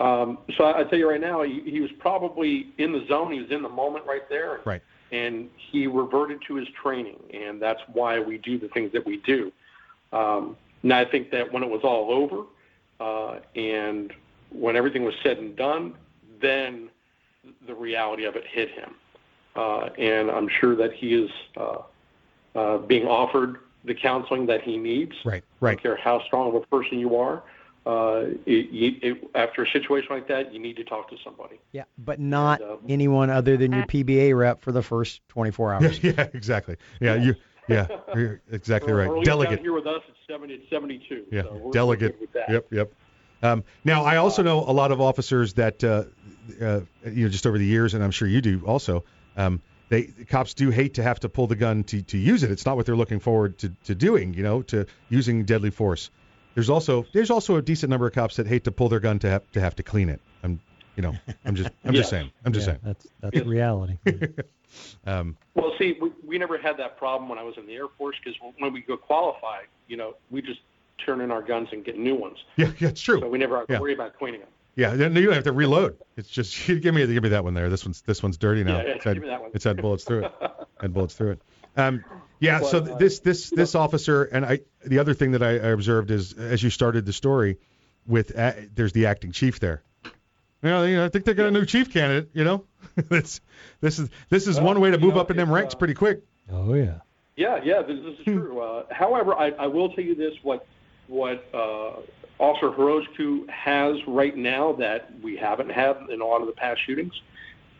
[0.00, 3.32] Um, so I, I tell you right now, he, he was probably in the zone.
[3.32, 4.60] He was in the moment right there.
[4.64, 4.82] Right.
[5.12, 9.18] And he reverted to his training, and that's why we do the things that we
[9.18, 9.52] do.
[10.12, 12.44] Um, now I think that when it was all over,
[13.00, 14.12] uh, and
[14.50, 15.94] when everything was said and done,
[16.40, 16.88] then
[17.66, 18.94] the reality of it hit him.
[19.54, 21.78] Uh, and I'm sure that he is uh,
[22.54, 25.12] uh, being offered the counseling that he needs.
[25.24, 25.42] Right.
[25.42, 25.70] I Right.
[25.76, 27.42] don't care how strong of a person you are.
[27.86, 31.60] Uh, it, you, it, after a situation like that, you need to talk to somebody.
[31.72, 35.74] Yeah, but not And, uh, anyone other than your PBA rep for the first 24
[35.74, 35.98] hours.
[36.02, 36.76] yeah, exactly.
[37.00, 37.34] Yeah, you
[37.68, 39.08] Yeah, you're exactly Or- right.
[39.08, 39.60] or at least down Delegate.
[39.60, 41.24] here with us, it's 70, it's 72.
[41.30, 42.20] Yeah, so we're- we're delegate.
[42.20, 42.48] with that.
[42.50, 42.92] Yep, yep.
[43.42, 46.04] Um, now, I also know a lot of officers that, uh,
[46.62, 49.04] uh, you know, just over the years, and I'm sure you do also.
[49.36, 49.60] Um,
[49.94, 52.50] they cops do hate to have to pull the gun to, to use it.
[52.50, 56.10] It's not what they're looking forward to, to doing, you know, to using deadly force.
[56.54, 59.18] There's also there's also a decent number of cops that hate to pull their gun
[59.20, 60.20] to have to have to clean it.
[60.42, 60.60] I'm,
[60.96, 61.14] you know,
[61.44, 62.30] I'm just I'm just saying.
[62.44, 62.80] I'm just Yeah, saying.
[62.82, 63.98] That's that's reality.
[65.06, 67.86] Um, Well, see, we, we never had that problem when I was in the Air
[67.96, 70.58] Force because when we go qualify, you know, we just
[71.06, 72.38] turn in our guns and get new ones.
[72.56, 73.20] yeah, yeah, it's true.
[73.20, 73.78] So we never have to Yeah.
[73.78, 74.48] worry about cleaning them.
[74.76, 75.98] Yeah, then you don't have to reload.
[76.16, 77.68] It's just give me give me that one there.
[77.68, 78.78] This one's this one's dirty now.
[78.78, 79.50] Yeah, yeah, it's had, give me that one.
[79.54, 80.32] It's had bullets through it.
[80.80, 81.42] had bullets through it.
[81.76, 82.04] Um,
[82.40, 82.60] yeah.
[82.60, 85.70] But, so uh, this this this officer and I the other thing that I, I
[85.70, 87.58] observed is as you started the story
[88.06, 89.82] with uh, there's the acting chief there.
[90.04, 92.30] You know, you know, I think they got a new chief candidate.
[92.32, 92.64] You know,
[92.96, 93.40] this
[93.80, 95.78] this is this is Well, one way to move know, up in them ranks uh,
[95.78, 96.22] pretty quick.
[96.50, 97.00] Oh yeah.
[97.36, 98.60] Yeah, yeah, this, this is true.
[98.60, 100.66] Uh, however, I, I will tell you this: what
[101.08, 102.00] what uh,
[102.38, 106.80] Officer Horujko has right now that we haven't had in a lot of the past
[106.84, 107.12] shootings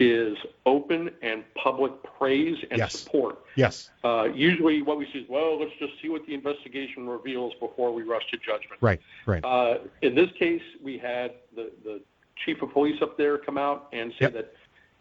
[0.00, 0.36] is
[0.66, 2.98] open and public praise and Yes.
[2.98, 3.44] support.
[3.56, 3.90] Yes.
[4.02, 7.92] Uh, usually, what we see is, well, let's just see what the investigation reveals before
[7.92, 8.80] we rush to judgment.
[8.80, 9.00] Right.
[9.26, 9.44] Right.
[9.44, 12.00] Uh, in this case, we had the, the
[12.44, 14.32] chief of police up there come out and say Yep.
[14.34, 14.54] that,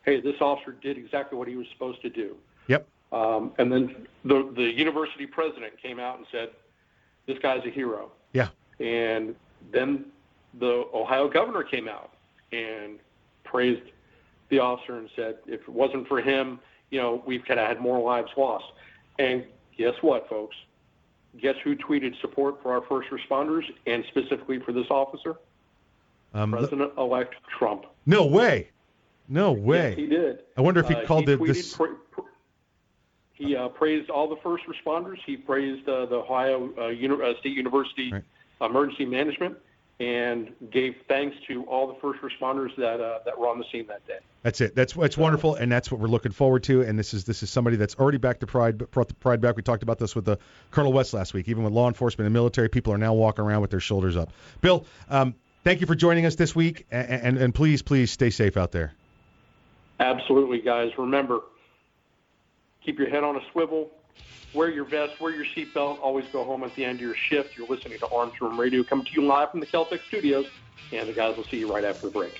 [0.04, 2.36] hey, this officer did exactly what he was supposed to do.
[2.68, 2.88] Yep.
[3.12, 6.50] Um, and then the the university president came out and said,
[7.28, 8.48] "This guy's a hero." Yeah.
[8.84, 9.36] And
[9.72, 10.06] then
[10.60, 12.12] the Ohio governor came out
[12.52, 13.00] and
[13.44, 13.82] praised
[14.50, 16.60] the officer and said, "If it wasn't for him,
[16.92, 18.66] you know, we've kind of had more lives lost."
[19.20, 19.46] And
[19.78, 20.56] guess what, folks?
[21.40, 25.38] Guess who tweeted support for our first responders and specifically for this officer?
[26.36, 27.86] Um, President-elect Trump.
[28.06, 28.70] no way.
[29.30, 29.90] No way.
[29.90, 30.40] Yes, he did.
[30.58, 31.76] I wonder if he Uh, called he it tweeted this.
[31.78, 32.24] pra- pra-
[33.32, 35.18] he uh, praised all the first responders.
[35.26, 38.14] He praised uh, the Ohio uh, Uni- uh, State University
[38.62, 39.58] Emergency Management,
[40.00, 43.88] and gave thanks to all the first responders that uh, that were on the scene
[43.88, 44.20] that day.
[44.42, 44.76] That's it.
[44.76, 46.82] That's that's wonderful, and that's what we're looking forward to.
[46.82, 49.56] And this is this is somebody that's already back to pride, brought the pride back.
[49.56, 50.40] We talked about this with the
[50.72, 51.48] Colonel West last week.
[51.48, 54.32] Even with law enforcement and military, people are now walking around with their shoulders up.
[54.62, 58.30] Bill, um, thank you for joining us this week, and, and and please please stay
[58.30, 58.94] safe out there.
[60.00, 60.92] Absolutely, guys.
[60.98, 61.42] Remember,
[62.84, 63.92] keep your head on a swivel.
[64.54, 65.20] Wear your vest.
[65.20, 66.00] Wear your seatbelt.
[66.00, 67.58] Always go home at the end of your shift.
[67.58, 70.46] You're listening to Arms Room Radio, coming to you live from the Keltec Studios.
[70.92, 72.40] And the guys will see you right after the break.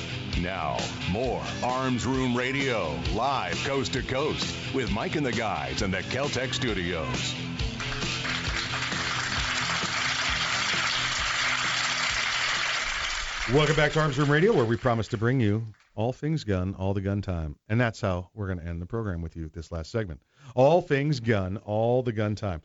[0.39, 0.77] Now,
[1.11, 5.99] more Arms Room Radio, live coast to coast, with Mike and the guys in the
[5.99, 7.35] Keltec studios.
[13.53, 16.73] Welcome back to Arms Room Radio, where we promise to bring you all things gun,
[16.75, 17.57] all the gun time.
[17.67, 20.21] And that's how we're going to end the program with you this last segment.
[20.55, 22.61] All things gun, all the gun time.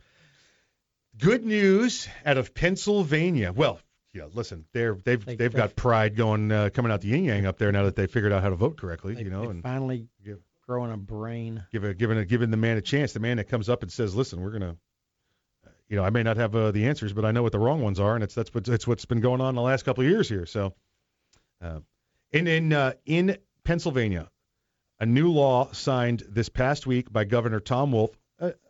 [1.17, 3.51] Good news out of Pennsylvania.
[3.51, 3.79] Well,
[4.17, 7.45] yeah, listen, they're they've They- they've got pride going uh, coming out the yin yang
[7.45, 9.13] up there now that they figured out how to vote correctly.
[9.15, 11.63] They, you know, they and finally give- growing a brain.
[11.71, 13.13] give a giving a giving the man a chance.
[13.13, 14.75] The man that comes up and says, "Listen, we're gonna."
[15.89, 17.81] You know, I may not have uh, the answers, but I know what the wrong
[17.81, 20.09] ones are, and it's that's what it's what's been going on the last couple of
[20.09, 20.45] years here.
[20.45, 20.73] So,
[21.61, 21.79] uh,
[22.33, 24.29] in in uh, in Pennsylvania,
[24.99, 28.17] a new law signed this past week by Governor Tom Wolf,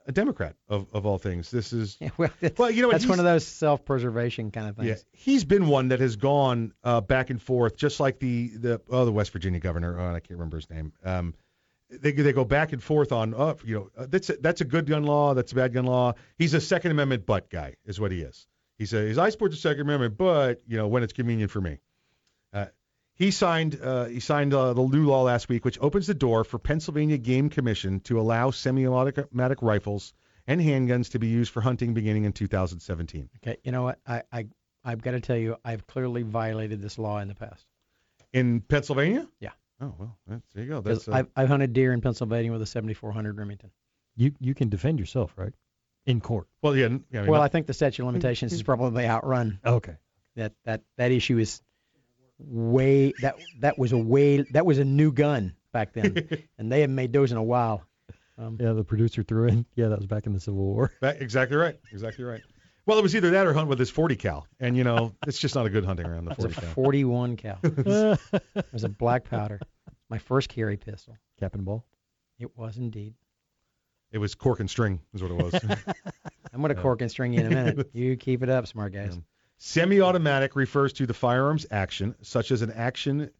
[0.07, 1.51] a, Democrat of, of all things.
[1.51, 4.87] This is well, well, you know, that's one of those self-preservation kind of things.
[4.87, 8.81] yeah, he's been one that has gone uh, back and forth, just like the the
[8.89, 9.99] oh the West Virginia governor.
[9.99, 10.93] Oh, I can't remember his name.
[11.03, 11.33] Um,
[11.89, 14.65] they they go back and forth on oh you know uh, that's a, that's a
[14.65, 16.13] good gun law, that's a bad gun law.
[16.37, 18.47] He's a Second Amendment butt guy, is what he is.
[18.77, 21.79] He says I support the Second Amendment, but you know when it's convenient for me.
[23.17, 26.43] He signed uh, he signed uh, the new law last week, which opens the door
[26.43, 30.13] for Pennsylvania Game Commission to allow semi-automatic rifles
[30.45, 33.29] and handguns to be used for hunting beginning in 2017.
[33.37, 33.99] Okay, you know what?
[34.05, 34.47] I, I
[34.83, 37.65] I've got to tell you, I've clearly violated this law in the past.
[38.33, 39.27] In Pennsylvania?
[39.39, 39.51] Yeah.
[39.81, 40.81] Oh well, that's, there you go.
[40.81, 43.71] That's uh, I've, I've hunted deer in Pennsylvania with a 7400 Remington.
[44.15, 45.53] You you can defend yourself, right?
[46.05, 46.47] In court.
[46.61, 46.87] well, yeah.
[47.11, 49.59] yeah I mean, well, not- I think the statute of limitations is probably outrun.
[49.65, 49.97] Okay.
[50.35, 51.61] That that that issue is
[52.39, 56.27] way that that was a way that was a new gun back then,
[56.57, 57.83] and they haven't made those in a while.
[58.37, 59.65] Um, Yeah, the producer threw in.
[59.75, 60.93] Yeah, that was back in the Civil War.
[61.01, 61.75] that- exactly right.
[61.91, 62.41] Exactly right.
[62.85, 65.39] Well, it was either that or hunt with his 40 cal, and you know it's
[65.39, 66.73] just not a good hunting around the That's a 40 cal.
[66.73, 67.59] 41 cal.
[67.63, 69.59] it was a black powder.
[70.09, 71.17] My first carry pistol.
[71.39, 71.85] Cap and ball.
[72.39, 73.15] It was indeed.
[74.11, 75.53] It was cork and string, is what it was.
[76.53, 76.81] I'm going to Yeah.
[76.81, 77.89] cork and string you in a minute.
[77.93, 79.19] You keep it up, smart guys.
[79.57, 83.31] Semi-automatic refers to the firearms action, such as an action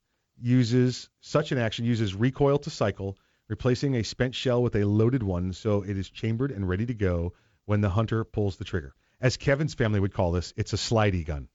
[0.41, 3.17] uses such an action uses recoil to cycle,
[3.47, 6.93] replacing a spent shell with a loaded one, so it is chambered and ready to
[6.93, 7.33] go
[7.65, 8.93] when the hunter pulls the trigger.
[9.21, 11.47] As Kevin's family would call this, it's a slidey gun.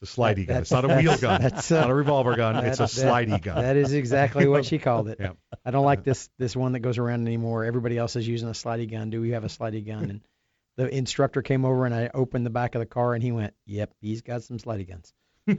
[0.00, 0.58] It's a slidey gun.
[0.62, 1.42] It's not a wheel gun.
[1.44, 2.56] It's not a revolver gun.
[2.64, 3.62] It's a That- that- slidey gun.
[3.62, 5.18] That is exactly what she called it.
[5.20, 5.32] Yeah.
[5.64, 7.64] I don't like this this one that goes around anymore.
[7.64, 9.10] Everybody else is using a slidey gun.
[9.10, 10.04] Do we have a slidey gun?
[10.10, 10.20] And
[10.76, 13.54] the instructor came over and I opened the back of the car and he went,
[13.66, 15.12] "Yep, he's got some slidey guns."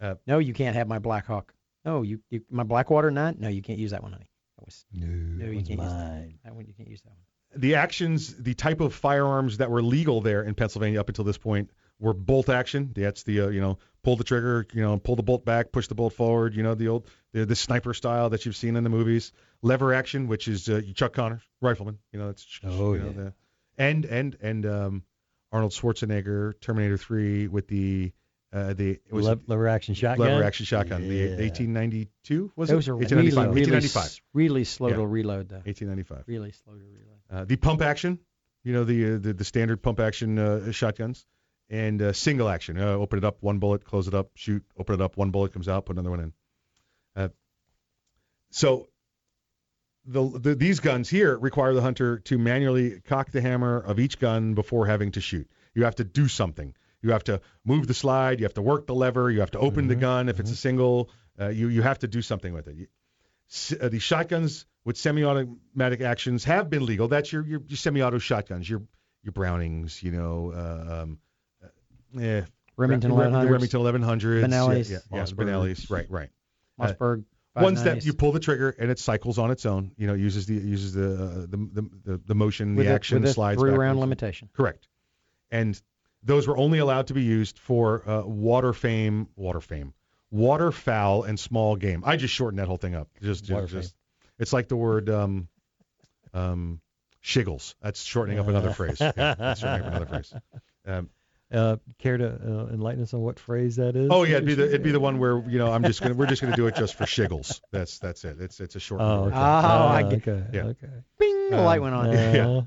[0.00, 1.54] Uh, no, you can't have my Black Hawk.
[1.84, 3.36] No, you, you my Blackwater nine.
[3.38, 4.28] No, you can't use that one, honey.
[4.58, 6.28] That was no, no, you can't use that.
[6.44, 6.66] that one.
[6.66, 7.60] You can't use that one.
[7.60, 11.38] the actions, the type of firearms that were legal there in Pennsylvania up until this
[11.38, 11.70] point
[12.00, 12.90] were bolt action.
[12.94, 15.86] That's the uh, you know pull the trigger, you know pull the bolt back, push
[15.86, 16.54] the bolt forward.
[16.54, 19.32] You know the old the, the sniper style that you've seen in the movies.
[19.62, 21.98] Lever action, which is uh, Chuck Connor, rifleman.
[22.12, 23.12] You know that's Oh, you know, yeah.
[23.12, 23.32] the,
[23.78, 25.02] and and and um,
[25.52, 28.12] Arnold Schwarzenegger, Terminator 3 with the
[28.52, 30.28] Uh, the it was Lev- lever action shotgun.
[30.28, 31.02] lever action shotgun.
[31.08, 31.36] The Yeah.
[31.40, 32.90] 1892 was Those it?
[32.92, 33.54] are really, 1895.
[33.54, 34.04] really, 1895.
[34.04, 34.96] s- really slow Yeah.
[34.96, 35.62] to reload, though.
[35.64, 36.24] 1895.
[36.28, 37.18] Really slow to reload.
[37.28, 38.20] Uh, the pump action,
[38.62, 41.26] you know the uh, the, the standard pump action uh, shotguns,
[41.68, 42.78] and uh, single action.
[42.78, 44.62] Uh, open it up, one bullet, close it up, shoot.
[44.78, 46.32] Open it up, one bullet comes out, put another one in.
[47.16, 47.28] Uh,
[48.50, 48.88] so
[50.06, 54.18] the, the these guns here require the hunter to manually cock the hammer of each
[54.18, 55.48] gun before having to shoot.
[55.74, 56.74] You have to do something.
[57.02, 58.40] You have to move the slide.
[58.40, 59.30] You have to work the lever.
[59.30, 61.10] You have to open the gun if it's a single.
[61.38, 62.76] Uh, you you have to do something with it.
[62.76, 62.86] You,
[63.80, 67.08] uh, the shotguns with semi-automatic actions have been legal.
[67.08, 68.82] That's your your, your semi-auto shotguns, your
[69.22, 71.18] your Brownings, you know, uh, um,
[71.62, 72.42] uh, eh,
[72.76, 75.46] Remington Re- 1100s, Remington 1100s, Benellis, yeah, yeah, yeah, Mossberg.
[75.46, 76.30] Benellis, right, right.
[76.78, 76.92] Uh,
[77.56, 77.62] Mossberg.
[77.62, 79.92] ones that you pull the trigger and it cycles on its own.
[79.96, 83.22] You know, uses the uses the uh, the, the the motion, with the a, action,
[83.22, 84.48] with slides three round limitation.
[84.52, 84.88] Correct.
[85.50, 85.80] And
[86.22, 89.94] those were only allowed to be used for uh, water fame, water fame,
[90.30, 92.02] waterfowl and small game.
[92.04, 93.08] I just shortened that whole thing up.
[93.22, 93.94] Just, just, just
[94.38, 95.48] it's like the word um,
[96.32, 96.80] um,
[97.22, 97.74] shiggles.
[97.80, 99.00] That's shortening up another phrase.
[99.00, 100.34] Yeah, that's shortening up another phrase.
[100.86, 101.08] Um,
[101.54, 104.08] Uh, care to uh, enlighten us on what phrase that is?
[104.10, 106.14] oh yeah, it'd be the it'd be the one where you know I'm just gonna
[106.14, 107.60] we're just gonna do it just for shiggles.
[107.70, 108.40] That's that's it.
[108.40, 109.00] It's it's a short.
[109.00, 109.36] Oh, okay.
[109.36, 110.44] Oh, I Ah, get- okay.
[110.52, 110.62] Yeah.
[110.64, 110.88] Okay.
[111.18, 112.12] Bing, the light went on.
[112.12, 112.48] Yeah.
[112.48, 112.62] Uh,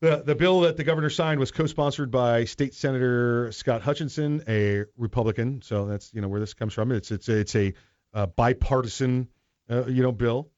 [0.00, 4.84] The, the bill that the governor signed was co-sponsored by State Senator Scott Hutchinson, a
[4.96, 5.62] Republican.
[5.62, 6.90] So that's you know where this comes from.
[6.90, 7.72] It's it's it's a
[8.12, 9.28] uh, bipartisan
[9.70, 10.50] uh, you know bill.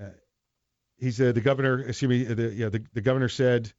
[0.00, 0.10] Uh,
[0.98, 1.80] he's uh, the governor.
[1.80, 2.22] Excuse me.
[2.24, 3.72] The, yeah, the, the governor said,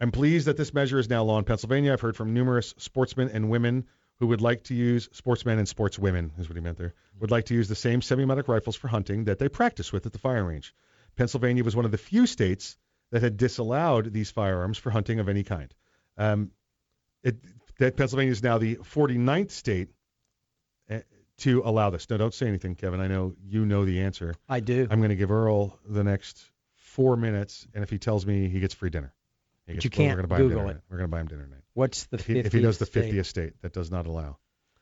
[0.00, 1.92] "I'm pleased that this measure is now law in Pennsylvania.
[1.92, 3.86] I've heard from numerous sportsmen and women
[4.20, 6.94] who would like to use sportsmen and sportswomen is what he meant there.
[7.20, 10.12] Would like to use the same semi-automatic rifles for hunting that they practice with at
[10.12, 10.74] the firing range.
[11.16, 12.76] Pennsylvania was one of the few states
[13.10, 15.74] that had disallowed these firearms for hunting of any kind.
[16.16, 16.50] Um,
[17.22, 17.36] it,
[17.78, 19.88] that Pennsylvania is now the 49th state
[20.90, 20.98] uh,
[21.38, 22.08] to allow this.
[22.10, 23.00] No, don't say anything, Kevin.
[23.00, 24.34] I know you know the answer.
[24.48, 24.86] I do.
[24.90, 26.42] I'm going to give Earl the next
[26.74, 29.14] four minutes, and if he tells me he gets free dinner,
[29.70, 30.76] he But gets, you well, can't we're gonna buy him Google dinner.
[30.78, 30.82] it.
[30.90, 31.62] We're going to buy him dinner tonight.
[31.74, 34.38] What's the If he, 50th if he knows the 50th state, that does not allow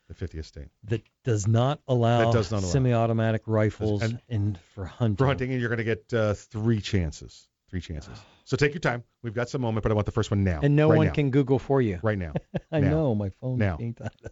[0.09, 2.69] the 50th state that does not allow, That does not allow.
[2.73, 5.17] semi-automatic rifles And- and for hunting.
[5.17, 7.47] for hunting, and you're going to get uh, three chances.
[7.71, 8.19] Three chances.
[8.49, 9.05] So take your time.
[9.23, 10.61] We've got some moment, but I want the first one now.
[10.63, 11.13] And no right one now.
[11.13, 12.01] can Google for you.
[12.03, 12.33] right now.
[12.73, 12.89] I now.
[12.93, 13.77] know my phone Now.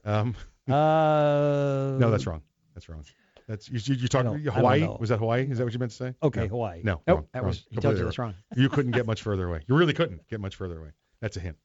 [0.07, 0.35] Um,
[0.67, 0.73] Uh,
[2.01, 2.41] no, that's wrong.
[2.75, 3.05] That's wrong.
[3.49, 3.79] That's you.
[3.83, 4.89] You, you talking don't- I don't Hawaii?
[4.99, 5.47] Was that Hawaii?
[5.49, 6.15] Is that what you meant to say?
[6.23, 6.49] Okay, No.
[6.49, 6.81] Hawaii.
[6.83, 7.01] No.
[7.07, 7.49] Nope, wrong, that wrong.
[7.49, 8.35] was he told you that's wrong.
[8.57, 9.61] You couldn't get much further away.
[9.69, 10.91] You really couldn't get much further away.
[11.21, 11.57] That's a hint.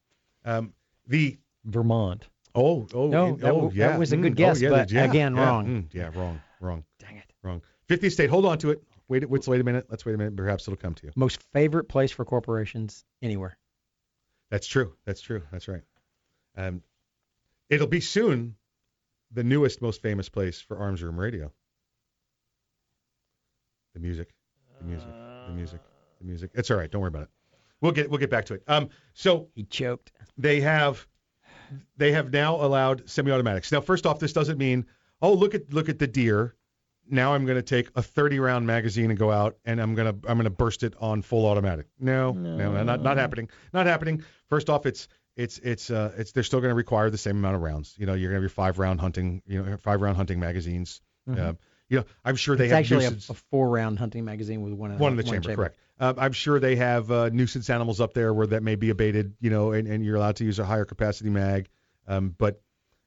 [0.45, 0.73] Um,
[1.07, 2.27] the Vermont.
[2.55, 3.87] oh oh No, oh that yeah.
[3.89, 5.65] that was a good Mm, guess, oh, yeah, but yeah, again, yeah, wrong.
[5.67, 7.33] mm, yeah, wrong, wrong, Dang it.
[7.43, 7.61] wrong.
[7.89, 8.29] 50th state.
[8.29, 8.83] Hold on to it.
[9.07, 9.29] Wait.
[9.29, 9.87] Let's wait a minute.
[9.89, 10.35] Let's wait a minute.
[10.37, 11.11] Perhaps it'll come to you.
[11.15, 13.57] Most favorite place for corporations anywhere.
[14.49, 14.93] That's true.
[15.05, 15.41] That's true.
[15.51, 15.81] That's right.
[16.55, 16.81] Um,
[17.69, 18.55] it'll be soon
[19.31, 21.51] the newest, most famous place for Arms Room Radio.
[23.93, 24.29] The music,
[24.79, 25.09] the music,
[25.47, 25.81] the music,
[26.19, 26.51] the music.
[26.53, 26.89] It's all right.
[26.89, 27.29] Don't worry about it.
[27.81, 28.63] We'll get we'll get back to it.
[28.67, 30.11] Um, so He choked.
[30.37, 31.07] they have
[31.97, 33.71] they have now allowed semi-automatics.
[33.71, 34.85] Now, first off, this doesn't mean
[35.21, 36.55] oh look at look at the deer.
[37.09, 40.07] Now I'm going to take a 30 round magazine and go out and I'm going
[40.13, 41.87] to I'm going to burst it on full automatic.
[41.99, 43.49] No, no, not not happening.
[43.73, 44.23] Not happening.
[44.47, 47.55] First off, it's it's it's uh it's they're still going to require the same amount
[47.55, 47.95] of rounds.
[47.97, 50.39] You know, you're going to have your five round hunting, you know, five round hunting
[50.39, 51.01] magazines.
[51.49, 51.57] Um,
[51.91, 54.61] you know, I'm sure they it's have actually a, nuisance- a four round hunting magazine
[54.61, 55.77] with one in one in the chamber, correct.
[55.99, 59.35] Um, I'm sure they have uh, nuisance animals up there where that may be abated,
[59.41, 61.67] you know, and, and you're allowed to use a higher capacity mag.
[62.07, 62.61] Um, but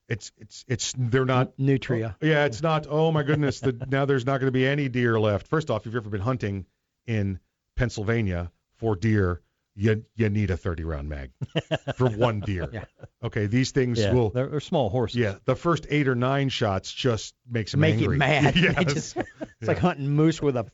[0.06, 1.58] it's it's it's they're not.
[1.58, 2.14] Nutria.
[2.20, 2.86] Yeah, it's not.
[2.88, 5.48] Oh my goodness, the, now there's not going to be any deer left.
[5.48, 6.66] First off, if you've ever been hunting
[7.06, 7.40] in
[7.76, 9.40] Pennsylvania for deer,
[9.76, 11.30] you you need a 30 round mag
[11.96, 12.68] for one deer.
[12.72, 12.84] Yeah.
[13.22, 14.30] Okay, these things Yeah, will.
[14.30, 15.16] they're, they're small horses.
[15.18, 18.16] Yeah, the first eight or nine shots just makes them Make angry.
[18.18, 18.56] mad.
[18.56, 20.66] yeah, just- it's like hunting moose with a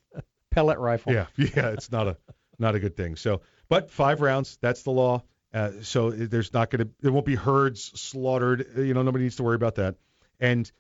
[0.51, 1.13] pellet rifle.
[1.13, 2.17] yeah, yeah, it's not a
[2.59, 3.17] not a good thing.
[3.17, 5.23] So, but five rounds, that's the law.
[5.53, 8.67] Uh, so there's not going to there won't be herds slaughtered.
[8.77, 9.97] You know, nobody needs to worry about that.
[10.39, 10.71] And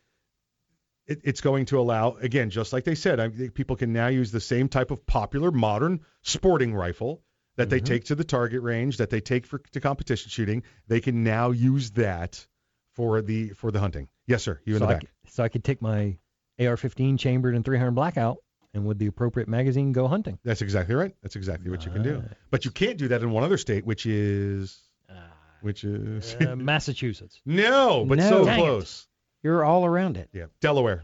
[1.06, 4.30] it, it's going to allow again, just like they said, I people can now use
[4.30, 7.22] the same type of popular modern sporting rifle
[7.60, 7.84] that they mm-hmm.
[7.84, 10.62] take to the target range, that they take for to competition shooting.
[10.88, 12.46] They can now use that
[12.94, 14.08] for the for the hunting.
[14.26, 14.60] Yes, sir.
[14.64, 15.04] You in so the I back.
[15.28, 16.16] so I could take my
[16.58, 18.38] AR-15 chambered and 300 blackout,
[18.74, 20.38] and with the appropriate magazine, go hunting.
[20.44, 21.14] That's exactly right.
[21.22, 22.22] That's exactly what you can do.
[22.50, 24.78] But you can't do that in one other state, which is
[25.10, 25.14] ah.
[25.60, 27.40] which is Uh, Massachusetts.
[27.44, 28.28] no, but No.
[28.28, 28.62] so Dang it.
[28.62, 29.06] close.
[29.42, 30.28] You're all around it.
[30.32, 31.02] Yeah, Delaware.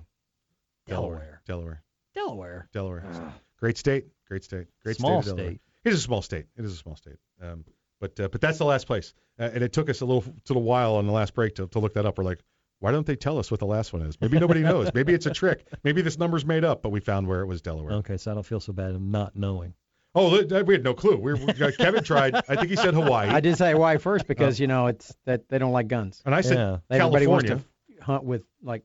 [0.86, 1.42] Delaware.
[1.46, 1.82] Delaware.
[2.14, 2.68] Delaware.
[2.72, 3.04] Delaware.
[3.12, 3.34] Ah.
[3.58, 4.06] Great state.
[4.28, 4.66] Great state.
[4.82, 5.30] Great Small state.
[5.30, 5.52] of Delaware.
[5.54, 5.60] state.
[5.86, 6.46] It is a small state.
[6.56, 7.16] It is a small state.
[7.40, 7.64] Um,
[8.00, 9.14] but uh, but that's the last place.
[9.38, 11.78] Uh, and it took us a little little while on the last break to, to
[11.78, 12.18] look that up.
[12.18, 12.40] We're like,
[12.80, 14.20] Why don't they tell us what the last one is?
[14.20, 14.92] Maybe nobody knows.
[14.92, 15.66] Maybe it's a trick.
[15.84, 17.92] Maybe this number's made up, but we found where it was Delaware.
[17.98, 19.74] Okay, so I don't feel so bad of not knowing.
[20.14, 21.16] Oh, we had no clue.
[21.18, 22.34] We, we uh, Kevin tried.
[22.34, 23.28] I think he said Hawaii.
[23.28, 26.22] I did say Hawaii first because you know it's that they don't like guns.
[26.26, 26.78] And I said Yeah.
[26.90, 27.64] Everybody wants California.
[27.98, 28.82] to hunt with like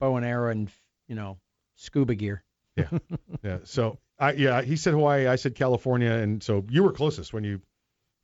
[0.00, 0.70] bow and arrow and
[1.08, 1.38] you know
[1.76, 2.42] scuba gear.
[2.74, 2.88] Yeah,
[3.42, 3.58] yeah.
[3.64, 5.26] So I yeah, he said Hawaii.
[5.26, 7.60] I said California, and so you were closest when you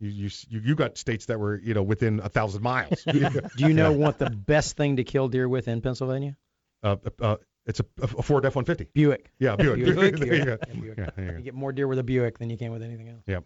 [0.01, 3.03] you you you, you got states that were you know within a thousand miles.
[3.05, 6.37] Do you know what the best thing to kill deer with in Pennsylvania?
[6.85, 8.87] uh, uh, it's a, a Ford F-150.
[8.95, 9.31] Buick.
[9.39, 9.85] Yeah, Buick.
[9.85, 10.17] Buick.
[10.19, 10.45] There you.
[10.45, 10.97] Yeah, Buick.
[10.99, 11.33] Yeah, you.
[11.39, 13.23] You get more deer with a Buick than you can with anything else.
[13.27, 13.45] Yep.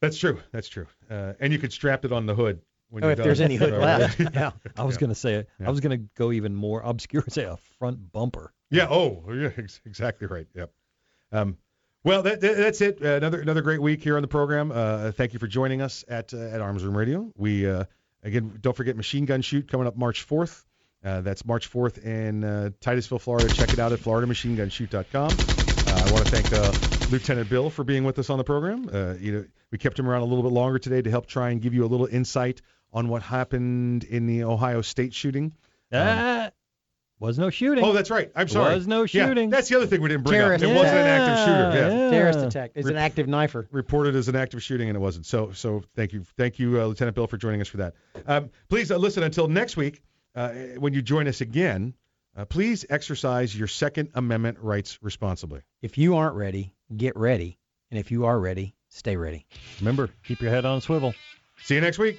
[0.00, 0.38] That's true.
[0.52, 0.86] That's true.
[1.10, 2.60] Uh, and you could strap it on the hood.
[2.90, 4.20] When Oh, you're if there's any hood left.
[4.20, 4.50] Yeah.
[4.76, 5.00] I was Yeah.
[5.00, 5.66] gonna say Yeah.
[5.66, 8.52] I was gonna go even more obscure, say a front bumper.
[8.70, 8.86] Yeah.
[8.90, 9.50] Oh, yeah.
[9.86, 10.46] Exactly right.
[10.54, 10.70] Yep.
[11.32, 11.56] Um,
[12.04, 12.98] well, that, that, that's it.
[13.02, 14.72] Uh, another another great week here on the program.
[14.72, 17.32] Uh, thank you for joining us at uh, at Arms Room Radio.
[17.36, 17.84] We uh,
[18.22, 20.64] again don't forget Machine Gun Shoot coming up March 4th.
[21.04, 23.48] Uh, that's March 4th in uh, Titusville, Florida.
[23.48, 25.30] Check it out at FloridaMachineGunShoot.com.
[25.88, 28.88] I want to thank Lieutenant Bill for being with us on the program.
[29.20, 31.60] You know, we kept him around a little bit longer today to help try and
[31.60, 35.52] give you a little insight on what happened in the Ohio State shooting.
[37.22, 37.84] Was no shooting.
[37.84, 38.30] Oh, that's right.
[38.34, 38.74] I'm sorry.
[38.74, 39.20] Was no shooting.
[39.20, 39.50] Yeah, shooting.
[39.50, 40.70] that's the other thing we didn't bring Terrorist up.
[40.70, 41.70] It wasn't an active shooter.
[41.78, 42.04] Yeah, Yeah.
[42.04, 42.10] yeah.
[42.10, 42.72] Terrorist attack.
[42.74, 43.66] It's an active knifer.
[43.70, 45.24] Reported as an active shooting, and it wasn't.
[45.26, 47.94] So, so thank you, thank you, uh, Lieutenant Bill, for joining us for that.
[48.26, 50.02] Um, please uh, listen until next week
[50.34, 51.94] uh, when you join us again.
[52.36, 55.60] Uh, please exercise your Second Amendment rights responsibly.
[55.82, 57.58] If you aren't ready, get ready.
[57.90, 59.46] And if you are ready, stay ready.
[59.80, 61.14] Remember, Keep your head on a swivel.
[61.62, 62.18] see you next week.